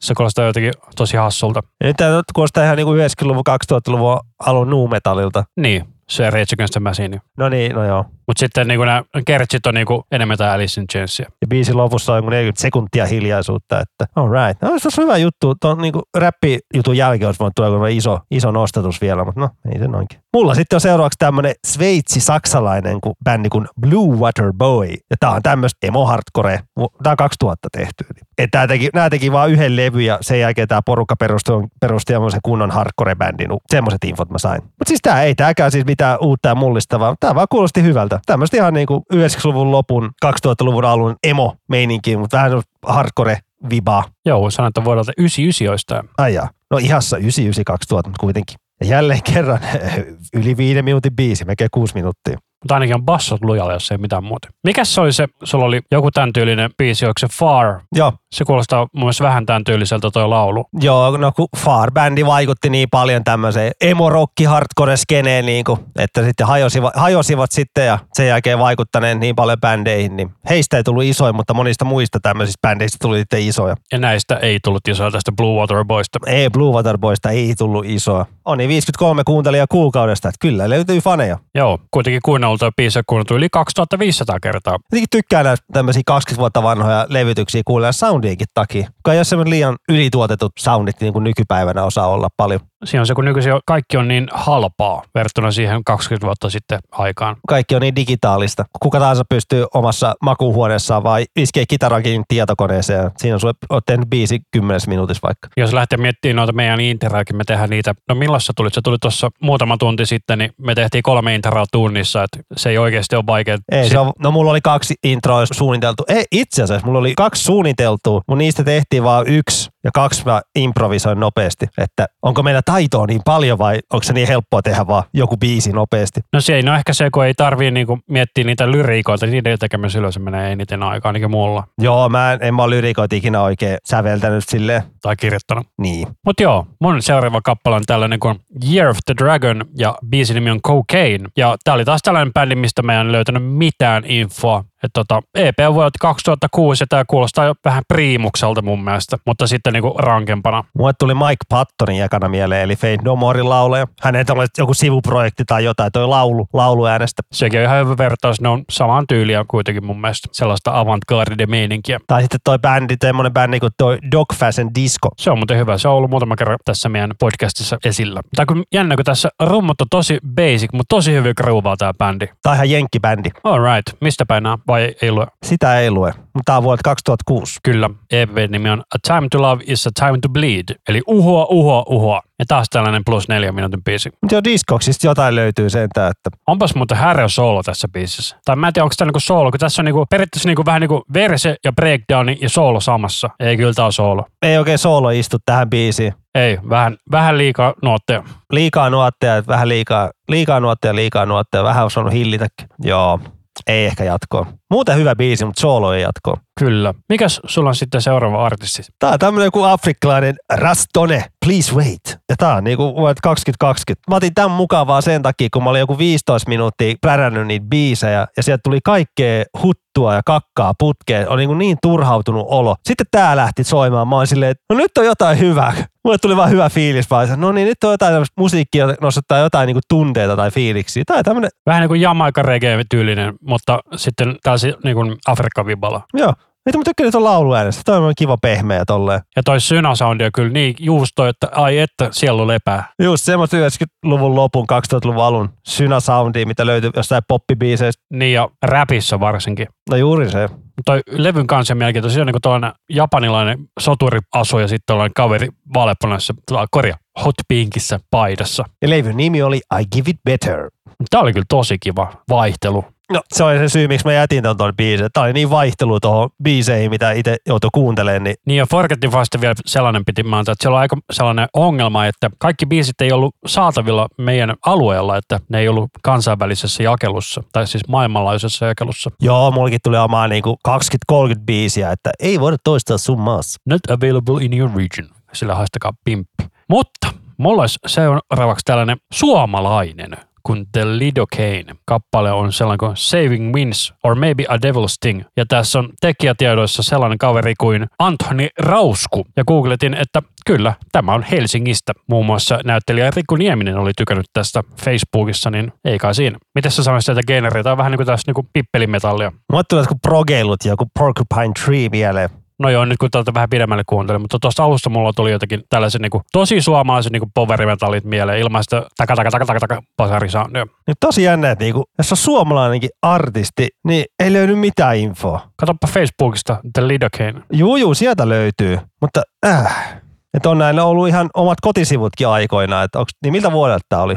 se 0.00 0.14
kuulostaa 0.14 0.44
jotenkin 0.44 0.72
tosi 0.96 1.16
hassulta. 1.16 1.60
Nyt 1.84 1.96
tämä 1.96 2.22
kuulostaa 2.34 2.64
ihan 2.64 2.76
niinku 2.76 2.94
90-luvun, 2.94 3.44
2000-luvun 3.72 4.20
alun 4.46 4.70
nuumetallilta. 4.70 5.44
Niin, 5.56 5.84
se 6.10 6.30
Rage 6.30 6.54
Against 6.54 6.72
the 6.72 6.80
Machine. 6.80 7.20
No 7.36 7.48
niin, 7.48 7.72
no 7.72 7.84
joo. 7.84 8.04
Mutta 8.26 8.40
sitten 8.40 8.68
niin 8.68 8.80
nämä 8.80 9.02
kertsit 9.26 9.66
on 9.66 9.74
niin 9.74 9.86
enemmän 10.12 10.38
tää 10.38 10.52
Alice 10.52 10.80
in 10.80 10.86
Chainsia. 10.86 11.26
Ja 11.40 11.46
biisin 11.46 11.76
lopussa 11.76 12.12
on 12.12 12.18
joku 12.18 12.30
40 12.30 12.60
sekuntia 12.60 13.06
hiljaisuutta, 13.06 13.80
että 13.80 14.06
all 14.16 14.30
right. 14.30 14.62
No, 14.62 14.78
se 14.78 14.88
on 15.00 15.04
hyvä 15.04 15.16
juttu. 15.16 15.54
Tuon 15.60 15.78
niinku 15.78 16.02
räppijutun 16.16 16.96
jälkeen 16.96 17.28
olisi 17.28 17.38
voinut 17.40 17.54
tulla 17.54 17.88
iso, 17.88 18.18
iso 18.30 18.50
nostatus 18.50 19.00
vielä, 19.00 19.24
mutta 19.24 19.40
no, 19.40 19.50
ei 19.72 19.78
se 19.78 19.88
noinkin. 19.88 20.20
Mulla 20.32 20.54
sitten 20.54 20.76
on 20.76 20.80
seuraavaksi 20.80 21.16
tämmönen 21.18 21.54
sveitsi-saksalainen 21.66 22.98
bändi 23.24 23.48
kuin 23.48 23.68
Blue 23.80 24.16
Water 24.16 24.52
Boy. 24.58 24.88
Ja 24.88 25.16
tää 25.20 25.30
on 25.30 25.42
tämmöistä 25.42 25.86
emo 25.86 26.06
hardcore. 26.06 26.60
Tää 27.02 27.10
on 27.10 27.16
2000 27.16 27.68
tehty. 27.72 28.04
Et 28.10 28.27
tää 28.50 28.66
teki, 28.66 28.88
nää 28.94 29.10
teki 29.10 29.32
vaan 29.32 29.50
yhden 29.50 29.76
levy 29.76 30.00
ja 30.00 30.18
sen 30.20 30.40
jälkeen 30.40 30.68
tää 30.68 30.80
porukka 30.86 31.16
perustui, 31.16 31.64
perusti 31.80 32.12
semmoisen 32.12 32.40
kunnon 32.42 32.70
hardcore-bändin. 32.70 33.56
Semmoiset 33.70 34.04
infot 34.04 34.30
mä 34.30 34.38
sain. 34.38 34.62
Mutta 34.62 34.88
siis 34.88 35.00
tää 35.02 35.22
ei 35.22 35.34
tääkään 35.34 35.70
siis 35.70 35.84
mitään 35.84 36.18
uutta 36.20 36.48
ja 36.48 36.54
mullistavaa. 36.54 37.14
Tää 37.20 37.34
vaan 37.34 37.46
kuulosti 37.50 37.82
hyvältä. 37.82 38.20
Tämmöistä 38.26 38.56
ihan 38.56 38.74
niinku 38.74 39.04
90-luvun 39.14 39.72
lopun, 39.72 40.10
2000-luvun 40.26 40.84
alun 40.84 41.16
emo-meininki, 41.22 42.16
mutta 42.16 42.36
vähän 42.36 42.62
hardcore-vibaa. 42.86 44.02
Joo, 44.26 44.50
sanotaan 44.50 44.84
vuodelta 44.84 45.12
99 45.18 45.64
joistain. 45.64 46.08
Ai 46.18 46.34
jaa. 46.34 46.48
No 46.70 46.78
ihassa 46.78 47.16
99 47.16 47.64
2000, 47.64 48.08
mutta 48.08 48.20
kuitenkin. 48.20 48.56
Ja 48.80 48.86
jälleen 48.86 49.22
kerran 49.22 49.60
yli 50.38 50.56
viiden 50.56 50.84
minuutin 50.84 51.16
biisi, 51.16 51.44
melkein 51.44 51.70
kuusi 51.72 51.94
minuuttia. 51.94 52.38
Mutta 52.64 52.74
ainakin 52.74 52.94
on 52.94 53.04
bassot 53.04 53.44
lujalla, 53.44 53.72
jos 53.72 53.90
ei 53.90 53.98
mitään 53.98 54.24
muuta. 54.24 54.48
Mikäs 54.64 54.94
se 54.94 55.00
oli 55.00 55.12
se, 55.12 55.26
sulla 55.44 55.64
oli 55.64 55.80
joku 55.90 56.10
tämän 56.10 56.32
tyylinen 56.32 56.70
biisi, 56.78 57.06
se 57.20 57.26
Far? 57.32 57.80
Joo, 57.94 58.12
Se 58.32 58.44
kuulostaa 58.44 58.80
mun 58.80 58.88
mielestä 59.04 59.24
vähän 59.24 59.46
tämän 59.46 59.64
tyyliseltä 59.64 60.10
toi 60.10 60.28
laulu. 60.28 60.64
joo 60.80 61.16
no 61.16 61.32
kun 61.32 61.48
Far-bändi 61.56 62.26
vaikutti 62.26 62.70
niin 62.70 62.88
paljon 62.90 63.24
tämmöiseen 63.24 63.72
emo-rokki 63.80 64.44
hardcore 64.44 64.96
skeneen, 64.96 65.46
niin 65.46 65.64
kuin, 65.64 65.80
että 65.98 66.22
sitten 66.22 66.46
hajosivat, 66.46 66.92
hajosivat 66.96 67.52
sitten 67.52 67.86
ja 67.86 67.98
sen 68.12 68.26
jälkeen 68.28 68.58
vaikuttaneen 68.58 69.20
niin 69.20 69.36
paljon 69.36 69.60
bändeihin, 69.60 70.16
niin 70.16 70.30
heistä 70.48 70.76
ei 70.76 70.82
tullut 70.82 71.04
isoja, 71.04 71.32
mutta 71.32 71.54
monista 71.54 71.84
muista 71.84 72.20
tämmöisistä 72.20 72.68
bändeistä 72.68 72.96
tuli 73.00 73.18
sitten 73.18 73.42
isoja. 73.42 73.74
Ja 73.92 73.98
näistä 73.98 74.36
ei 74.36 74.58
tullut 74.64 74.88
isoa 74.88 75.10
tästä 75.10 75.32
Blue 75.32 75.60
Water 75.60 75.84
Boysta. 75.84 76.18
Ei 76.26 76.50
Blue 76.50 76.74
Water 76.74 76.98
Boysta 76.98 77.30
ei 77.30 77.54
tullut 77.58 77.84
isoa. 77.86 78.26
On 78.48 78.58
niin 78.58 78.68
53 78.68 79.22
kuuntelijaa 79.24 79.66
kuukaudesta, 79.70 80.28
että 80.28 80.38
kyllä 80.40 80.70
löytyy 80.70 81.00
faneja. 81.00 81.38
Joo, 81.54 81.78
kuitenkin 81.90 82.20
kuunneltu 82.24 82.58
toi 82.58 82.70
biisi 82.76 83.00
kuunneltu 83.06 83.36
yli 83.36 83.48
2500 83.52 84.40
kertaa. 84.40 84.72
Jotenkin 84.72 85.08
tykkään 85.10 85.44
näistä 85.44 85.66
tämmöisiä 85.72 86.02
20 86.06 86.40
vuotta 86.40 86.62
vanhoja 86.62 87.06
levytyksiä 87.08 87.62
kuunnella 87.64 87.92
soundienkin 87.92 88.46
takia. 88.54 88.90
Kun 89.02 89.12
ei 89.12 89.18
ole 89.18 89.24
semmoinen 89.24 89.50
liian 89.50 89.76
ylituotetut 89.88 90.52
soundit 90.58 91.00
niin 91.00 91.12
kuin 91.12 91.24
nykypäivänä 91.24 91.84
osaa 91.84 92.06
olla 92.08 92.28
paljon. 92.36 92.60
Siinä 92.84 93.02
on 93.02 93.06
se, 93.06 93.14
kun 93.14 93.24
nykyisin 93.24 93.52
kaikki 93.66 93.96
on 93.96 94.08
niin 94.08 94.28
halpaa 94.32 95.02
verrattuna 95.14 95.50
siihen 95.50 95.84
20 95.84 96.26
vuotta 96.26 96.50
sitten 96.50 96.78
aikaan. 96.92 97.36
Kaikki 97.48 97.74
on 97.74 97.82
niin 97.82 97.96
digitaalista. 97.96 98.64
Kuka 98.80 98.98
tahansa 98.98 99.24
pystyy 99.28 99.66
omassa 99.74 100.14
makuuhuoneessaan 100.22 101.02
vai 101.02 101.24
iskee 101.36 101.64
kitarankin 101.68 102.24
tietokoneeseen. 102.28 103.02
ja 103.02 103.10
Siinä 103.16 103.34
on 103.34 103.40
sulle, 103.40 103.54
oot 103.70 103.86
tehnyt 103.86 104.10
biisi 104.10 104.40
kymmenessä 104.50 104.88
minuutissa 104.88 105.26
vaikka. 105.26 105.48
Jos 105.56 105.72
lähtee 105.72 105.98
miettimään 105.98 106.36
noita 106.36 106.52
meidän 106.52 106.80
interaakin, 106.80 107.36
me 107.36 107.44
tehdään 107.44 107.70
niitä. 107.70 107.94
No 108.08 108.14
milloin 108.14 108.37
sä 108.46 108.52
tulit? 108.56 108.74
Se 108.74 108.80
tuli 108.84 108.96
tuossa 109.00 109.30
muutama 109.40 109.76
tunti 109.76 110.06
sitten, 110.06 110.38
niin 110.38 110.50
me 110.58 110.74
tehtiin 110.74 111.02
kolme 111.02 111.34
interaa 111.34 111.64
tunnissa, 111.72 112.22
että 112.24 112.38
se 112.56 112.70
ei 112.70 112.78
oikeasti 112.78 113.16
ole 113.16 113.26
vaikea. 113.26 113.58
Ei, 113.72 113.90
se 113.90 113.98
on, 113.98 114.12
no 114.18 114.30
mulla 114.30 114.50
oli 114.50 114.60
kaksi 114.60 114.94
introa 115.04 115.46
suunniteltu. 115.46 116.04
Ei, 116.08 116.24
itse 116.32 116.62
asiassa 116.62 116.86
mulla 116.86 116.98
oli 116.98 117.14
kaksi 117.16 117.44
suunniteltua, 117.44 118.20
mutta 118.28 118.38
niistä 118.38 118.64
tehtiin 118.64 119.04
vaan 119.04 119.26
yksi 119.26 119.70
ja 119.84 119.90
kaksi 119.94 120.22
mä 120.24 120.40
improvisoin 120.56 121.20
nopeasti. 121.20 121.66
Että 121.78 122.06
onko 122.22 122.42
meillä 122.42 122.62
taitoa 122.64 123.06
niin 123.06 123.20
paljon 123.24 123.58
vai 123.58 123.78
onko 123.92 124.02
se 124.02 124.12
niin 124.12 124.28
helppoa 124.28 124.62
tehdä 124.62 124.86
vaan 124.86 125.02
joku 125.14 125.36
biisi 125.36 125.72
nopeasti? 125.72 126.20
No 126.32 126.40
se 126.40 126.54
ei 126.54 126.62
no 126.62 126.74
ehkä 126.74 126.92
se, 126.92 127.10
kun 127.10 127.24
ei 127.24 127.34
tarvii 127.34 127.70
niinku 127.70 127.98
miettiä 128.10 128.44
niitä 128.44 128.70
lyriikoita, 128.70 129.26
niiden 129.26 129.58
tekemisessä 129.58 129.98
ylös 129.98 130.18
menee 130.18 130.52
eniten 130.52 130.82
aikaa, 130.82 131.08
ainakin 131.08 131.30
mulla, 131.30 131.64
Joo, 131.78 132.08
mä 132.08 132.32
en, 132.32 132.38
en 132.42 132.54
mä 132.54 132.62
ole 132.62 132.76
lyrikoita 132.76 133.16
ikinä 133.16 133.42
oikein 133.42 133.78
säveltänyt 133.84 134.44
silleen. 134.48 134.82
tai 135.02 135.16
kirjoittanut. 135.16 135.66
Niin. 135.78 136.08
Mutta 136.24 136.42
joo, 136.42 136.66
mun 136.80 137.02
seuraava 137.02 137.40
kappale 137.44 137.76
on 137.76 137.82
tällainen 137.86 138.20
kuin 138.20 138.36
Year 138.72 138.88
of 138.88 138.98
the 139.06 139.14
Dragon 139.18 139.64
ja 139.78 139.94
biisin 140.10 140.34
nimi 140.34 140.50
on 140.50 140.60
Cocaine. 140.62 141.28
Ja 141.36 141.56
tää 141.64 141.74
oli 141.74 141.84
taas 141.84 142.00
tällainen 142.02 142.32
bändi, 142.32 142.54
mistä 142.54 142.82
mä 142.82 143.00
en 143.00 143.12
löytänyt 143.12 143.46
mitään 143.46 144.04
infoa. 144.06 144.64
Et 144.84 144.90
tota, 144.94 145.22
EP 145.34 145.54
on 145.68 145.74
vuodelta 145.74 145.98
2006 146.00 146.82
ja 146.82 146.86
tää 146.86 147.04
kuulostaa 147.06 147.44
jo 147.44 147.54
vähän 147.64 147.82
priimukselta 147.88 148.62
mun 148.62 148.84
mielestä, 148.84 149.16
mutta 149.26 149.46
sitten 149.46 149.72
niinku 149.72 149.94
rankempana. 149.98 150.64
Mulle 150.78 150.92
tuli 150.98 151.14
Mike 151.14 151.44
Pattonin 151.48 152.02
ekana 152.02 152.28
mieleen, 152.28 152.62
eli 152.62 152.76
Fade 152.76 152.98
No 153.04 153.16
Morein 153.16 153.48
laulaja. 153.48 153.86
Häneltä 154.02 154.32
oli 154.32 154.46
joku 154.58 154.74
sivuprojekti 154.74 155.44
tai 155.46 155.64
jotain, 155.64 155.92
toi 155.92 156.06
laulu, 156.06 156.46
lauluäänestä. 156.52 157.22
Sekin 157.32 157.60
on 157.60 157.64
ihan 157.64 157.78
hyvä 157.78 157.98
vertaus, 157.98 158.40
ne 158.40 158.48
on 158.48 158.64
samaan 158.70 159.04
tyyliä 159.08 159.44
kuitenkin 159.48 159.86
mun 159.86 160.00
mielestä. 160.00 160.28
Sellaista 160.32 160.78
avantgarde-meininkiä. 160.78 161.98
Tai 162.06 162.20
sitten 162.22 162.40
toi 162.44 162.58
bändi, 162.58 162.94
semmonen 163.00 163.32
bändi 163.32 163.60
kuin 163.60 163.72
toi 163.76 163.98
Dog 164.12 164.32
Fashion 164.34 164.74
Disco. 164.74 165.08
Se 165.18 165.30
on 165.30 165.38
muuten 165.38 165.58
hyvä. 165.58 165.78
Se 165.78 165.88
on 165.88 165.94
ollut 165.94 166.10
muutama 166.10 166.36
kerran 166.36 166.58
tässä 166.64 166.88
meidän 166.88 167.10
podcastissa 167.20 167.78
esillä. 167.84 168.20
Tämä 168.36 168.46
kun 168.46 168.62
jännä, 168.74 168.96
kun 168.96 169.04
tässä 169.04 169.28
rummut 169.42 169.80
on 169.80 169.86
tosi 169.90 170.18
basic, 170.34 170.72
mutta 170.72 170.96
tosi 170.96 171.12
hyvin 171.12 171.34
groovaa 171.36 171.76
tää 171.76 171.92
bändi. 171.98 172.26
Tai 172.42 172.54
ihan 172.54 172.70
jenkkibändi. 172.70 173.28
All 173.44 173.64
right. 173.64 173.96
Mistä 174.00 174.26
päin 174.26 174.42
nää? 174.42 174.58
Vai 174.68 174.94
ei 175.02 175.12
lue? 175.12 175.26
Sitä 175.46 175.80
ei 175.80 175.90
lue, 175.90 176.12
mutta 176.16 176.42
tää 176.44 176.56
on 176.56 176.62
vuodelta 176.62 176.82
2006. 176.82 177.60
Kyllä. 177.62 177.90
EP-nimi 178.10 178.70
on 178.70 178.80
A 178.80 178.98
Time 179.06 179.28
to 179.30 179.42
Love 179.42 179.62
is 179.66 179.86
a 179.86 179.90
Time 179.98 180.18
to 180.22 180.28
Bleed. 180.28 180.64
Eli 180.88 181.02
uhoa, 181.06 181.46
uhoa, 181.50 181.84
uhoa. 181.88 182.22
Ja 182.38 182.44
taas 182.48 182.66
tällainen 182.70 183.02
plus 183.06 183.28
neljä 183.28 183.52
minuutin 183.52 183.84
biisi. 183.84 184.10
Mutta 184.22 184.34
jo 184.34 184.44
Discogsista 184.44 185.06
jotain 185.06 185.34
löytyy 185.34 185.70
sentään, 185.70 186.10
että 186.10 186.30
Onpas 186.46 186.74
muuten 186.74 186.96
härö 186.96 187.28
solo 187.28 187.62
tässä 187.62 187.88
biisissä. 187.92 188.36
Tai 188.44 188.56
mä 188.56 188.66
en 188.66 188.72
tiedä, 188.72 188.84
onko 188.84 188.94
tämä 188.98 189.06
niinku 189.06 189.20
solo, 189.20 189.50
kun 189.50 189.60
tässä 189.60 189.82
on 189.82 189.84
niinku, 189.84 190.06
periaatteessa 190.10 190.48
niinku 190.48 190.62
vähän 190.66 190.80
niinku 190.80 191.04
verse 191.14 191.56
ja 191.64 191.72
breakdowni 191.72 192.38
ja 192.40 192.48
solo 192.48 192.80
samassa. 192.80 193.30
Ei, 193.40 193.56
kyllä 193.56 193.72
tää 193.72 193.84
on 193.84 193.92
solo. 193.92 194.24
ei 194.42 194.58
oikein 194.58 194.78
solo 194.78 195.10
istu 195.10 195.36
tähän 195.46 195.70
biisiin. 195.70 196.12
Ei, 196.34 196.58
vähän, 196.68 196.96
vähän 197.12 197.38
liikaa 197.38 197.74
nuotteja. 197.82 198.22
Liikaa 198.52 198.90
nuotteja, 198.90 199.42
vähän 199.48 199.68
liikaa, 199.68 200.10
liikaa 200.28 200.60
nuotteja, 200.60 200.94
liikaa 200.94 201.26
nuotteja, 201.26 201.64
vähän 201.64 201.82
olisi 201.82 201.96
voinut 201.96 202.12
hillitäkin. 202.12 202.68
Joo, 202.82 203.20
ei 203.66 203.86
ehkä 203.86 204.04
jatkoa. 204.04 204.46
Muuten 204.70 204.96
hyvä 204.96 205.16
biisi, 205.16 205.44
mutta 205.44 205.60
solo 205.60 205.92
ei 205.92 206.02
jatkoa. 206.02 206.36
Kyllä. 206.58 206.94
Mikäs 207.08 207.40
sulla 207.46 207.68
on 207.68 207.74
sitten 207.74 208.02
seuraava 208.02 208.46
artisti? 208.46 208.82
Tää 208.98 209.10
on 209.10 209.18
tämmönen 209.18 209.50
kuin 209.50 209.70
afrikkalainen 209.70 210.36
Rastone, 210.52 211.24
Please 211.46 211.74
Wait. 211.74 212.18
Ja 212.28 212.36
tää 212.38 212.54
on 212.54 212.64
niinku 212.64 212.94
vuodet 212.96 213.20
2020. 213.22 214.10
Mä 214.10 214.16
otin 214.16 214.34
tämän 214.34 214.50
mukaan 214.50 214.86
vaan 214.86 215.02
sen 215.02 215.22
takia, 215.22 215.48
kun 215.52 215.64
mä 215.64 215.70
olin 215.70 215.78
joku 215.78 215.98
15 215.98 216.48
minuuttia 216.48 216.94
plärännyt 217.02 217.46
niitä 217.46 217.66
biisejä 217.66 218.26
ja 218.36 218.42
sieltä 218.42 218.60
tuli 218.64 218.78
kaikkea 218.84 219.44
huttua 219.62 220.14
ja 220.14 220.22
kakkaa 220.26 220.72
putkeen. 220.78 221.28
Oli 221.28 221.40
niinku 221.40 221.54
niin 221.54 221.78
turhautunut 221.82 222.46
olo. 222.48 222.76
Sitten 222.84 223.06
tää 223.10 223.36
lähti 223.36 223.64
soimaan. 223.64 224.08
Mä 224.08 224.16
oon 224.16 224.26
silleen, 224.26 224.50
että 224.50 224.64
no 224.70 224.76
nyt 224.76 224.98
on 224.98 225.06
jotain 225.06 225.38
hyvää. 225.38 225.72
Mulle 226.04 226.18
tuli 226.18 226.36
vaan 226.36 226.50
hyvä 226.50 226.70
fiilis 226.70 227.10
vaan. 227.10 227.28
No 227.36 227.52
niin, 227.52 227.68
nyt 227.68 227.84
on 227.84 227.90
jotain 227.90 228.26
musiikkia, 228.36 228.94
nostattaa 229.00 229.38
jotain 229.38 229.66
niinku 229.66 229.80
tunteita 229.88 230.36
tai 230.36 230.50
fiiliksiä. 230.50 231.02
Tää 231.06 231.16
on 231.16 231.24
tämmönen, 231.24 231.50
Vähän 231.66 231.80
niin 231.80 231.88
kuin 231.88 232.00
Jamaica 232.00 232.42
reggae 232.42 232.84
tyylinen, 232.90 233.34
mutta 233.40 233.78
sitten 233.96 234.36
tällaisi 234.60 234.84
niin 234.84 234.94
kuin 234.94 235.16
Afrikka-viballa. 235.26 236.00
joo, 236.14 236.32
Mitä 236.66 236.78
mä 236.78 236.84
tykkäsin 236.84 237.12
tuon 237.12 237.24
lauluäänestä. 237.24 237.82
Toi 237.84 237.96
on 237.98 238.12
kiva 238.18 238.36
pehmeä 238.42 238.84
tolleen. 238.84 239.20
Ja 239.36 239.42
toi 239.42 239.60
synasoundi 239.60 240.24
on 240.24 240.30
kyllä 240.34 240.50
niin 240.50 240.74
juusto, 240.78 241.26
että 241.26 241.48
ai 241.52 241.78
että 241.78 242.08
sielu 242.10 242.46
lepää. 242.46 242.88
Just 243.02 243.24
semmoista 243.24 243.56
90-luvun 243.56 244.34
lopun, 244.34 244.66
2000-luvun 244.72 245.24
alun 245.24 245.48
synäsoundia, 245.68 246.46
mitä 246.46 246.66
löytyy 246.66 246.90
jostain 246.96 247.22
poppibiiseistä. 247.28 248.02
Niin 248.12 248.34
ja 248.34 248.48
räpissä 248.62 249.20
varsinkin. 249.20 249.66
No 249.90 249.96
juuri 249.96 250.30
se. 250.30 250.48
Toi 250.84 251.00
levyn 251.10 251.46
kanssa 251.46 251.74
on 251.74 251.78
mielenkiintoinen. 251.78 252.14
Siinä 252.14 252.22
on 252.22 252.26
niin 252.26 252.42
tällainen 252.42 252.72
japanilainen 252.90 253.58
soturi 253.80 254.18
asu 254.34 254.58
ja 254.58 254.68
sitten 254.68 254.86
tällainen 254.86 255.14
kaveri 255.14 255.48
vaalepunassa, 255.74 256.34
korja, 256.70 256.96
hot 257.24 257.34
pinkissä 257.48 258.00
paidassa. 258.10 258.64
Ja 258.82 258.90
levyn 258.90 259.16
nimi 259.16 259.42
oli 259.42 259.56
I 259.80 259.84
Give 259.94 260.10
It 260.10 260.16
Better. 260.24 260.70
Tämä 261.10 261.22
oli 261.22 261.32
kyllä 261.32 261.46
tosi 261.48 261.76
kiva 261.80 262.12
vaihtelu. 262.28 262.84
No 263.12 263.20
se 263.34 263.44
oli 263.44 263.58
se 263.58 263.68
syy, 263.68 263.88
miksi 263.88 264.06
mä 264.06 264.12
jätin 264.12 264.42
ton, 264.42 264.56
ton 264.56 264.72
biisin. 264.76 265.06
Tämä 265.12 265.24
oli 265.24 265.32
niin 265.32 265.50
vaihtelu 265.50 266.00
tuohon 266.00 266.30
biiseihin, 266.42 266.90
mitä 266.90 267.12
itse 267.12 267.36
joutui 267.46 267.70
kuuntelemaan. 267.74 268.24
Niin 268.24 268.36
Niin 268.46 268.58
ja 268.58 268.66
Forgetting 268.66 269.12
Fast 269.12 269.40
vielä 269.40 269.54
sellainen 269.66 270.04
piti 270.04 270.22
mainita, 270.22 270.52
että 270.52 270.62
siellä 270.62 270.76
on 270.76 270.80
aika 270.80 270.96
sellainen 271.12 271.48
ongelma, 271.54 272.06
että 272.06 272.30
kaikki 272.38 272.66
biisit 272.66 273.00
ei 273.00 273.12
ollut 273.12 273.34
saatavilla 273.46 274.08
meidän 274.18 274.56
alueella, 274.66 275.16
että 275.16 275.40
ne 275.48 275.58
ei 275.58 275.68
ollut 275.68 275.90
kansainvälisessä 276.02 276.82
jakelussa, 276.82 277.42
tai 277.52 277.66
siis 277.66 277.88
maailmanlaajuisessa 277.88 278.66
jakelussa. 278.66 279.10
joo, 279.20 279.50
mullekin 279.50 279.80
tuli 279.84 279.98
omaa 279.98 280.28
niinku 280.28 280.58
20-30 280.68 281.14
biisiä, 281.46 281.92
että 281.92 282.10
ei 282.20 282.40
voida 282.40 282.56
toistaa 282.64 282.98
sun 282.98 283.20
maassa. 283.20 283.60
Not 283.66 283.80
available 283.90 284.44
in 284.44 284.58
your 284.58 284.70
region. 284.76 285.08
Sillä 285.32 285.54
haistakaa 285.54 285.92
pimppi. 286.04 286.44
Mutta 286.68 287.08
mulla 287.36 287.62
olisi 287.62 287.78
seuraavaksi 287.86 288.64
tällainen 288.64 288.96
suomalainen 289.12 290.27
kun 290.42 290.66
The 290.72 290.84
Lidocaine 290.84 291.74
kappale 291.84 292.32
on 292.32 292.52
sellainen 292.52 292.78
kuin 292.78 292.92
Saving 292.94 293.54
Wins 293.54 293.94
or 294.04 294.14
Maybe 294.14 294.44
a 294.48 294.56
Devil's 294.56 294.88
Sting. 294.88 295.22
Ja 295.36 295.44
tässä 295.48 295.78
on 295.78 295.88
tekijätiedoissa 296.00 296.82
sellainen 296.82 297.18
kaveri 297.18 297.54
kuin 297.60 297.86
Anthony 297.98 298.48
Rausku. 298.58 299.26
Ja 299.36 299.44
googletin, 299.44 299.94
että 299.94 300.22
kyllä, 300.46 300.74
tämä 300.92 301.14
on 301.14 301.22
Helsingistä. 301.22 301.92
Muun 302.08 302.26
muassa 302.26 302.60
näyttelijä 302.64 303.10
Riku 303.16 303.36
Nieminen 303.36 303.78
oli 303.78 303.92
tykännyt 303.96 304.26
tästä 304.32 304.64
Facebookissa, 304.84 305.50
niin 305.50 305.72
ei 305.84 305.98
kai 305.98 306.14
siinä. 306.14 306.38
Miten 306.54 306.70
sä 306.70 306.82
sanoisit, 306.82 307.08
että 307.08 307.26
generi? 307.26 307.62
Tämä 307.62 307.72
on 307.72 307.78
vähän 307.78 307.92
niin 307.92 307.98
kuin 307.98 308.06
tässä 308.06 308.28
niin 308.28 308.34
kuin 308.34 308.48
pippelimetallia. 308.52 309.32
Mulle 309.52 309.64
tulee 309.68 309.82
joku 309.82 309.94
progeilut 310.02 310.64
ja 310.64 310.70
joku 310.70 310.86
Porcupine 310.98 311.52
Tree 311.64 311.88
mieleen. 311.88 312.28
No 312.58 312.70
joo, 312.70 312.84
nyt 312.84 312.98
kun 312.98 313.10
täältä 313.10 313.34
vähän 313.34 313.50
pidemmälle 313.50 313.82
kuuntelin, 313.86 314.20
mutta 314.20 314.38
tuosta 314.38 314.64
alusta 314.64 314.90
mulla 314.90 315.12
tuli 315.12 315.30
jotenkin 315.30 315.62
tällaisen 315.68 316.00
niin 316.00 316.10
kuin, 316.10 316.22
tosi 316.32 316.60
suomalaisen 316.60 317.12
niin 317.12 317.32
poverimetallit 317.34 318.04
mieleen 318.04 318.38
ilman 318.38 318.64
sitä 318.64 318.82
taka 318.96 319.16
taka 319.16 319.30
taka 319.30 319.46
taka 319.46 319.60
taka 319.60 319.82
pasarisoundia. 319.96 320.66
Nyt 320.86 320.96
tosi 321.00 321.22
jännä, 321.22 321.50
että 321.50 321.64
niinku, 321.64 321.84
jos 321.98 322.12
on 322.12 322.16
suomalainenkin 322.16 322.90
artisti, 323.02 323.68
niin 323.84 324.04
ei 324.22 324.32
löydy 324.32 324.54
mitään 324.54 324.96
infoa. 324.96 325.40
Katoppa 325.56 325.86
Facebookista 325.86 326.60
The 326.72 326.88
Lidocaine. 326.88 327.42
Juu, 327.52 327.76
juu, 327.76 327.94
sieltä 327.94 328.28
löytyy, 328.28 328.78
mutta 329.00 329.22
äh, 329.46 330.00
että 330.34 330.50
on 330.50 330.58
näillä 330.58 330.84
ollut 330.84 331.08
ihan 331.08 331.30
omat 331.34 331.60
kotisivutkin 331.60 332.28
aikoinaan, 332.28 332.84
että 332.84 332.98
niin 333.24 333.32
miltä 333.32 333.52
vuodelta 333.52 333.86
tämä 333.88 334.02
oli? 334.02 334.14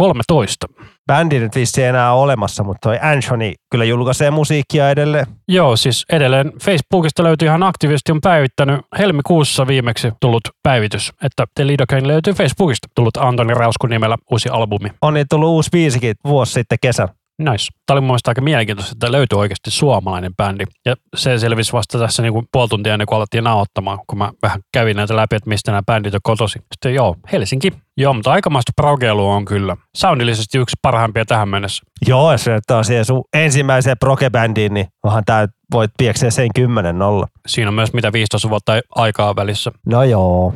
2013. 0.00 0.66
Bändi 1.06 1.40
nyt 1.40 1.54
vissi 1.54 1.82
enää 1.82 2.12
ole 2.12 2.22
olemassa, 2.22 2.64
mutta 2.64 2.88
toi 2.88 2.98
Anthony 3.02 3.52
kyllä 3.70 3.84
julkaisee 3.84 4.30
musiikkia 4.30 4.90
edelleen. 4.90 5.26
Joo, 5.48 5.76
siis 5.76 6.04
edelleen 6.12 6.52
Facebookista 6.62 7.22
löytyy 7.22 7.48
ihan 7.48 7.62
aktiivisesti, 7.62 8.12
on 8.12 8.20
päivittänyt 8.20 8.80
helmikuussa 8.98 9.66
viimeksi 9.66 10.12
tullut 10.20 10.40
päivitys, 10.62 11.12
että 11.24 11.44
The 11.54 11.66
Lidocaine 11.66 12.08
löytyy 12.08 12.32
Facebookista. 12.32 12.88
Tullut 12.94 13.16
Antoni 13.16 13.54
Rauskun 13.54 13.90
nimellä 13.90 14.16
uusi 14.30 14.48
albumi. 14.48 14.88
On 15.02 15.14
niitä 15.14 15.26
tullut 15.30 15.48
uusi 15.48 15.70
biisikin 15.72 16.14
vuosi 16.24 16.52
sitten 16.52 16.78
kesän. 16.82 17.08
Nice. 17.40 17.66
Tämä 17.86 17.94
oli 17.94 18.00
mun 18.00 18.08
mielestä 18.08 18.30
aika 18.30 18.40
mielenkiintoista, 18.40 18.92
että 18.92 19.12
löytyy 19.12 19.38
oikeasti 19.38 19.70
suomalainen 19.70 20.36
bändi. 20.36 20.64
Ja 20.86 20.94
se 21.16 21.38
selvisi 21.38 21.72
vasta 21.72 21.98
tässä 21.98 22.22
niin 22.22 22.32
kuin 22.32 22.46
puoli 22.52 22.68
tuntia 22.68 22.94
ennen 22.94 23.06
kuin 23.06 23.16
alettiin 23.16 23.44
nauhoittamaan, 23.44 23.98
kun 24.06 24.18
mä 24.18 24.30
vähän 24.42 24.60
kävin 24.72 24.96
näitä 24.96 25.16
läpi, 25.16 25.36
että 25.36 25.48
mistä 25.48 25.70
nämä 25.70 25.82
bändit 25.86 26.14
on 26.14 26.20
kotosi. 26.22 26.58
Sitten 26.74 26.94
joo, 26.94 27.16
Helsinki. 27.32 27.72
Joo, 27.96 28.12
mutta 28.12 28.32
aikamoista 28.32 28.72
progeilua 28.76 29.34
on 29.34 29.44
kyllä. 29.44 29.76
Soundillisesti 29.96 30.58
yksi 30.58 30.76
parhaimpia 30.82 31.24
tähän 31.24 31.48
mennessä. 31.48 31.82
Joo, 32.06 32.32
jos 32.32 32.46
nyt 32.46 32.70
on 32.70 32.84
siihen 32.84 33.04
sun 33.04 33.24
ensimmäiseen 33.32 33.96
progebändiin, 33.98 34.74
niin 34.74 34.86
onhan 35.02 35.24
tää 35.26 35.48
voit 35.72 35.90
piekseä 35.98 36.30
sen 36.30 36.48
10 36.54 36.98
nolla. 36.98 37.26
Siinä 37.46 37.68
on 37.68 37.74
myös 37.74 37.92
mitä 37.92 38.12
15 38.12 38.50
vuotta 38.50 38.72
aikaa 38.94 39.36
välissä. 39.36 39.70
No 39.86 40.02
joo. 40.02 40.54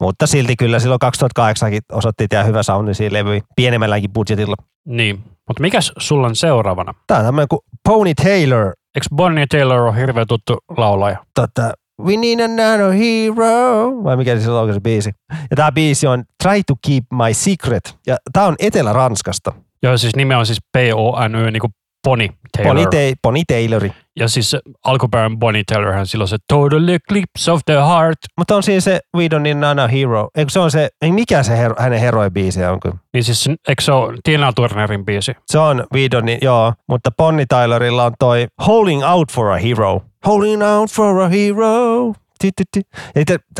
Mutta 0.00 0.26
silti 0.26 0.56
kyllä 0.56 0.78
silloin 0.78 0.98
2008 0.98 1.72
osoitti 1.92 2.28
tämä 2.28 2.44
hyvä 2.44 2.62
soundisia 2.62 3.12
levyjä 3.12 3.40
pienemmälläkin 3.56 4.12
budjetilla. 4.12 4.56
Niin. 4.86 5.35
Mutta 5.48 5.60
mikäs 5.60 5.92
sulla 5.98 6.26
on 6.26 6.36
seuraavana? 6.36 6.94
Tää 7.06 7.18
on 7.18 7.24
tämmöinen 7.24 7.48
kuin 7.48 7.60
Pony 7.88 8.14
Taylor. 8.14 8.66
Eikö 8.66 9.06
Bonnie 9.14 9.46
Taylor 9.46 9.80
ole 9.80 9.96
hirveän 9.96 10.26
tuttu 10.26 10.58
laulaja? 10.76 11.18
Tota, 11.34 11.72
We 12.04 12.16
need 12.16 12.40
another 12.40 12.92
hero. 12.92 13.90
Vai 14.04 14.16
mikä 14.16 14.38
se 14.40 14.50
on 14.50 14.74
se 14.74 14.80
biisi? 14.80 15.10
Ja 15.50 15.56
tämä 15.56 15.72
biisi 15.72 16.06
on 16.06 16.24
Try 16.42 16.60
to 16.66 16.74
keep 16.86 17.04
my 17.12 17.34
secret. 17.34 17.98
Ja 18.06 18.16
tämä 18.32 18.46
on 18.46 18.56
Etelä-Ranskasta. 18.58 19.52
Joo, 19.82 19.98
siis 19.98 20.16
nime 20.16 20.36
on 20.36 20.46
siis 20.46 20.58
P-O-N-Y, 20.72 21.50
niin 21.50 21.60
kuin 21.60 21.70
Bonnie 22.08 22.28
Taylor. 22.56 22.74
Pony, 22.74 22.84
Ta- 22.84 23.18
Pony 23.22 23.40
Taylori. 23.48 23.92
Ja 24.18 24.28
siis 24.28 24.56
alkuperäinen 24.84 25.38
Bonnie 25.38 25.62
Taylorhan 25.66 26.06
silloin 26.06 26.28
se 26.28 26.36
Total 26.48 26.88
Eclipse 26.88 27.52
of 27.52 27.60
the 27.66 27.74
Heart. 27.74 28.18
Mutta 28.38 28.56
on 28.56 28.62
siinä 28.62 28.80
se 28.80 29.00
We 29.16 29.28
don't 29.28 29.38
need 29.38 29.62
another 29.62 29.88
hero. 29.88 30.28
Eikö 30.36 30.50
se 30.52 30.60
on 30.60 30.70
se, 30.70 30.88
ei 31.02 31.12
mikä 31.12 31.42
se 31.42 31.58
hero, 31.58 31.74
hänen 31.78 32.00
heroin 32.00 32.32
biisi 32.32 32.64
on? 32.64 32.80
Kun? 32.80 33.00
Niin 33.12 33.24
siis 33.24 33.48
eikö 33.68 33.82
se 33.82 33.92
ole 33.92 34.18
Tina 34.24 34.52
Turnerin 34.52 35.04
biisi? 35.04 35.32
Se 35.46 35.58
on 35.58 35.86
We 35.94 36.08
don't 36.14 36.24
need, 36.24 36.38
joo. 36.42 36.72
Mutta 36.88 37.10
Bonnie 37.10 37.46
Taylorilla 37.46 38.04
on 38.04 38.12
toi 38.18 38.46
Holding 38.66 39.04
out 39.10 39.32
for 39.32 39.50
a 39.50 39.56
hero. 39.56 40.02
Holding 40.26 40.62
out 40.64 40.90
for 40.90 41.20
a 41.20 41.28
hero. 41.28 42.14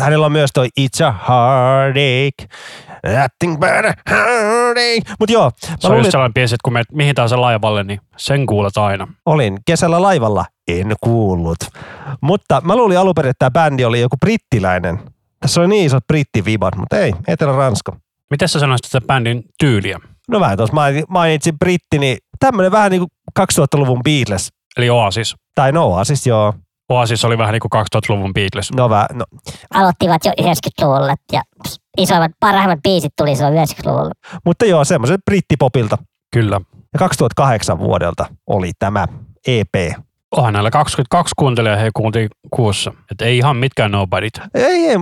Hänellä 0.01 0.27
on 0.27 0.33
myös 0.33 0.51
toi 0.55 0.69
It's 0.81 1.05
a 1.07 1.13
heartache. 1.29 2.57
Nothing 3.05 3.61
but 3.61 3.69
a 3.69 4.11
heartache. 4.11 5.15
Mut 5.21 5.31
joo, 5.31 5.51
Se 5.79 5.89
on 5.89 5.99
just 5.99 6.11
sellainen 6.11 6.35
biisi, 6.35 6.55
että 6.55 6.65
kun 6.65 6.73
menet 6.73 6.93
mihin 6.93 7.15
tahansa 7.15 7.41
laivalle, 7.41 7.85
niin 7.85 8.01
sen 8.17 8.47
kuulet 8.47 8.77
aina. 8.77 9.09
olin 9.27 9.59
kesällä 9.67 10.03
laivalla. 10.03 10.45
En 10.69 10.93
kuullut. 11.01 11.59
Mutta 12.21 12.61
mä 12.65 12.77
luulin 12.77 12.99
alun 12.99 13.15
perin, 13.15 13.31
että 13.31 13.51
tämä 13.51 13.65
bändi 13.65 13.85
oli 13.85 14.01
joku 14.01 14.17
brittiläinen. 14.17 15.01
Tässä 15.41 15.61
on 15.61 15.69
niin 15.69 15.87
isot 15.87 16.07
brittivibat, 16.07 16.77
mutta 16.77 16.99
ei, 16.99 17.13
Etelä-Ranska. 17.29 17.97
Miten 18.31 18.49
sä 18.49 18.59
sanoisit 18.61 18.85
sitä 18.85 19.01
bändin 19.01 19.45
tyyliä? 19.59 19.99
No 20.29 20.41
vähän 20.41 20.57
tuossa 20.57 20.75
mainitsin 21.09 21.59
britti, 21.59 21.99
niin 21.99 22.19
tämmönen 22.39 22.73
vähän 22.73 22.91
niin 22.91 23.01
kuin 23.01 23.11
2000-luvun 23.41 24.01
Beatles. 24.05 24.49
Eli 24.77 24.91
Oasis. 24.91 25.35
Tai 25.55 25.73
no, 25.73 26.05
siis 26.05 26.27
joo. 26.27 26.55
Oasis 26.89 27.25
oli 27.25 27.39
vähän 27.39 27.53
niin 27.53 27.61
kuin 27.71 27.85
2000-luvun 27.85 28.35
Beatles. 28.35 28.73
No, 28.77 28.91
vähän, 28.91 29.07
no 29.13 29.25
aloittivat 29.75 30.25
jo 30.25 30.33
90-luvulla 30.43 31.15
ja 31.33 31.43
isoimmat, 31.99 32.33
parhaimmat 32.41 32.83
biisit 32.83 33.13
tuli 33.19 33.37
silloin 33.37 33.55
90-luvulla. 33.55 34.13
Mutta 34.45 34.65
joo, 34.65 34.85
semmoisen 34.85 35.19
brittipopilta. 35.25 35.99
Kyllä. 36.33 36.61
Ja 36.93 36.99
2008 36.99 37.79
vuodelta 37.79 38.27
oli 38.47 38.73
tämä 38.79 39.07
EP. 39.47 39.75
Onhan 40.31 40.53
näillä 40.53 40.71
22 40.71 41.33
kuuntelijaa 41.39 41.77
he 41.77 41.91
kuultiin 41.95 42.29
kuussa. 42.51 42.93
Että 43.11 43.25
ei 43.25 43.39
ihan 43.39 43.57
mitkään 43.57 43.91
nobodyt. 43.91 44.41
Ei, 44.55 44.89
ei, 44.89 44.97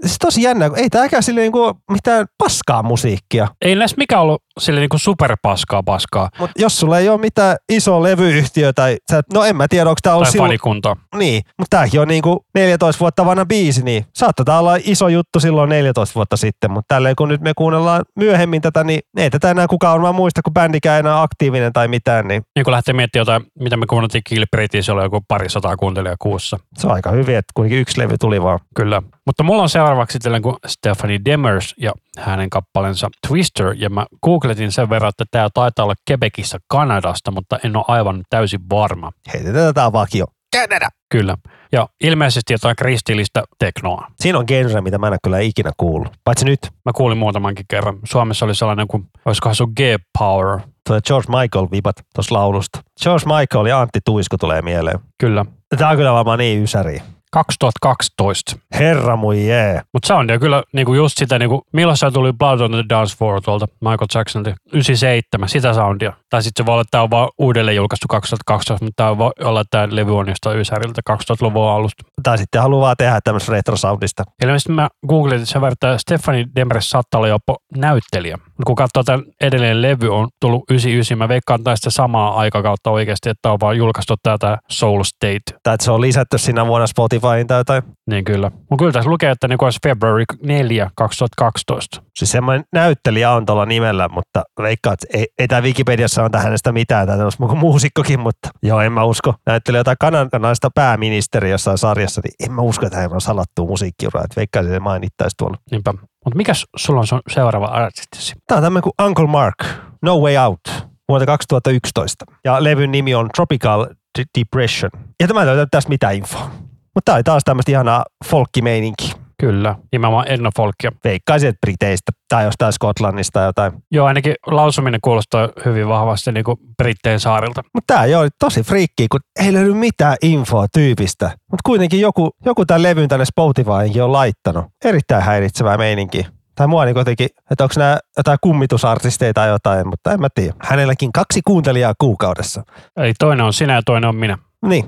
siis 0.00 0.16
tosi 0.18 0.42
jännä, 0.42 0.68
kun 0.68 0.78
ei 0.78 0.90
tämäkään 0.90 1.22
sille 1.22 1.40
niinku 1.40 1.72
mitään 1.90 2.26
paskaa 2.38 2.82
musiikkia. 2.82 3.48
Ei 3.62 3.74
näissä 3.74 3.96
mikä 3.96 4.20
ollut 4.20 4.42
sille 4.60 4.80
niin 4.80 4.88
kuin 4.88 5.00
superpaskaa 5.00 5.82
paskaa. 5.82 6.28
Mutta 6.38 6.62
jos 6.62 6.78
sulla 6.80 6.98
ei 6.98 7.08
ole 7.08 7.20
mitään 7.20 7.56
iso 7.72 8.02
levyyhtiö 8.02 8.72
tai, 8.72 8.96
sä, 9.10 9.18
et- 9.18 9.26
no 9.34 9.44
en 9.44 9.56
mä 9.56 9.68
tiedä, 9.68 9.90
onko 9.90 10.00
ollut 10.10 10.22
Tai 10.24 10.32
silloin, 10.32 10.48
fanikunta. 10.48 10.96
niin, 11.16 11.42
mutta 11.58 11.76
tämäkin 11.76 12.00
on 12.00 12.08
niinku 12.08 12.44
14 12.54 13.00
vuotta 13.00 13.26
vanha 13.26 13.46
biisi, 13.46 13.82
niin 13.82 14.04
saattaa 14.14 14.44
tää 14.44 14.58
olla 14.58 14.76
iso 14.84 15.08
juttu 15.08 15.40
silloin 15.40 15.68
14 15.70 16.14
vuotta 16.14 16.36
sitten, 16.36 16.70
mutta 16.70 16.94
tälleen 16.94 17.16
kun 17.16 17.28
nyt 17.28 17.40
me 17.40 17.52
kuunnellaan 17.56 18.02
myöhemmin 18.16 18.62
tätä, 18.62 18.84
niin 18.84 19.00
ei 19.16 19.30
tätä 19.30 19.50
enää 19.50 19.66
kukaan 19.68 19.92
varmaan 19.92 20.14
muista, 20.14 20.42
kun 20.42 20.54
bändikään 20.54 20.94
ei 20.96 21.00
enää 21.00 21.22
aktiivinen 21.22 21.72
tai 21.72 21.88
mitään, 21.88 22.28
niin 22.28 22.42
Niin 22.56 22.64
kun 22.64 22.72
lähtee 22.72 22.94
miettimään 22.94 23.20
jotain, 23.22 23.42
mitä 23.60 23.76
me 23.76 23.86
kuunneltiin 23.86 24.22
Kilbritiin, 24.28 24.84
se 24.84 24.92
oli 24.92 25.02
joku 25.02 25.20
pari 25.28 25.48
sataa 25.48 25.76
kuuntelijaa 25.76 26.16
kuussa. 26.18 26.58
se 26.78 26.86
on 26.86 26.92
aika 26.92 27.10
hyvin, 27.10 27.36
että 27.36 27.52
kuitenkin 27.54 27.78
yksi 27.80 28.00
levy 28.00 28.18
tuli 28.20 28.42
vaan. 28.42 28.58
Kyllä. 28.76 29.02
Mutta 29.26 29.42
mulla 29.42 29.62
on 29.62 29.68
seuraavaksi 29.68 30.18
tällainen 30.18 30.42
kuin 30.42 30.56
Stephanie 30.66 31.20
Demers 31.24 31.74
ja 31.78 31.92
hänen 32.18 32.50
kappalensa 32.50 33.08
Twister. 33.28 33.74
Ja 33.78 33.90
mä 33.90 34.06
googletin 34.24 34.72
sen 34.72 34.90
verran, 34.90 35.08
että 35.08 35.24
tämä 35.30 35.48
taitaa 35.54 35.84
olla 35.84 35.94
Quebecissä 36.10 36.58
Kanadasta, 36.68 37.30
mutta 37.30 37.58
en 37.64 37.76
ole 37.76 37.84
aivan 37.88 38.22
täysin 38.30 38.60
varma. 38.70 39.12
Heitetään 39.34 39.74
tätä 39.74 39.92
vakio. 39.92 40.26
Canada! 40.56 40.88
Kyllä. 41.10 41.36
Ja 41.72 41.88
ilmeisesti 42.04 42.52
jotain 42.52 42.76
kristillistä 42.76 43.42
teknoa. 43.58 44.06
Siinä 44.20 44.38
on 44.38 44.44
genre, 44.48 44.80
mitä 44.80 44.98
mä 44.98 45.08
en 45.08 45.16
kyllä 45.22 45.38
ikinä 45.38 45.70
kuullut. 45.76 46.12
Paitsi 46.24 46.44
nyt, 46.44 46.58
Mä 46.84 46.92
kuulin 46.94 47.18
muutamankin 47.18 47.64
kerran. 47.68 47.98
Suomessa 48.04 48.44
oli 48.44 48.54
sellainen 48.54 48.88
kuin, 48.88 49.06
olisikohan 49.24 49.54
se 49.56 49.62
ollut 49.62 49.76
G-Power. 49.76 50.60
tuo 50.88 51.00
George 51.06 51.28
Michael 51.40 51.66
vibat 51.70 51.96
tuossa 52.14 52.34
laulusta. 52.34 52.78
George 53.02 53.24
Michael 53.26 53.66
ja 53.66 53.80
Antti 53.80 54.00
Tuisku 54.04 54.38
tulee 54.38 54.62
mieleen. 54.62 54.98
Kyllä. 55.20 55.44
Tämä 55.78 55.90
on 55.90 55.96
kyllä 55.96 56.12
varmaan 56.12 56.38
niin 56.38 56.62
ysäri. 56.62 57.02
2012. 57.34 58.56
Herra 58.74 59.16
mui 59.16 59.46
jee. 59.46 59.80
Mutta 59.92 60.06
soundi 60.06 60.32
on 60.32 60.40
kyllä 60.40 60.62
niinku 60.72 60.94
just 60.94 61.18
sitä, 61.18 61.38
niinku, 61.38 61.62
milloin 61.72 61.96
se 61.96 62.10
tuli 62.10 62.32
Blood 62.32 62.60
on 62.60 62.70
the 62.70 62.84
Dance 62.88 63.16
Floor 63.16 63.40
tuolta 63.42 63.66
Michael 63.80 64.06
Jacksonilta? 64.14 64.60
97, 64.72 65.48
sitä 65.48 65.74
soundia. 65.74 66.12
Tai 66.30 66.42
sitten 66.42 66.64
se 66.64 66.66
voi 66.66 66.72
olla, 66.72 66.80
että 66.80 66.90
tämä 66.90 67.02
on 67.02 67.10
vaan 67.10 67.28
uudelleen 67.38 67.76
julkaistu 67.76 68.06
2012, 68.08 68.84
mutta 68.84 69.02
tämä 69.02 69.18
voi 69.18 69.30
olla, 69.40 69.60
että 69.60 69.78
tämä 69.78 69.96
levy 69.96 70.18
on 70.18 70.28
jostain 70.28 70.58
Ysäriltä 70.58 71.00
2000-luvun 71.10 71.68
alusta. 71.68 72.04
Tai 72.22 72.38
sitten 72.38 72.62
haluaa 72.62 72.96
tehdä 72.96 73.20
tämmöistä 73.24 73.52
retrosoundista. 73.52 74.24
Ilmeisesti 74.42 74.72
mä 74.72 74.88
googletin, 75.08 75.42
että 75.42 75.52
se 75.52 75.60
vertaa 75.60 75.98
Stephanie 75.98 76.46
Demers 76.56 76.90
saattaa 76.90 77.18
olla 77.18 77.28
jopa 77.28 77.56
näyttelijä. 77.76 78.38
Kun 78.66 78.74
katsoo 78.74 79.02
tämän 79.02 79.24
edellinen 79.40 79.82
levy 79.82 80.08
on 80.08 80.28
tullut 80.40 80.64
99, 80.70 81.18
mä 81.18 81.28
veikkaan 81.28 81.60
että 81.60 81.76
sitä 81.76 81.90
samaa 81.90 82.34
aikakautta 82.34 82.90
oikeasti, 82.90 83.28
että 83.28 83.52
on 83.52 83.60
vaan 83.60 83.76
julkaistu 83.76 84.14
tätä 84.22 84.58
Soul 84.70 85.02
State. 85.02 85.58
Tai 85.62 85.76
se 85.80 85.90
on 85.90 86.00
lisätty 86.00 86.38
siinä 86.38 86.66
vuonna 86.66 86.86
Spotifyin 86.86 87.46
tai 87.46 87.60
jotain. 87.60 87.82
Niin 88.10 88.24
kyllä. 88.24 88.50
Mutta 88.50 88.76
kyllä 88.78 88.92
tässä 88.92 89.10
lukee, 89.10 89.30
että 89.30 89.48
niin 89.48 89.64
olisi 89.64 89.78
February 89.82 90.24
4 90.42 90.90
2012. 90.96 92.03
Siis 92.16 92.30
semmoinen 92.30 92.64
näyttelijä 92.72 93.30
on 93.30 93.46
tuolla 93.46 93.66
nimellä, 93.66 94.08
mutta 94.08 94.42
veikkaan, 94.62 94.94
että 94.94 95.18
ei, 95.18 95.26
ei 95.38 95.48
tämä 95.48 95.60
Wikipediassa 95.62 96.24
on 96.24 96.30
hänestä 96.36 96.72
mitään. 96.72 97.06
Tämä 97.06 97.24
olisi 97.24 97.40
mukaan 97.40 97.58
muusikkokin, 97.58 98.20
mutta 98.20 98.48
joo, 98.62 98.80
en 98.80 98.92
mä 98.92 99.04
usko. 99.04 99.34
Näyttelijä 99.46 99.80
jotain 99.80 99.96
kanadalaista 100.00 100.70
pääministeri 100.74 101.50
jossain 101.50 101.78
sarjassa, 101.78 102.20
niin 102.24 102.50
en 102.50 102.52
mä 102.52 102.62
usko, 102.62 102.86
että 102.86 102.98
hän 102.98 103.12
on 103.12 103.20
salattua 103.20 103.66
musiikkiuraa. 103.66 104.24
Että 104.24 104.36
veikkaan, 104.36 104.66
että 104.66 104.74
se 104.76 104.80
mainittaisi 104.80 105.34
tuolla. 105.38 105.56
Niinpä. 105.70 105.92
Mutta 105.92 106.36
mikäs 106.36 106.66
sulla 106.76 107.00
on 107.00 107.06
sun 107.06 107.20
seuraava 107.30 107.66
artistisi? 107.66 108.34
Tämä 108.46 108.56
on 108.56 108.62
tämmöinen 108.62 108.82
kuin 108.82 109.06
Uncle 109.06 109.26
Mark, 109.26 109.56
No 110.02 110.18
Way 110.18 110.36
Out, 110.36 110.60
vuodelta 111.08 111.26
2011. 111.26 112.24
Ja 112.44 112.64
levyn 112.64 112.92
nimi 112.92 113.14
on 113.14 113.28
Tropical 113.34 113.86
D- 114.18 114.24
Depression. 114.38 114.90
Ja 115.20 115.28
tämä 115.28 115.40
ei 115.40 115.46
löytä 115.46 115.66
tästä 115.70 115.88
mitään 115.88 116.14
infoa. 116.14 116.50
Mutta 116.94 117.04
tämä 117.04 117.16
oli 117.16 117.22
taas 117.22 117.42
tämmöistä 117.44 117.72
ihanaa 117.72 118.04
folkkimeininki. 118.26 119.23
Kyllä, 119.40 119.74
nimenomaan 119.92 120.28
etnofolkia. 120.28 120.92
Veikkaisin, 121.04 121.48
että 121.48 121.58
Briteistä 121.66 122.12
tai 122.28 122.44
jostain 122.44 122.72
Skotlannista 122.72 123.32
tai 123.32 123.46
jotain. 123.46 123.72
Joo, 123.90 124.06
ainakin 124.06 124.34
lausuminen 124.46 125.00
kuulostaa 125.02 125.48
hyvin 125.64 125.88
vahvasti 125.88 126.32
niin 126.32 126.44
kuin 126.44 126.56
Britteen 126.76 127.20
saarilta. 127.20 127.62
Mutta 127.74 127.94
tämä 127.94 128.18
oli 128.18 128.28
tosi 128.38 128.62
friikki, 128.62 129.08
kun 129.08 129.20
ei 129.40 129.52
löydy 129.52 129.74
mitään 129.74 130.16
infoa 130.22 130.66
tyypistä. 130.72 131.26
Mutta 131.26 131.62
kuitenkin 131.66 132.00
joku, 132.00 132.30
joku 132.44 132.66
tämän 132.66 132.82
levyn 132.82 133.08
tänne 133.08 133.24
Spotifyinkin 133.24 134.02
on 134.02 134.12
laittanut. 134.12 134.66
Erittäin 134.84 135.22
häiritsevää 135.22 135.76
meininkiä. 135.76 136.26
Tai 136.54 136.66
mua 136.66 136.84
niin 136.84 136.96
jotenkin, 136.96 137.28
että 137.50 137.64
onko 137.64 137.74
nämä 137.76 137.98
jotain 138.16 138.38
kummitusartisteita 138.40 139.40
tai 139.40 139.48
jotain, 139.48 139.88
mutta 139.88 140.12
en 140.12 140.20
mä 140.20 140.28
tiedä. 140.34 140.54
Hänelläkin 140.62 141.12
kaksi 141.12 141.40
kuuntelijaa 141.46 141.94
kuukaudessa. 141.98 142.62
Eli 142.96 143.12
toinen 143.18 143.46
on 143.46 143.52
sinä 143.52 143.74
ja 143.74 143.82
toinen 143.86 144.08
on 144.08 144.16
minä. 144.16 144.38
Niin. 144.66 144.84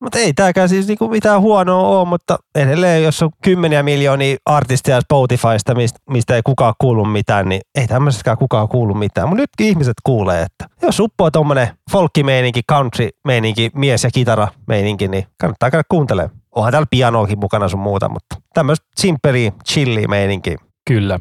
Mutta 0.00 0.18
ei 0.18 0.32
tämäkään 0.32 0.68
siis 0.68 0.86
niinku 0.86 1.08
mitään 1.08 1.40
huonoa 1.40 1.88
ole, 1.88 2.08
mutta 2.08 2.38
edelleen 2.54 3.02
jos 3.02 3.22
on 3.22 3.30
kymmeniä 3.42 3.82
miljoonia 3.82 4.36
artisteja 4.46 5.00
Spotifysta, 5.00 5.74
mistä, 6.10 6.34
ei 6.34 6.42
kukaan 6.44 6.74
kuulu 6.78 7.04
mitään, 7.04 7.48
niin 7.48 7.60
ei 7.74 7.86
tämmöisestäkään 7.86 8.38
kukaan 8.38 8.68
kuulu 8.68 8.94
mitään. 8.94 9.28
Mutta 9.28 9.40
nyt 9.40 9.50
ihmiset 9.60 9.94
kuulee, 10.04 10.42
että 10.42 10.66
jos 10.82 11.00
uppoo 11.00 11.30
tommonen 11.30 11.68
folkkimeininki, 11.92 12.60
country-meininki, 12.72 13.70
mies- 13.74 14.04
ja 14.04 14.10
kitara-meininki, 14.10 15.08
niin 15.08 15.26
kannattaa 15.40 15.70
käydä 15.70 15.84
kuuntelemaan. 15.88 16.36
Onhan 16.54 16.72
täällä 16.72 16.86
pianoakin 16.90 17.38
mukana 17.38 17.68
sun 17.68 17.80
muuta, 17.80 18.08
mutta 18.08 18.36
tämmöistä 18.54 18.86
simppeliä, 18.96 19.52
chillia 19.68 20.08
meininkiä. 20.08 20.58
Kyllä. 20.86 21.20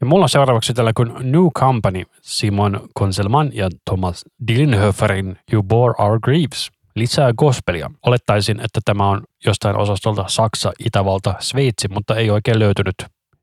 Ja 0.00 0.06
mulla 0.06 0.24
on 0.24 0.28
seuraavaksi 0.28 0.74
tällä 0.74 0.92
kuin 0.96 1.12
New 1.20 1.46
Company, 1.58 2.02
Simon 2.22 2.80
Konselman 2.94 3.50
ja 3.52 3.68
Thomas 3.84 4.24
Dillenhöferin 4.48 5.38
You 5.52 5.62
Bore 5.62 5.94
Our 5.98 6.18
Grieves. 6.20 6.70
Lisää 7.00 7.32
gospelia. 7.32 7.90
Olettaisin, 8.06 8.60
että 8.60 8.80
tämä 8.84 9.08
on 9.08 9.22
jostain 9.46 9.76
osastolta 9.76 10.24
Saksa, 10.28 10.72
Itävalta, 10.86 11.34
Sveitsi, 11.38 11.88
mutta 11.88 12.16
ei 12.16 12.30
oikein 12.30 12.58
löytynyt 12.58 12.94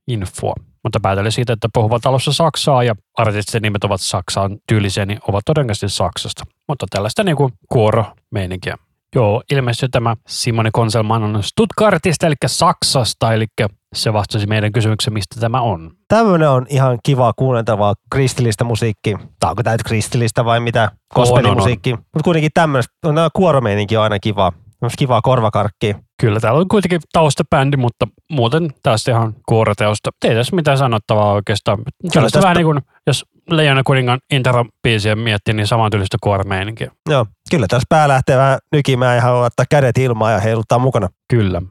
infoa. 0.07 0.53
Mutta 0.83 0.99
päätellen 0.99 1.31
siitä, 1.31 1.53
että 1.53 1.69
puhuvat 1.73 2.05
alussa 2.05 2.33
Saksaa 2.33 2.83
ja 2.83 2.95
artistien 3.17 3.61
nimet 3.61 3.83
ovat 3.83 4.01
Saksaan 4.01 4.57
tyylisiä, 4.67 5.05
niin 5.05 5.19
ovat 5.27 5.45
todennäköisesti 5.45 5.89
Saksasta. 5.89 6.43
Mutta 6.67 6.85
tällaista 6.89 7.23
niinku 7.23 7.51
kuoro-meininkiä. 7.69 8.77
Joo, 9.15 9.43
ilmeisesti 9.51 9.87
tämä 9.89 10.15
Simone 10.27 10.69
Konselman 10.73 11.23
on 11.23 11.43
Stuttgartista, 11.43 12.27
eli 12.27 12.35
Saksasta, 12.45 13.33
eli 13.33 13.45
se 13.95 14.13
vastasi 14.13 14.47
meidän 14.47 14.71
kysymykseen, 14.71 15.13
mistä 15.13 15.39
tämä 15.39 15.61
on. 15.61 15.91
Tämmöinen 16.07 16.49
on 16.49 16.65
ihan 16.69 16.99
kiva 17.03 17.33
kuunneltavaa 17.35 17.93
kristillistä 18.11 18.63
musiikkia. 18.63 19.19
Tai 19.39 19.49
onko 19.49 19.63
tämä 19.63 19.73
nyt 19.73 19.83
kristillistä 19.83 20.45
vai 20.45 20.59
mitä? 20.59 20.91
Gospelimusiikki. 21.15 21.91
Mutta 21.91 22.23
kuitenkin 22.23 22.51
tämmöistä, 22.53 22.93
no, 23.05 23.29
kuoromeininki 23.33 23.97
on 23.97 24.03
aina 24.03 24.19
kiva. 24.19 24.51
Kivaa 24.97 25.21
korvakarkkia. 25.21 25.99
Kyllä, 26.21 26.39
täällä 26.39 26.59
on 26.59 26.67
kuitenkin 26.67 27.01
taustabändi, 27.13 27.77
mutta 27.77 28.07
muuten 28.31 28.69
tästä 28.83 29.11
ihan 29.11 29.33
kuoroteosta. 29.47 30.09
Ei 30.25 30.35
tässä 30.35 30.55
mitään 30.55 30.77
sanottavaa 30.77 31.31
oikeastaan. 31.33 31.77
Kyllä 32.13 32.25
tästä- 32.25 32.41
vähän 32.41 32.55
niin 32.55 32.65
kuin, 32.65 32.81
jos 33.07 33.25
Leijona 33.49 33.83
kuningan 33.83 34.19
intro-biisiä 34.33 35.15
miettii, 35.15 35.53
niin 35.53 35.67
samantyylistä 35.67 36.17
kuoromeininkiä. 36.23 36.91
Joo, 37.09 37.25
kyllä 37.49 37.67
tässä 37.69 37.85
pää 37.89 38.07
lähtee 38.07 38.37
vähän 38.37 38.59
nykimään 38.71 39.15
ja 39.15 39.21
haluaa 39.21 39.45
ottaa 39.45 39.65
kädet 39.69 39.97
ilmaan 39.97 40.33
ja 40.33 40.39
heiluttaa 40.39 40.79
mukana. 40.79 41.07
Kyllä. 41.29 41.61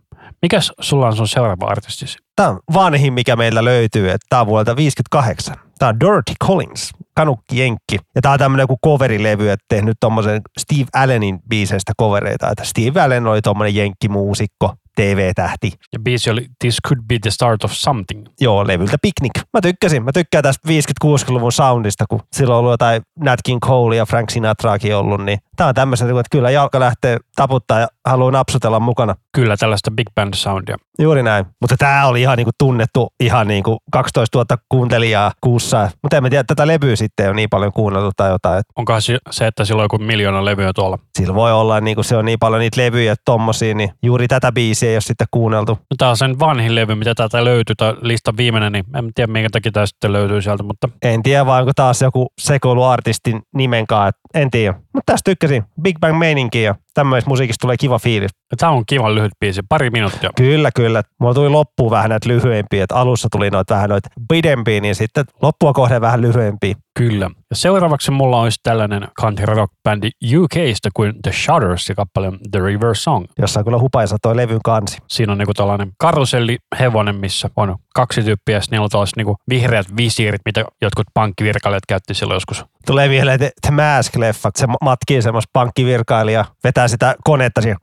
Mikäs 0.42 0.72
sulla 0.80 1.06
on 1.06 1.16
sun 1.16 1.28
seuraava 1.28 1.66
artistisi? 1.66 2.18
Tämä 2.36 2.48
on 2.48 2.60
vanhin, 2.74 3.12
mikä 3.12 3.36
meillä 3.36 3.64
löytyy, 3.64 4.10
että 4.10 4.26
tämä 4.28 4.40
on 4.40 4.46
vuodelta 4.46 4.76
58. 4.76 5.56
Tämä 5.78 5.88
on 5.88 6.00
Dirty 6.00 6.32
Collins, 6.44 6.90
kanukki 7.14 7.58
jenkki. 7.58 7.98
Ja 8.14 8.22
tämä 8.22 8.32
on 8.32 8.38
tämmöinen 8.38 8.62
joku 8.62 8.78
coverilevy, 8.84 9.50
että 9.50 9.64
tehnyt 9.68 9.96
tommosen 10.00 10.40
Steve 10.58 10.86
Allenin 10.94 11.40
biiseistä 11.48 11.92
covereita. 12.00 12.50
Että 12.50 12.64
Steve 12.64 13.00
Allen 13.00 13.26
oli 13.26 13.42
tommonen 13.42 13.74
jenkkimuusikko, 13.74 14.74
TV-tähti. 14.96 15.72
Ja 15.92 15.98
biisi 15.98 16.30
oli 16.30 16.46
This 16.58 16.76
Could 16.88 17.00
Be 17.08 17.18
the 17.22 17.30
Start 17.30 17.64
of 17.64 17.72
Something. 17.72 18.26
Joo, 18.40 18.66
levyltä 18.66 18.96
Picnic. 19.02 19.32
Mä 19.52 19.60
tykkäsin. 19.60 20.04
Mä 20.04 20.12
tykkään 20.12 20.42
tästä 20.42 20.68
50-60-luvun 20.68 21.52
soundista, 21.52 22.04
kun 22.08 22.20
silloin 22.32 22.54
on 22.54 22.58
ollut 22.58 22.72
jotain 22.72 23.02
Nat 23.18 23.40
King 23.44 23.60
Cole 23.60 23.96
ja 23.96 24.06
Frank 24.06 24.30
Sinatraakin 24.30 24.96
ollut, 24.96 25.24
niin 25.24 25.38
tää 25.56 25.66
on 25.66 25.74
tämmöisen, 25.74 26.08
että 26.08 26.22
kyllä 26.30 26.50
jalka 26.50 26.80
lähtee 26.80 27.16
taputtaa 27.36 27.80
ja 27.80 27.88
haluaa 28.06 28.30
napsutella 28.30 28.80
mukana. 28.80 29.14
Kyllä 29.32 29.56
tällaista 29.56 29.90
big 29.90 30.06
band 30.14 30.34
soundia. 30.34 30.76
Juuri 30.98 31.22
näin. 31.22 31.46
Mutta 31.60 31.76
tämä 31.78 32.06
oli 32.06 32.20
ihan 32.20 32.36
niinku 32.36 32.50
tunnettu 32.58 33.08
ihan 33.20 33.48
niinku 33.48 33.78
12 33.92 34.38
000 34.38 34.62
kuuntelijaa 34.68 35.32
kuussa. 35.40 35.90
Mutta 36.02 36.16
en 36.16 36.22
mä 36.22 36.30
tiedä, 36.30 36.44
tätä 36.44 36.66
levyä 36.66 36.96
sitten 36.96 37.26
ole 37.26 37.36
niin 37.36 37.48
paljon 37.50 37.72
kuunneltu 37.72 38.10
tai 38.16 38.30
jotain. 38.30 38.58
Et 38.58 38.66
Onkohan 38.76 39.02
se, 39.30 39.46
että 39.46 39.64
sillä 39.64 39.80
on 39.80 39.84
joku 39.84 39.98
miljoona 39.98 40.44
levyä 40.44 40.72
tuolla? 40.74 40.98
sillä 41.18 41.34
voi 41.34 41.52
olla, 41.52 41.80
niinku 41.80 42.02
se 42.02 42.16
on 42.16 42.24
niin 42.24 42.38
paljon 42.38 42.60
niitä 42.60 42.80
levyjä 42.80 43.14
tommosia, 43.24 43.74
niin 43.74 43.90
juuri 44.02 44.28
tätä 44.28 44.52
biisiä 44.52 44.88
ei 44.88 44.94
ole 44.94 45.00
sitten 45.00 45.26
kuunneltu. 45.30 45.72
No, 45.72 45.94
tämä 45.98 46.10
on 46.10 46.16
sen 46.16 46.38
vanhin 46.38 46.74
levy, 46.74 46.94
mitä 46.94 47.14
täältä 47.14 47.44
löytyy, 47.44 47.76
tai 47.76 47.94
listan 48.00 48.36
viimeinen, 48.36 48.72
niin 48.72 48.84
en 48.94 49.10
tiedä 49.14 49.32
minkä 49.32 49.48
takia 49.52 49.72
tämä 49.72 49.86
sitten 49.86 50.12
löytyy 50.12 50.42
sieltä, 50.42 50.62
mutta 50.62 50.88
En 51.02 51.22
tiedä, 51.22 51.46
vai 51.46 51.60
onko 51.60 51.72
taas 51.76 52.02
joku 52.02 52.26
sekoiluartistin 52.40 53.42
nimenkaan, 53.54 54.08
et 54.08 54.16
en 54.34 54.50
tiedä. 54.50 54.72
Mutta 54.72 55.12
tästä 55.12 55.30
tykkäsin. 55.30 55.64
Big 55.82 55.98
Bang 56.00 56.18
meininki 56.18 56.62
ja 56.62 56.74
tämmöisessä 56.96 57.28
musiikissa 57.28 57.60
tulee 57.60 57.76
kiva 57.76 57.98
fiilis. 57.98 58.30
tämä 58.58 58.72
on 58.72 58.84
kiva 58.86 59.14
lyhyt 59.14 59.32
biisi, 59.40 59.60
pari 59.68 59.90
minuuttia. 59.90 60.30
Kyllä, 60.36 60.70
kyllä. 60.76 61.02
Mulla 61.20 61.34
tuli 61.34 61.48
loppuun 61.48 61.90
vähän 61.90 62.10
näitä 62.10 62.28
lyhyempiä, 62.28 62.84
että 62.84 62.94
alussa 62.94 63.28
tuli 63.32 63.50
noita 63.50 63.74
vähän 63.74 63.90
noita 63.90 64.08
pidempiä, 64.28 64.80
niin 64.80 64.94
sitten 64.94 65.24
loppua 65.42 65.72
kohden 65.72 66.00
vähän 66.00 66.22
lyhyempiä. 66.22 66.74
Kyllä. 66.96 67.30
Ja 67.50 67.56
seuraavaksi 67.56 68.10
mulla 68.10 68.40
olisi 68.40 68.60
tällainen 68.62 69.08
country 69.20 69.54
rock 69.54 69.72
bändi 69.84 70.10
UKsta 70.36 70.88
kuin 70.94 71.14
The 71.22 71.32
Shutters 71.32 71.88
ja 71.88 71.94
kappale 71.94 72.32
The 72.50 72.60
River 72.60 72.94
Song. 72.94 73.24
Jossa 73.38 73.60
on 73.60 73.64
kyllä 73.64 73.78
hupaisa 73.78 74.16
toi 74.22 74.36
levyn 74.36 74.60
kansi. 74.64 74.98
Siinä 75.08 75.32
on 75.32 75.38
niinku 75.38 75.54
tällainen 75.54 75.92
karusellihevonen, 75.98 77.16
missä 77.16 77.50
on 77.56 77.76
kaksi 77.94 78.22
tyyppiä 78.22 78.56
ja 78.56 78.62
niillä 78.70 78.84
on 78.84 78.90
tällaiset 78.90 79.16
niinku 79.16 79.36
vihreät 79.48 79.86
visiirit, 79.96 80.40
mitä 80.44 80.64
jotkut 80.82 81.06
pankkivirkailijat 81.14 81.86
käytti 81.88 82.14
silloin 82.14 82.36
joskus. 82.36 82.64
Tulee 82.86 83.10
vielä 83.10 83.38
The, 83.38 83.50
The 83.66 83.70
Mask-leffa, 83.70 84.50
se 84.56 84.66
matkii 84.82 85.22
semmoista 85.22 85.50
pankkivirkailija, 85.52 86.44
vetää 86.64 86.88
sitä 86.88 87.14
konetta 87.24 87.60
siihen. 87.62 87.78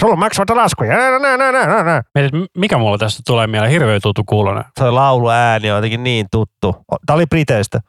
Sulla 0.00 0.12
on 0.12 0.18
maksamatta 0.18 0.56
laskuja. 0.56 0.96
Mietit, 2.14 2.32
mikä 2.58 2.78
mulla 2.78 2.98
tästä 2.98 3.22
tulee 3.26 3.46
mieleen? 3.46 3.72
Hirveän 3.72 4.00
tuttu 4.02 4.22
kuulonen. 4.26 4.64
Tuo 4.78 4.94
lauluääni 4.94 5.70
on 5.70 5.76
jotenkin 5.76 6.04
niin 6.04 6.26
tuttu. 6.30 6.76
Tämä 7.06 7.14
oli 7.14 7.26
Briteistä. 7.26 7.80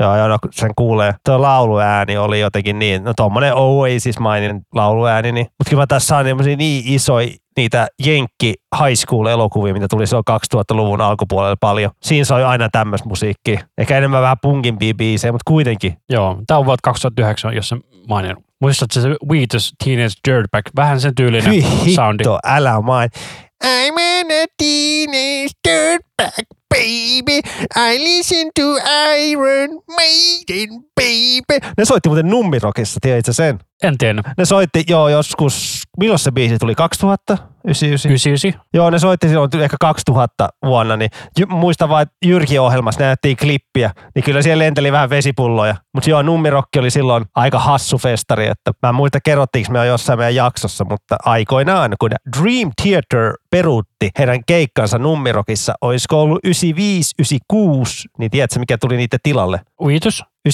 Joo, 0.00 0.16
joo, 0.16 0.28
no, 0.28 0.38
sen 0.50 0.70
kuulee. 0.76 1.14
Tuo 1.24 1.42
lauluääni 1.42 2.16
oli 2.16 2.40
jotenkin 2.40 2.78
niin, 2.78 3.04
no 3.04 3.12
tommonen 3.16 3.54
Oasis-mainen 3.54 4.60
lauluääni, 4.74 5.32
niin. 5.32 5.46
mutta 5.58 5.70
kyllä 5.70 5.86
tässä 5.86 6.16
on 6.16 6.24
niin, 6.24 6.58
niin 6.58 6.82
isoja 6.86 7.28
niitä 7.56 7.88
Jenkki 8.06 8.54
high 8.78 8.94
school 8.96 9.26
elokuvia, 9.26 9.72
mitä 9.72 9.86
tuli 9.90 10.06
silloin 10.06 10.24
2000-luvun 10.54 11.00
alkupuolella 11.00 11.56
paljon. 11.60 11.90
Siinä 12.02 12.24
soi 12.24 12.44
aina 12.44 12.68
tämmöistä 12.72 13.08
musiikkia. 13.08 13.60
Ehkä 13.78 13.98
enemmän 13.98 14.22
vähän 14.22 14.36
punkimpia 14.42 14.94
biisejä, 14.94 15.32
mutta 15.32 15.50
kuitenkin. 15.50 15.96
Joo, 16.10 16.38
tämä 16.46 16.58
on 16.58 16.66
vuotta 16.66 16.90
2009, 16.90 17.54
jos 17.54 17.68
se 17.68 17.76
mainin. 18.08 18.36
Muistatko 18.60 19.00
se 19.00 19.08
Wheatus 19.30 19.74
Teenage 19.84 20.14
Dirtbag? 20.28 20.64
Vähän 20.76 21.00
sen 21.00 21.14
tyylinen 21.14 21.52
Hyi 21.52 21.94
soundi. 21.94 22.24
hitto, 22.24 22.38
älä 22.44 22.80
main. 22.80 23.10
I'm 23.64 24.00
in 24.00 24.26
a 24.26 24.46
teenage 24.58 25.50
dirtbag, 25.68 26.59
baby. 26.74 27.40
I 27.76 27.98
listen 27.98 28.50
to 28.54 28.62
Iron 29.16 29.70
Maiden, 29.88 30.68
baby. 30.96 31.72
Ne 31.78 31.84
soitti 31.84 32.08
muuten 32.08 32.30
Nummirokissa, 32.30 32.98
tiedätkö 33.02 33.32
sen? 33.32 33.58
En 33.82 33.98
tiennyt. 33.98 34.26
Ne 34.38 34.44
soitti 34.44 34.84
joo 34.88 35.08
joskus, 35.08 35.82
milloin 35.98 36.18
se 36.18 36.30
biisi 36.32 36.58
tuli? 36.58 36.74
2000? 36.74 37.38
99. 37.64 38.10
99. 38.10 38.60
Joo, 38.74 38.90
ne 38.90 38.98
soitti 38.98 39.28
silloin 39.28 39.50
ehkä 39.60 39.76
2000 39.80 40.48
vuonna, 40.64 40.96
niin 40.96 41.10
muistan 41.48 41.88
vaan, 41.88 42.02
että 42.02 42.14
Jyrki-ohjelmassa 42.26 43.00
näyttiin 43.00 43.36
klippiä, 43.36 43.90
niin 44.14 44.22
kyllä 44.22 44.42
siellä 44.42 44.64
lenteli 44.64 44.92
vähän 44.92 45.10
vesipulloja. 45.10 45.76
Mutta 45.94 46.10
joo, 46.10 46.22
Nummirokki 46.22 46.78
oli 46.78 46.90
silloin 46.90 47.24
aika 47.34 47.58
hassu 47.58 47.98
festari, 47.98 48.46
että 48.46 48.72
mä 48.82 48.88
en 48.88 48.94
muista 48.94 49.18
kerrottiinko 49.24 49.72
me 49.72 49.78
jo 49.78 49.84
jossain 49.84 50.18
meidän 50.18 50.34
jaksossa, 50.34 50.84
mutta 50.84 51.16
aikoinaan, 51.24 51.94
kun 52.00 52.10
Dream 52.40 52.70
Theater 52.82 53.32
peruutti 54.00 54.18
heidän 54.18 54.44
keikkansa 54.46 54.98
Nummirokissa, 54.98 55.74
olisiko 55.80 56.22
ollut 56.22 56.40
95-96, 56.46 56.50
niin 58.18 58.30
tiedätkö 58.30 58.58
mikä 58.58 58.78
tuli 58.78 58.96
niiden 58.96 59.18
tilalle? 59.22 59.60
Uitus? 59.80 60.24
95-96. 60.48 60.52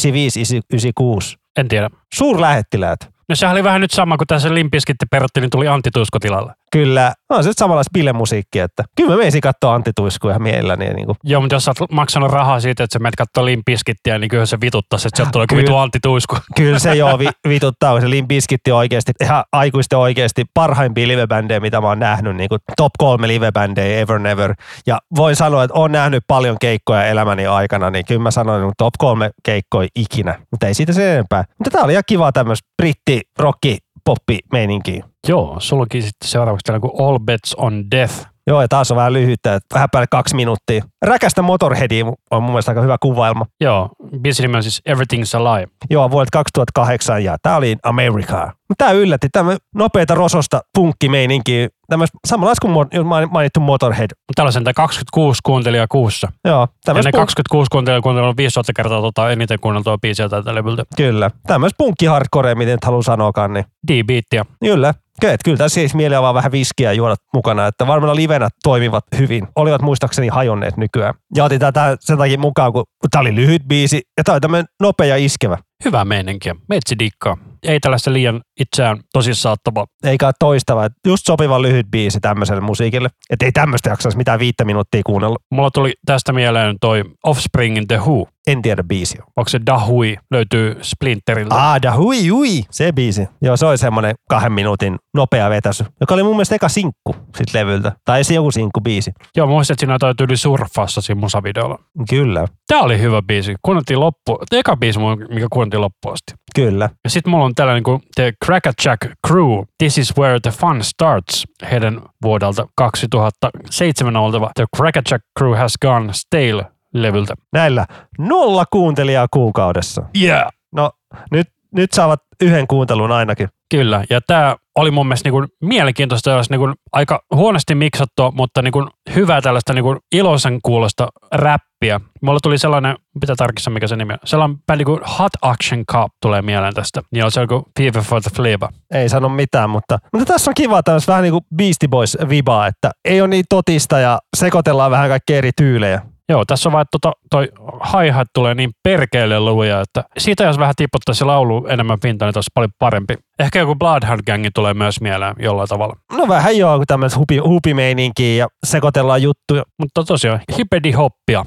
En 1.57 1.69
tiedä. 1.69 1.91
Suurlähettiläät. 2.15 2.99
No 3.29 3.35
sehän 3.35 3.55
oli 3.55 3.65
vähän 3.65 3.81
nyt 3.81 3.91
sama 3.91 4.17
kuin 4.17 4.27
tässä 4.27 4.55
Limpiskitti 4.55 5.07
perutti, 5.11 5.41
niin 5.41 5.51
tuli 5.51 5.69
Antti 5.69 5.91
Tuisko 5.91 6.19
tilalle. 6.19 6.53
Kyllä, 6.73 7.13
on 7.29 7.45
se 7.45 7.51
samanlaista 7.53 7.91
bilemusiikkia, 7.93 8.65
että 8.65 8.85
kyllä 8.97 9.11
mä 9.11 9.17
menisin 9.17 9.41
katsoa 9.41 9.75
Antti 9.75 9.91
Tuisku 9.97 10.29
ihan 10.29 10.43
mielelläni. 10.43 10.95
Niin 10.95 11.07
kuin, 11.07 11.17
Joo, 11.25 11.41
mutta 11.41 11.55
jos 11.55 11.65
sä 11.65 11.73
oot 11.81 11.91
maksanut 11.91 12.31
rahaa 12.31 12.61
siitä, 12.61 12.85
että 12.85 12.93
sä 12.95 12.99
menet 12.99 13.17
katsoa 13.17 13.45
Limpiskittiä, 13.45 14.19
niin 14.19 14.29
kyllä 14.29 14.47
se 14.47 14.61
vituttaisi, 14.61 15.09
että 15.09 15.17
sieltä 15.17 15.33
tulee 15.33 15.47
Kyllä. 15.47 15.63
vitu 15.63 15.77
Antti 15.77 15.99
Tuisku. 16.03 16.37
kyllä 16.57 16.79
se 16.79 16.95
joo 16.95 17.19
vi, 17.19 17.29
vituttaa, 17.49 17.93
kun 17.93 18.01
se 18.01 18.11
Limp 18.11 18.29
Bizkit 18.29 18.61
on 18.69 18.75
oikeasti, 18.75 19.13
ihan 19.23 19.45
aikuisten 19.53 19.99
oikeasti 19.99 20.45
parhaimpia 20.55 21.09
livebändejä, 21.09 21.61
mitä 21.61 21.81
mä 21.81 21.87
oon 21.87 21.99
nähnyt, 21.99 22.37
niin 22.37 22.49
kuin 22.49 22.59
top 22.77 22.93
kolme 22.99 23.29
livebändejä 23.29 24.01
ever 24.01 24.19
never. 24.19 24.55
Ja 24.87 24.99
voin 25.17 25.37
sanoa, 25.37 25.65
että 25.65 25.79
oon 25.79 25.93
nähnyt 25.93 26.25
paljon 26.29 26.57
keikkoja 26.61 27.05
elämäni 27.05 27.47
aikana, 27.47 27.91
niin 27.91 28.05
kyllä 28.05 28.23
mä 28.23 28.31
sanoin, 28.31 28.63
että 28.63 28.75
top 28.79 28.95
kolme 28.99 29.31
keikkoja 29.45 29.89
ikinä, 29.97 30.39
mutta 30.51 30.67
ei 30.67 30.75
siitä 30.75 30.93
sen 30.93 31.07
enempää. 31.07 31.45
Mutta 31.59 31.71
tää 31.71 31.85
oli 31.85 31.93
ihan 31.93 32.03
kiva 32.07 32.33
tämmöistä 32.33 32.69
britti 32.83 33.21
rocki 33.39 33.79
poppi 34.07 34.39
meininkiä. 34.53 35.05
Joo, 35.29 35.57
sulla 35.59 35.83
onkin 35.83 36.03
sitten 36.03 36.29
seuraavaksi 36.29 36.65
tällä 36.65 36.81
kuin 36.81 37.07
All 37.07 37.19
Bets 37.19 37.55
on 37.55 37.91
Death. 37.91 38.36
Joo, 38.47 38.61
ja 38.61 38.69
taas 38.69 38.91
on 38.91 38.97
vähän 38.97 39.13
lyhyttä, 39.13 39.55
että 39.55 39.75
vähän 39.75 39.89
päälle 39.93 40.07
kaksi 40.11 40.37
minuuttia. 40.37 40.85
Räkästä 41.05 41.43
Motorheadia 41.43 42.05
on 42.31 42.43
mun 42.43 42.53
mielestä 42.53 42.71
aika 42.71 42.81
hyvä 42.83 42.97
kuvailma. 43.01 43.47
Joo, 43.61 43.89
biisin 44.21 44.43
nimi 44.43 44.57
on 44.57 44.63
siis 44.63 44.83
Everything's 44.89 45.37
Alive. 45.41 45.67
Joo, 45.91 46.11
vuodelta 46.11 46.31
2008 46.33 47.25
ja 47.25 47.37
tää 47.43 47.57
oli 47.57 47.77
America. 47.83 48.53
Tää 48.79 48.93
yllätti, 48.93 49.29
tämä 49.33 49.57
nopeita 49.75 50.15
rososta 50.15 50.61
punkkimeininkiä. 50.75 51.69
Tämmöistä 51.89 52.19
samanlaista 52.27 52.67
kuin 52.69 53.07
mainittu 53.31 53.61
Motorhead. 53.61 54.11
Täällä 54.35 54.49
on 54.49 54.53
sentään 54.53 54.75
26 54.75 55.41
kuuntelijaa 55.45 55.87
kuussa. 55.89 56.29
Joo, 56.45 56.69
Ja 56.87 56.95
ne 56.95 57.01
punk- 57.01 57.17
26 57.17 57.69
kuuntelijaa 57.71 58.01
kuuntelijaa 58.03 58.35
500 58.37 58.73
kertaa 58.77 59.01
tota 59.01 59.31
eniten 59.31 59.61
kuunneltua 59.61 59.99
biisiä 59.99 60.29
tältä 60.29 60.55
levyltä. 60.55 60.83
kyllä. 60.97 61.31
Tämmöistä 61.47 61.77
punkki-hardcore, 61.85 62.55
miten 62.55 62.73
nyt 62.75 62.85
haluaa 62.85 63.03
sanoakaan, 63.03 63.53
niin 63.53 63.65
D-beattiä. 63.93 64.45
kyllä. 64.61 64.95
Kyllä, 65.21 65.37
kyllä 65.45 65.57
tässä 65.57 65.75
siis 65.75 65.95
mielellä 65.95 66.23
vaan 66.23 66.35
vähän 66.35 66.53
viskiä 66.53 66.93
juoda 66.93 67.15
mukana, 67.35 67.67
että 67.67 67.87
varmaan 67.87 68.17
livenä 68.17 68.49
toimivat 68.63 69.05
hyvin. 69.19 69.49
Olivat 69.57 69.83
muistaakseni 69.83 70.29
hajonneet 70.29 70.77
nykyään. 70.77 71.15
Ja 71.37 71.45
otin 71.45 71.61
tätä 71.61 71.97
sen 72.01 72.19
takia 72.19 72.39
mukaan, 72.39 72.73
kun, 72.73 72.85
tää 73.11 73.21
oli 73.21 73.35
lyhyt 73.35 73.63
biisi 73.69 74.03
ja 74.17 74.25
tää 74.25 74.33
oli 74.33 74.41
tämmöinen 74.41 74.67
nopea 74.81 75.17
iskevä. 75.17 75.59
Hyvää 75.85 76.05
meininkiä. 76.05 76.55
Meitsi 76.69 76.99
dikkaa. 76.99 77.37
Ei 77.63 77.81
tällaista 77.81 78.13
liian 78.13 78.41
itseään 78.61 78.99
tosissaan 79.13 79.53
ottavaa. 79.53 79.87
eikä 80.05 80.33
toistava. 80.39 80.89
Just 81.07 81.23
sopiva 81.27 81.63
lyhyt 81.63 81.87
biisi 81.91 82.21
tämmöiselle 82.21 82.61
musiikille. 82.61 83.09
Että 83.31 83.45
ei 83.45 83.53
tämmöistä 83.53 83.91
jaksaisi 83.91 84.19
mitään 84.19 84.39
viittä 84.39 84.65
minuuttia 84.65 85.01
kuunnella. 85.07 85.37
Mulla 85.51 85.71
tuli 85.71 85.93
tästä 86.07 86.33
mieleen 86.33 86.77
toi 86.81 87.05
Offspringin 87.25 87.87
The 87.87 87.97
Who. 87.97 88.29
En 88.47 88.63
tiedä 88.63 88.83
biisiä. 88.83 89.23
Onko 89.37 89.49
se 89.49 89.61
Dahui? 89.67 90.17
Löytyy 90.31 90.77
Splinteriltä. 90.83 91.55
Ah, 91.71 91.83
da 91.83 91.97
hui 91.97 92.29
hui, 92.29 92.63
se 92.71 92.93
biisi. 92.93 93.29
Joo, 93.43 93.57
se 93.57 93.67
oli 93.67 93.79
semmoinen 93.79 94.15
kahden 94.29 94.53
minuutin 94.53 94.97
nopea 95.15 95.51
vetäsy, 95.51 95.85
joka 96.01 96.15
oli 96.15 96.23
mun 96.23 96.33
mielestä 96.33 96.55
eka 96.55 96.69
sinkku 96.69 97.17
sit 97.37 97.55
levyltä. 97.55 97.93
Tai 98.05 98.25
se 98.25 98.35
joku 98.35 98.51
sinkku 98.51 98.81
biisi. 98.81 99.13
Joo, 99.37 99.47
muistin, 99.47 99.75
että 99.75 99.81
siinä 99.81 99.97
toi 99.99 100.15
tyyli 100.15 100.37
surffassa 100.37 101.01
siinä 101.01 101.21
musavideolla. 101.21 101.79
Kyllä, 102.11 102.47
Tää 102.67 102.81
oli 102.81 103.01
hyvä 103.01 103.23
biisi. 103.23 103.55
Kuunneltiin 103.63 104.01
loppu. 104.01 104.39
Eka 104.53 104.77
biisi, 104.77 104.99
mikä 105.31 105.47
kuunneltiin 105.53 105.66
loppuun 105.75 106.13
asti. 106.13 106.33
kyllä. 106.55 106.91
Ja 107.05 107.11
sitten 107.11 107.31
mulla 107.31 107.45
on 107.45 107.55
tällainen 107.55 107.83
kuin 107.83 108.01
The 108.15 108.33
Crackerjack 108.45 109.01
Crew. 109.27 109.63
This 109.79 109.99
is 109.99 110.17
where 110.19 110.41
the 110.41 110.51
fun 110.51 110.85
starts. 110.85 111.45
Heidän 111.71 112.03
vuodelta 112.23 112.67
2007 112.77 114.17
oltava 114.17 114.51
The 114.55 114.65
Crackerjack 114.77 115.25
Crew 115.39 115.57
has 115.57 115.73
gone 115.83 116.13
stale 116.13 116.67
levyltä. 116.95 117.35
Näillä 117.53 117.87
nolla 118.19 118.65
kuuntelijaa 118.73 119.27
kuukaudessa. 119.31 120.03
Yeah. 120.23 120.47
No, 120.73 120.91
nyt, 121.31 121.49
nyt 121.77 121.93
saavat 121.93 122.21
yhden 122.43 122.67
kuuntelun 122.67 123.13
ainakin. 123.13 123.49
Kyllä, 123.71 124.05
ja 124.11 124.21
tämä 124.27 124.57
oli 124.77 124.91
mun 124.91 125.07
mielestä 125.07 125.31
niinku 125.31 125.55
mielenkiintoista, 125.63 126.31
jos 126.31 126.51
niinku 126.51 126.73
aika 126.93 127.21
huonosti 127.35 127.75
miksattua, 127.75 128.31
mutta 128.31 128.63
niinku 128.63 128.89
hyvää 129.15 129.41
tällaista 129.41 129.73
niinku 129.73 129.97
iloisen 130.13 130.59
kuulosta 130.63 131.09
räppiä. 131.33 132.01
Mulla 132.23 132.39
tuli 132.43 132.59
sellainen, 132.59 132.97
pitää 133.21 133.37
tarkistaa 133.37 133.73
mikä 133.73 133.87
se 133.87 133.97
nimi 133.97 134.13
on, 134.13 134.19
sellainen 134.25 134.59
bändi 134.67 134.85
kuin 134.85 135.01
Hot 135.19 135.33
Action 135.43 135.87
Cup 135.93 136.13
tulee 136.23 136.43
mieleen 136.43 136.75
tästä. 136.75 137.03
Niin 137.13 137.25
on 137.25 137.31
se 137.31 137.41
joku 137.41 137.63
Fever 137.79 138.03
for 138.03 138.23
the 138.23 138.31
Flavor. 138.35 138.69
Ei 138.95 139.09
sano 139.09 139.29
mitään, 139.29 139.71
mutta, 139.71 139.99
mutta 140.13 140.33
tässä 140.33 140.51
on 140.51 140.55
kiva 140.55 140.83
tämmöistä 140.83 141.13
vähän 141.13 141.23
niin 141.23 141.33
kuin 141.33 141.45
Beastie 141.57 141.89
Boys 141.89 142.17
vibaa, 142.29 142.67
että 142.67 142.91
ei 143.05 143.21
ole 143.21 143.29
niin 143.29 143.45
totista 143.49 143.99
ja 143.99 144.19
sekoitellaan 144.37 144.91
vähän 144.91 145.09
kaikkia 145.09 145.37
eri 145.37 145.51
tyylejä. 145.57 146.03
Joo, 146.29 146.45
tässä 146.45 146.69
on 146.69 146.73
vaan, 146.73 146.83
että 146.83 146.99
tota, 147.01 147.13
toi 147.31 147.49
hi-hat 147.93 148.29
tulee 148.35 148.55
niin 148.55 148.71
perkeelle 148.83 149.41
luja, 149.41 149.81
että 149.81 150.05
siitä 150.19 150.45
jos 150.45 150.59
vähän 150.59 150.75
tiputtaisi 150.77 151.25
laulu 151.25 151.67
enemmän 151.67 152.01
pintaan, 152.01 152.29
niin 152.29 152.39
olisi 152.39 152.51
paljon 152.55 152.71
parempi. 152.79 153.15
Ehkä 153.39 153.59
joku 153.59 153.75
Bloodhound 153.75 154.21
Gangi 154.27 154.51
tulee 154.55 154.75
myös 154.75 155.01
mieleen 155.01 155.35
jollain 155.39 155.69
tavalla. 155.69 155.97
No 156.13 156.29
vähän 156.29 156.59
joo, 156.59 156.77
kun 156.77 156.87
tämmöistä 156.87 157.19
hupi, 157.19 157.39
hupimeininkiä 157.39 158.35
ja 158.37 158.49
sekoitellaan 158.67 159.23
juttuja. 159.23 159.63
Mutta 159.79 160.05
tosiaan, 160.05 160.41
hipedi 160.59 160.93
hoppia. 160.93 161.45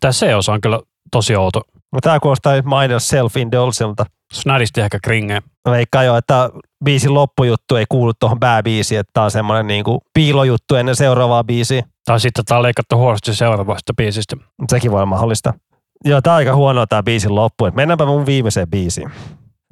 Tämä 0.00 0.12
se-osa 0.12 0.52
on 0.52 0.60
kyllä 0.60 0.80
tosi 1.10 1.36
outo. 1.36 1.60
No 1.92 1.98
tää 2.00 2.20
kuulostaa 2.20 2.52
nyt 2.52 2.64
minor 2.64 3.00
self-indulsilta. 3.00 4.04
Snadisti 4.32 4.80
ehkä 4.80 4.98
kringeen. 5.02 5.42
Veikkaan 5.70 6.06
jo, 6.06 6.16
että 6.16 6.50
biisin 6.84 7.14
loppujuttu 7.14 7.76
ei 7.76 7.84
kuulu 7.88 8.12
tuohon 8.20 8.40
pääbiisiin, 8.40 9.00
että 9.00 9.10
tää 9.14 9.24
on 9.24 9.30
semmoinen 9.30 9.66
niinku 9.66 10.00
piilojuttu 10.14 10.74
ennen 10.74 10.96
seuraavaa 10.96 11.44
biisiä. 11.44 11.82
Tai 12.04 12.20
sitten 12.20 12.44
tämä 12.44 12.58
on 12.58 12.62
leikattu 12.62 12.96
huonosti 12.96 13.34
seuraavasta 13.34 13.94
biisistä. 13.94 14.36
Sekin 14.68 14.90
voi 14.90 14.98
olla 14.98 15.06
mahdollista. 15.06 15.54
Joo, 16.04 16.20
tää 16.20 16.32
on 16.32 16.36
aika 16.36 16.54
huonoa 16.54 16.86
tää 16.86 17.02
biisin 17.02 17.34
loppu. 17.34 17.66
Et 17.66 17.74
mennäänpä 17.74 18.06
mun 18.06 18.26
viimeiseen 18.26 18.70
biisiin. 18.70 19.10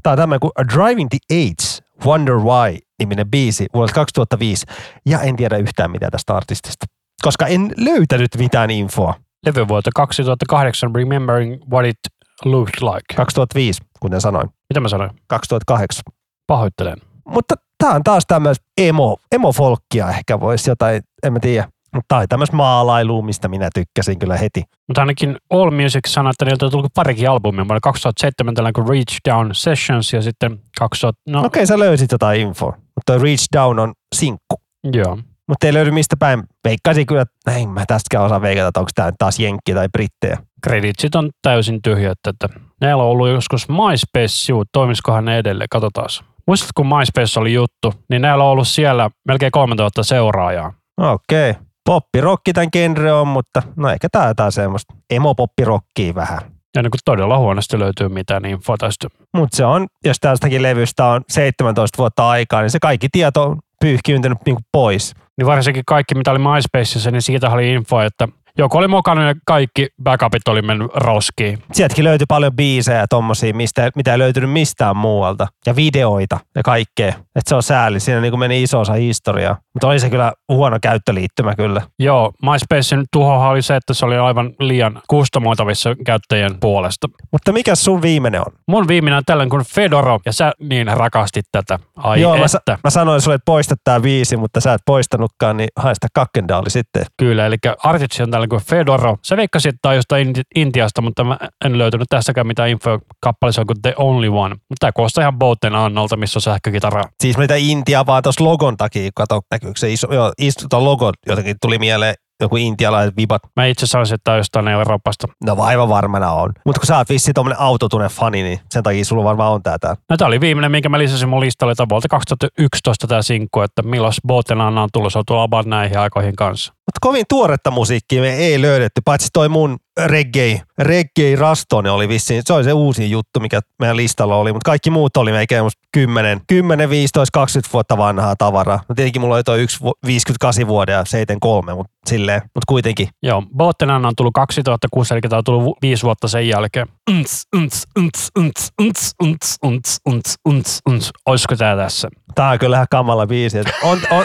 Tää 0.02 0.12
on 0.12 0.18
tämmöinen 0.18 0.40
kuin 0.40 0.52
A 0.58 0.64
Driving 0.64 1.08
the 1.10 1.18
Aids, 1.36 1.82
Wonder 2.06 2.34
Why 2.34 2.78
niminen 2.98 3.30
biisi 3.30 3.66
vuodelta 3.74 3.94
2005. 3.94 4.66
Ja 5.06 5.20
en 5.20 5.36
tiedä 5.36 5.56
yhtään 5.56 5.90
mitään 5.90 6.12
tästä 6.12 6.36
artistista, 6.36 6.86
koska 7.22 7.46
en 7.46 7.72
löytänyt 7.76 8.30
mitään 8.38 8.70
infoa. 8.70 9.14
Levy 9.46 9.68
vuotta 9.68 9.90
2008, 9.94 10.94
Remembering 10.94 11.62
What 11.70 11.86
It 11.86 11.98
Looked 12.44 12.74
Like. 12.82 13.14
2005, 13.16 13.82
kuten 14.00 14.20
sanoin. 14.20 14.48
Mitä 14.70 14.80
mä 14.80 14.88
sanoin? 14.88 15.10
2008. 15.26 16.02
Pahoittelen. 16.46 16.96
Mutta 17.28 17.54
tää 17.78 17.90
on 17.90 18.04
taas 18.04 18.24
tämmöistä 18.28 18.64
emo, 18.78 19.16
emo-folkkia 19.32 20.10
ehkä 20.10 20.40
voisi 20.40 20.70
jotain, 20.70 21.02
en 21.22 21.32
mä 21.32 21.40
tiedä. 21.40 21.68
On 21.94 22.26
tämmöistä 22.28 22.56
maalailua, 22.56 23.22
mistä 23.22 23.48
minä 23.48 23.68
tykkäsin 23.74 24.18
kyllä 24.18 24.36
heti. 24.36 24.62
Mutta 24.88 25.00
ainakin 25.00 25.36
All 25.50 25.70
Music 25.70 26.08
sanoi, 26.08 26.30
että 26.30 26.44
niiltä 26.44 26.64
on 26.64 26.70
tullut 26.70 26.94
parikin 26.94 27.30
albumia. 27.30 27.68
Vuonna 27.68 27.80
2007 27.80 28.54
tällainen 28.54 28.72
kuin 28.72 28.88
Reach 28.88 29.16
Down 29.28 29.50
Sessions 29.52 30.12
ja 30.12 30.22
sitten 30.22 30.60
2000, 30.78 31.22
no 31.28 31.38
Okei, 31.38 31.46
okay, 31.46 31.66
sä 31.66 31.78
löysit 31.78 32.12
jotain 32.12 32.40
infoa. 32.40 32.76
Mutta 32.94 33.22
Reach 33.22 33.46
Down 33.56 33.78
on 33.78 33.92
sinkku. 34.14 34.56
joo. 34.92 35.18
Mutta 35.48 35.66
ei 35.66 35.72
löydy 35.72 35.90
mistä 35.90 36.16
päin. 36.18 36.42
Veikkaisin 36.64 37.06
kyllä, 37.06 37.22
että 37.22 37.60
en 37.60 37.68
mä 37.68 37.84
tästäkään 37.86 38.24
osaa 38.24 38.42
veikata, 38.42 38.68
että 38.68 38.80
onko 38.80 38.90
tämä 38.94 39.12
taas 39.18 39.38
jenkki 39.38 39.74
tai 39.74 39.88
brittejä. 39.88 40.38
Kreditsit 40.62 41.14
on 41.14 41.30
täysin 41.42 41.82
tyhjät, 41.82 42.18
että 42.28 42.48
näillä 42.80 43.02
on 43.02 43.08
ollut 43.08 43.28
joskus 43.28 43.68
MySpace-sivut, 43.68 44.68
toimisikohan 44.72 45.24
ne 45.24 45.38
edelleen, 45.38 45.68
katsotaan. 45.70 46.08
Muistatko, 46.46 46.82
kun 46.82 46.98
MySpace 46.98 47.40
oli 47.40 47.52
juttu, 47.52 47.94
niin 48.10 48.22
näillä 48.22 48.44
on 48.44 48.50
ollut 48.50 48.68
siellä 48.68 49.10
melkein 49.28 49.52
3000 49.52 50.02
seuraajaa. 50.02 50.72
Okei. 51.00 51.50
Okay. 51.50 51.62
Poppirokki 51.84 52.52
tämän 52.52 52.68
genre 52.72 53.12
on, 53.12 53.28
mutta 53.28 53.62
no 53.76 53.90
ehkä 53.90 54.08
tää 54.12 54.28
jotain 54.28 54.52
semmoista 54.52 54.94
emo-poppirokkia 55.10 56.14
vähän. 56.14 56.40
Ja 56.76 56.82
niin 56.82 56.90
kuin 56.90 57.00
todella 57.04 57.38
huonosti 57.38 57.78
löytyy 57.78 58.08
mitään 58.08 58.44
infoa 58.44 58.76
tästä. 58.76 59.08
Mutta 59.34 59.56
se 59.56 59.64
on, 59.64 59.86
jos 60.04 60.16
tästäkin 60.20 60.62
levystä 60.62 61.06
on 61.06 61.22
17 61.28 61.98
vuotta 61.98 62.28
aikaa, 62.28 62.60
niin 62.60 62.70
se 62.70 62.78
kaikki 62.78 63.08
tieto 63.12 63.42
on 63.42 63.58
pyyhkiyntynyt 63.80 64.38
niinku 64.46 64.62
pois. 64.72 65.14
Niin 65.36 65.46
varsinkin 65.46 65.82
kaikki, 65.86 66.14
mitä 66.14 66.30
oli 66.30 66.38
MySpaceissa, 66.38 67.10
niin 67.10 67.22
siitä 67.22 67.50
oli 67.50 67.72
info, 67.72 68.00
että 68.00 68.28
Joku 68.58 68.78
oli 68.78 68.88
mokannut 68.88 69.26
ja 69.26 69.34
kaikki 69.46 69.88
backupit 70.02 70.48
oli 70.48 70.62
mennyt 70.62 70.90
roskiin. 70.94 71.58
Sieltäkin 71.72 72.04
löytyi 72.04 72.24
paljon 72.28 72.56
biisejä 72.56 73.06
tommosia, 73.10 73.54
mistä, 73.54 73.90
mitä 73.96 74.12
ei 74.12 74.18
löytynyt 74.18 74.50
mistään 74.50 74.96
muualta. 74.96 75.46
Ja 75.66 75.76
videoita 75.76 76.40
ja 76.54 76.62
kaikkea. 76.62 77.08
Että 77.08 77.48
se 77.48 77.54
on 77.54 77.62
sääli. 77.62 78.00
Siinä 78.00 78.20
niin 78.20 78.38
meni 78.38 78.62
iso 78.62 78.80
osa 78.80 78.92
historiaa. 78.92 79.56
Mutta 79.74 79.88
oli 79.88 80.00
se 80.00 80.10
kyllä 80.10 80.32
huono 80.48 80.78
käyttöliittymä 80.82 81.54
kyllä. 81.54 81.82
Joo, 81.98 82.32
MySpacein 82.42 83.04
tuhohan 83.12 83.50
oli 83.50 83.62
se, 83.62 83.76
että 83.76 83.94
se 83.94 84.06
oli 84.06 84.16
aivan 84.18 84.50
liian 84.60 85.00
kustomoitavissa 85.08 85.96
käyttäjien 86.06 86.60
puolesta. 86.60 87.08
Mutta 87.32 87.52
mikä 87.52 87.74
sun 87.74 88.02
viimeinen 88.02 88.40
on? 88.40 88.52
Mun 88.68 88.88
viimeinen 88.88 89.16
on 89.18 89.24
tällainen 89.26 89.50
kuin 89.50 89.64
Fedoro, 89.74 90.20
ja 90.26 90.32
sä 90.32 90.52
niin 90.60 90.86
rakastit 90.86 91.46
tätä. 91.52 91.78
Ai 91.96 92.20
Joo, 92.20 92.32
mä, 92.36 92.44
että. 92.44 92.48
sa- 92.48 92.78
mä 92.84 92.90
sanoin 92.90 93.20
sulle, 93.20 93.34
että 93.34 93.44
poista 93.46 93.74
tää 93.84 94.02
viisi, 94.02 94.36
mutta 94.36 94.60
sä 94.60 94.72
et 94.72 94.82
poistanutkaan, 94.86 95.56
niin 95.56 95.68
hae 95.76 95.94
sitä 95.94 96.08
kakkendaali 96.14 96.70
sitten. 96.70 97.06
Kyllä, 97.16 97.46
eli 97.46 97.56
artistsi 97.82 98.22
on 98.22 98.30
tällainen 98.48 98.48
kuin 98.48 98.78
Fedoro. 98.78 99.16
Se 99.22 99.36
veikkasi, 99.36 99.68
että 99.68 99.78
tämä 99.82 99.90
on 99.90 99.96
jostain 99.96 100.28
Inti- 100.28 100.42
Intiasta, 100.54 101.02
mutta 101.02 101.24
mä 101.24 101.38
en 101.64 101.78
löytänyt 101.78 102.06
tässäkään 102.08 102.46
mitään 102.46 102.68
infoa. 102.68 102.98
Kappale 103.20 103.52
se 103.52 103.60
on 103.60 103.66
kuin 103.66 103.82
The 103.82 103.94
Only 103.96 104.28
One. 104.28 104.54
Mutta 104.54 104.76
tämä 104.80 104.92
kuulostaa 104.92 105.22
ihan 105.22 105.38
Boten 105.38 105.74
Annolta, 105.74 106.16
missä 106.16 106.38
on 106.38 106.42
sähkökitara. 106.42 107.04
Siis 107.20 107.36
mä 107.36 107.42
niitä 107.42 107.54
Intia 107.56 108.06
vaan 108.06 108.22
tuossa 108.22 108.44
logon 108.44 108.76
takia, 108.76 109.10
kato 109.14 109.40
näkyykö 109.50 109.78
se 109.78 109.92
iso, 109.92 110.14
joo, 110.14 110.32
iso 110.38 110.68
tuo 110.70 110.84
logo 110.84 111.12
jotenkin 111.26 111.56
tuli 111.60 111.78
mieleen 111.78 112.14
joku 112.42 112.56
intialaiset 112.56 113.16
vibat. 113.16 113.42
Mä 113.56 113.66
itse 113.66 113.86
sanoisin, 113.86 114.14
että 114.14 114.24
tämä 114.24 114.34
on 114.34 114.38
jostain 114.38 114.68
Euroopasta. 114.68 115.28
No 115.44 115.56
aivan 115.58 115.88
varmana 115.88 116.32
on. 116.32 116.52
Mutta 116.66 116.80
kun 116.80 116.86
sä 116.86 116.96
oot 116.96 117.08
vissi 117.08 117.32
tommonen 117.32 117.60
autotune 117.60 118.08
fani, 118.08 118.42
niin 118.42 118.60
sen 118.70 118.82
takia 118.82 119.04
sulla 119.04 119.24
varmaan 119.24 119.52
on 119.52 119.62
tää 119.62 119.78
tää. 119.78 119.96
No 120.10 120.16
tämä 120.16 120.26
oli 120.26 120.40
viimeinen, 120.40 120.70
minkä 120.70 120.88
mä 120.88 120.98
lisäsin 120.98 121.28
mun 121.28 121.40
listalle. 121.40 121.74
Tämä 121.74 121.86
vuodelta 121.88 122.08
2011 122.08 123.06
tämä 123.06 123.22
sinkku, 123.22 123.60
että 123.60 123.82
milloin 123.82 124.12
Boten 124.26 124.60
Anna 124.60 124.82
on 124.82 124.88
tullut. 124.92 125.12
Se 125.12 125.18
on 125.18 125.24
tullut 125.26 125.44
about 125.44 125.66
näihin 125.66 125.98
aikoihin 125.98 126.36
kanssa. 126.36 126.72
Mutta 126.86 126.98
kovin 127.00 127.24
tuoretta 127.28 127.70
musiikkia 127.70 128.20
me 128.20 128.34
ei 128.34 128.62
löydetty, 128.62 129.00
paitsi 129.04 129.28
toi 129.32 129.48
mun 129.48 129.78
reggae, 130.04 130.62
reggae 130.78 131.36
Rastone 131.36 131.90
oli 131.90 132.08
vissiin, 132.08 132.42
se 132.44 132.52
oli 132.52 132.64
se 132.64 132.72
uusi 132.72 133.10
juttu, 133.10 133.40
mikä 133.40 133.60
meidän 133.78 133.96
listalla 133.96 134.36
oli, 134.36 134.52
mutta 134.52 134.68
kaikki 134.68 134.90
muut 134.90 135.16
oli 135.16 135.32
melkein 135.32 135.64
musta 135.64 135.82
10, 135.92 136.40
10, 136.46 136.90
15, 136.90 137.38
20 137.38 137.72
vuotta 137.72 137.96
vanhaa 137.96 138.36
tavaraa. 138.36 138.80
No 138.88 138.94
tietenkin 138.94 139.22
mulla 139.22 139.34
oli 139.34 139.42
toi 139.42 139.62
yksi 139.62 139.80
vu- 139.80 139.98
58 140.06 140.66
vuoden 140.68 140.92
ja 140.92 141.04
73, 141.04 141.74
mutta 141.74 141.92
silleen, 142.06 142.40
mutta 142.40 142.66
kuitenkin. 142.68 143.08
Joo, 143.22 143.42
Boten 143.56 143.90
Anna 143.90 144.08
on 144.08 144.14
tullut 144.16 144.34
2006, 144.34 145.14
eli 145.14 145.20
tämä 145.20 145.38
on 145.38 145.44
tullut 145.44 145.78
viisi 145.82 146.02
vuotta 146.02 146.28
sen 146.28 146.48
jälkeen. 146.48 146.86
Unts, 147.10 147.42
unts, 147.56 147.84
unts, 147.98 148.28
unts, 148.38 148.70
unts, 148.80 149.12
unts, 149.22 149.54
unts, 149.62 149.98
unts, 150.06 150.36
unts, 150.48 150.80
unts. 150.90 151.10
Olisiko 151.26 151.56
tämä 151.56 151.76
tässä? 151.76 152.08
Tää 152.34 152.50
on 152.50 152.58
kyllä 152.58 152.76
ihan 152.76 152.86
kamala 152.90 153.26
biisi. 153.26 153.58
Et 153.58 153.66
On, 153.82 153.98
on, 154.10 154.24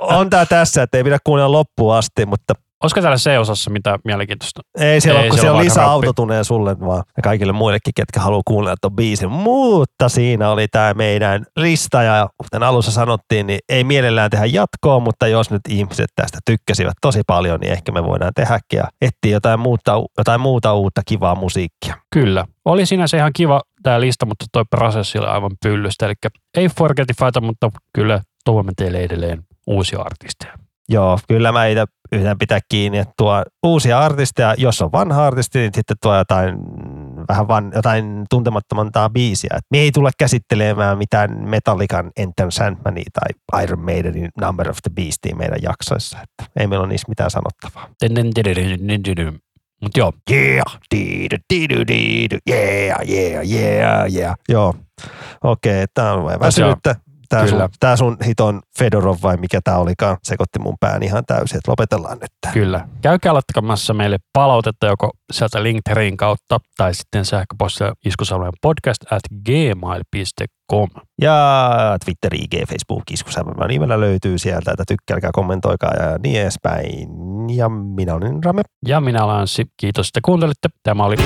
on 0.00 0.30
tää 0.30 0.46
tässä, 0.46 0.82
että 0.82 0.98
ei 0.98 1.04
pidä 1.04 1.18
kuunnella 1.24 1.52
loppuun 1.52 1.94
asti, 1.94 2.26
mutta 2.26 2.54
Olisiko 2.82 3.00
täällä 3.00 3.16
C-osassa 3.16 3.70
mitään 3.70 3.98
mielenkiintoista? 4.04 4.60
ei 4.78 5.00
siellä 5.00 5.20
Ei, 5.20 5.24
ole, 5.24 5.30
kun 5.30 5.38
siellä 5.38 5.58
on 5.58 5.64
lisää 5.64 5.86
autotuneen 5.86 6.44
sulle 6.44 6.80
vaan 6.80 7.02
ja 7.16 7.22
kaikille 7.22 7.52
muillekin, 7.52 7.94
ketkä 7.96 8.20
haluaa 8.20 8.42
kuunnella 8.46 8.76
ton 8.80 8.92
biisin. 8.92 9.30
Mutta 9.30 10.08
siinä 10.08 10.50
oli 10.50 10.68
tämä 10.68 10.94
meidän 10.94 11.46
lista 11.56 12.02
ja 12.02 12.28
kuten 12.36 12.62
alussa 12.62 12.90
sanottiin, 12.90 13.46
niin 13.46 13.58
ei 13.68 13.84
mielellään 13.84 14.30
tehdä 14.30 14.46
jatkoa, 14.46 15.00
mutta 15.00 15.26
jos 15.26 15.50
nyt 15.50 15.62
ihmiset 15.68 16.10
tästä 16.16 16.38
tykkäsivät 16.44 16.94
tosi 17.00 17.20
paljon, 17.26 17.60
niin 17.60 17.72
ehkä 17.72 17.92
me 17.92 18.04
voidaan 18.04 18.32
tehdäkin 18.34 18.76
ja 18.76 18.84
etsiä 19.00 19.32
jotain 19.32 19.60
muuta, 19.60 19.92
jotain 20.18 20.40
muuta 20.40 20.74
uutta 20.74 21.02
kivaa 21.06 21.34
musiikkia. 21.34 21.94
Kyllä. 22.12 22.44
Oli 22.64 22.86
siinä 22.86 23.06
se 23.06 23.16
ihan 23.16 23.32
kiva 23.32 23.62
tämä 23.82 24.00
lista, 24.00 24.26
mutta 24.26 24.44
toi 24.52 24.64
prosessi 24.70 25.18
oli 25.18 25.26
aivan 25.26 25.50
pyllystä. 25.62 26.06
Eli 26.06 26.14
ei 26.56 26.68
Forgetifyta, 26.68 27.40
mutta 27.40 27.70
kyllä 27.92 28.20
tuomme 28.44 28.72
teille 28.76 28.98
edelleen 28.98 29.42
uusia 29.66 29.98
artisteja. 30.00 30.67
Joo, 30.88 31.18
kyllä 31.28 31.52
mä 31.52 31.66
itse 31.66 31.84
yritän 32.12 32.38
pitää 32.38 32.58
kiinni, 32.68 32.98
että 32.98 33.14
tuo 33.16 33.42
uusia 33.62 33.98
artisteja, 33.98 34.54
jos 34.58 34.82
on 34.82 34.92
vanha 34.92 35.26
artisti, 35.26 35.58
niin 35.58 35.70
sitten 35.74 35.96
tuo 36.02 36.16
jotain 36.16 36.58
vähän 37.28 37.48
van, 37.48 37.72
jotain 37.74 38.24
tuntemattomantaa 38.30 39.10
biisiä. 39.10 39.50
Et 39.56 39.64
me 39.70 39.78
ei 39.78 39.92
tule 39.92 40.10
käsittelemään 40.18 40.98
mitään 40.98 41.48
Metallican 41.48 42.10
Enter 42.16 42.52
Sandmania 42.52 43.10
tai 43.12 43.62
Iron 43.62 43.80
Maidenin 43.80 44.28
Number 44.40 44.70
of 44.70 44.76
the 44.82 44.90
Beastia 44.94 45.36
meidän 45.36 45.58
jaksoissa. 45.62 46.18
Että 46.22 46.52
ei 46.60 46.66
meillä 46.66 46.82
ole 46.82 46.88
niissä 46.88 47.08
mitään 47.08 47.30
sanottavaa. 47.30 47.88
Mutta 49.82 50.00
joo, 50.00 50.12
Yeah, 50.30 50.78
diidu, 50.94 51.36
diidu, 51.54 51.86
diidu, 51.88 52.36
yeah, 52.50 53.08
yeah, 53.08 53.50
yeah, 53.50 54.14
yeah. 54.14 54.36
Joo, 54.48 54.74
okei, 55.44 55.82
okay, 55.82 55.86
tää 55.94 56.14
on 56.14 56.24
vähän 56.24 56.40
väsynyttä. 56.40 56.96
Tää 57.28 57.46
sun, 57.46 57.68
tää 57.80 57.96
sun 57.96 58.16
hiton 58.26 58.60
Fedorov 58.78 59.16
vai 59.22 59.36
mikä 59.36 59.60
tää 59.64 59.78
olikaan, 59.78 60.16
sekoitti 60.22 60.58
mun 60.58 60.76
pään 60.80 61.02
ihan 61.02 61.24
täysin, 61.26 61.58
että 61.58 61.70
lopetellaan 61.70 62.18
nyt 62.18 62.30
tää. 62.40 62.52
kyllä. 62.52 62.88
Käykää 63.02 63.34
laittamassa 63.34 63.94
meille 63.94 64.16
palautetta 64.32 64.86
joko 64.86 65.10
sieltä 65.32 65.62
Linktreen 65.62 66.16
kautta 66.16 66.58
tai 66.76 66.94
sitten 66.94 67.24
sähköpostilla 67.24 67.92
iskusalueen 68.04 68.52
podcast 68.62 69.12
at 69.12 69.22
gmail.com. 69.46 70.88
Ja 71.22 71.96
Twitter, 72.04 72.34
IG, 72.34 72.68
Facebook, 72.68 73.02
iskusävelmä 73.10 73.66
nimellä 73.66 74.00
löytyy 74.00 74.38
sieltä, 74.38 74.70
että 74.70 74.84
tykkääkää, 74.88 75.30
kommentoikaa 75.32 75.94
ja 75.94 76.18
niin 76.18 76.40
edespäin. 76.40 77.08
Ja 77.56 77.68
minä 77.68 78.14
olin 78.14 78.44
Rame. 78.44 78.62
Ja 78.86 79.00
minä 79.00 79.24
olen 79.24 79.36
Anssi. 79.36 79.64
Kiitos, 79.76 80.08
että 80.08 80.20
kuuntelitte. 80.24 80.68
Tämä 80.82 81.04
oli 81.04 81.16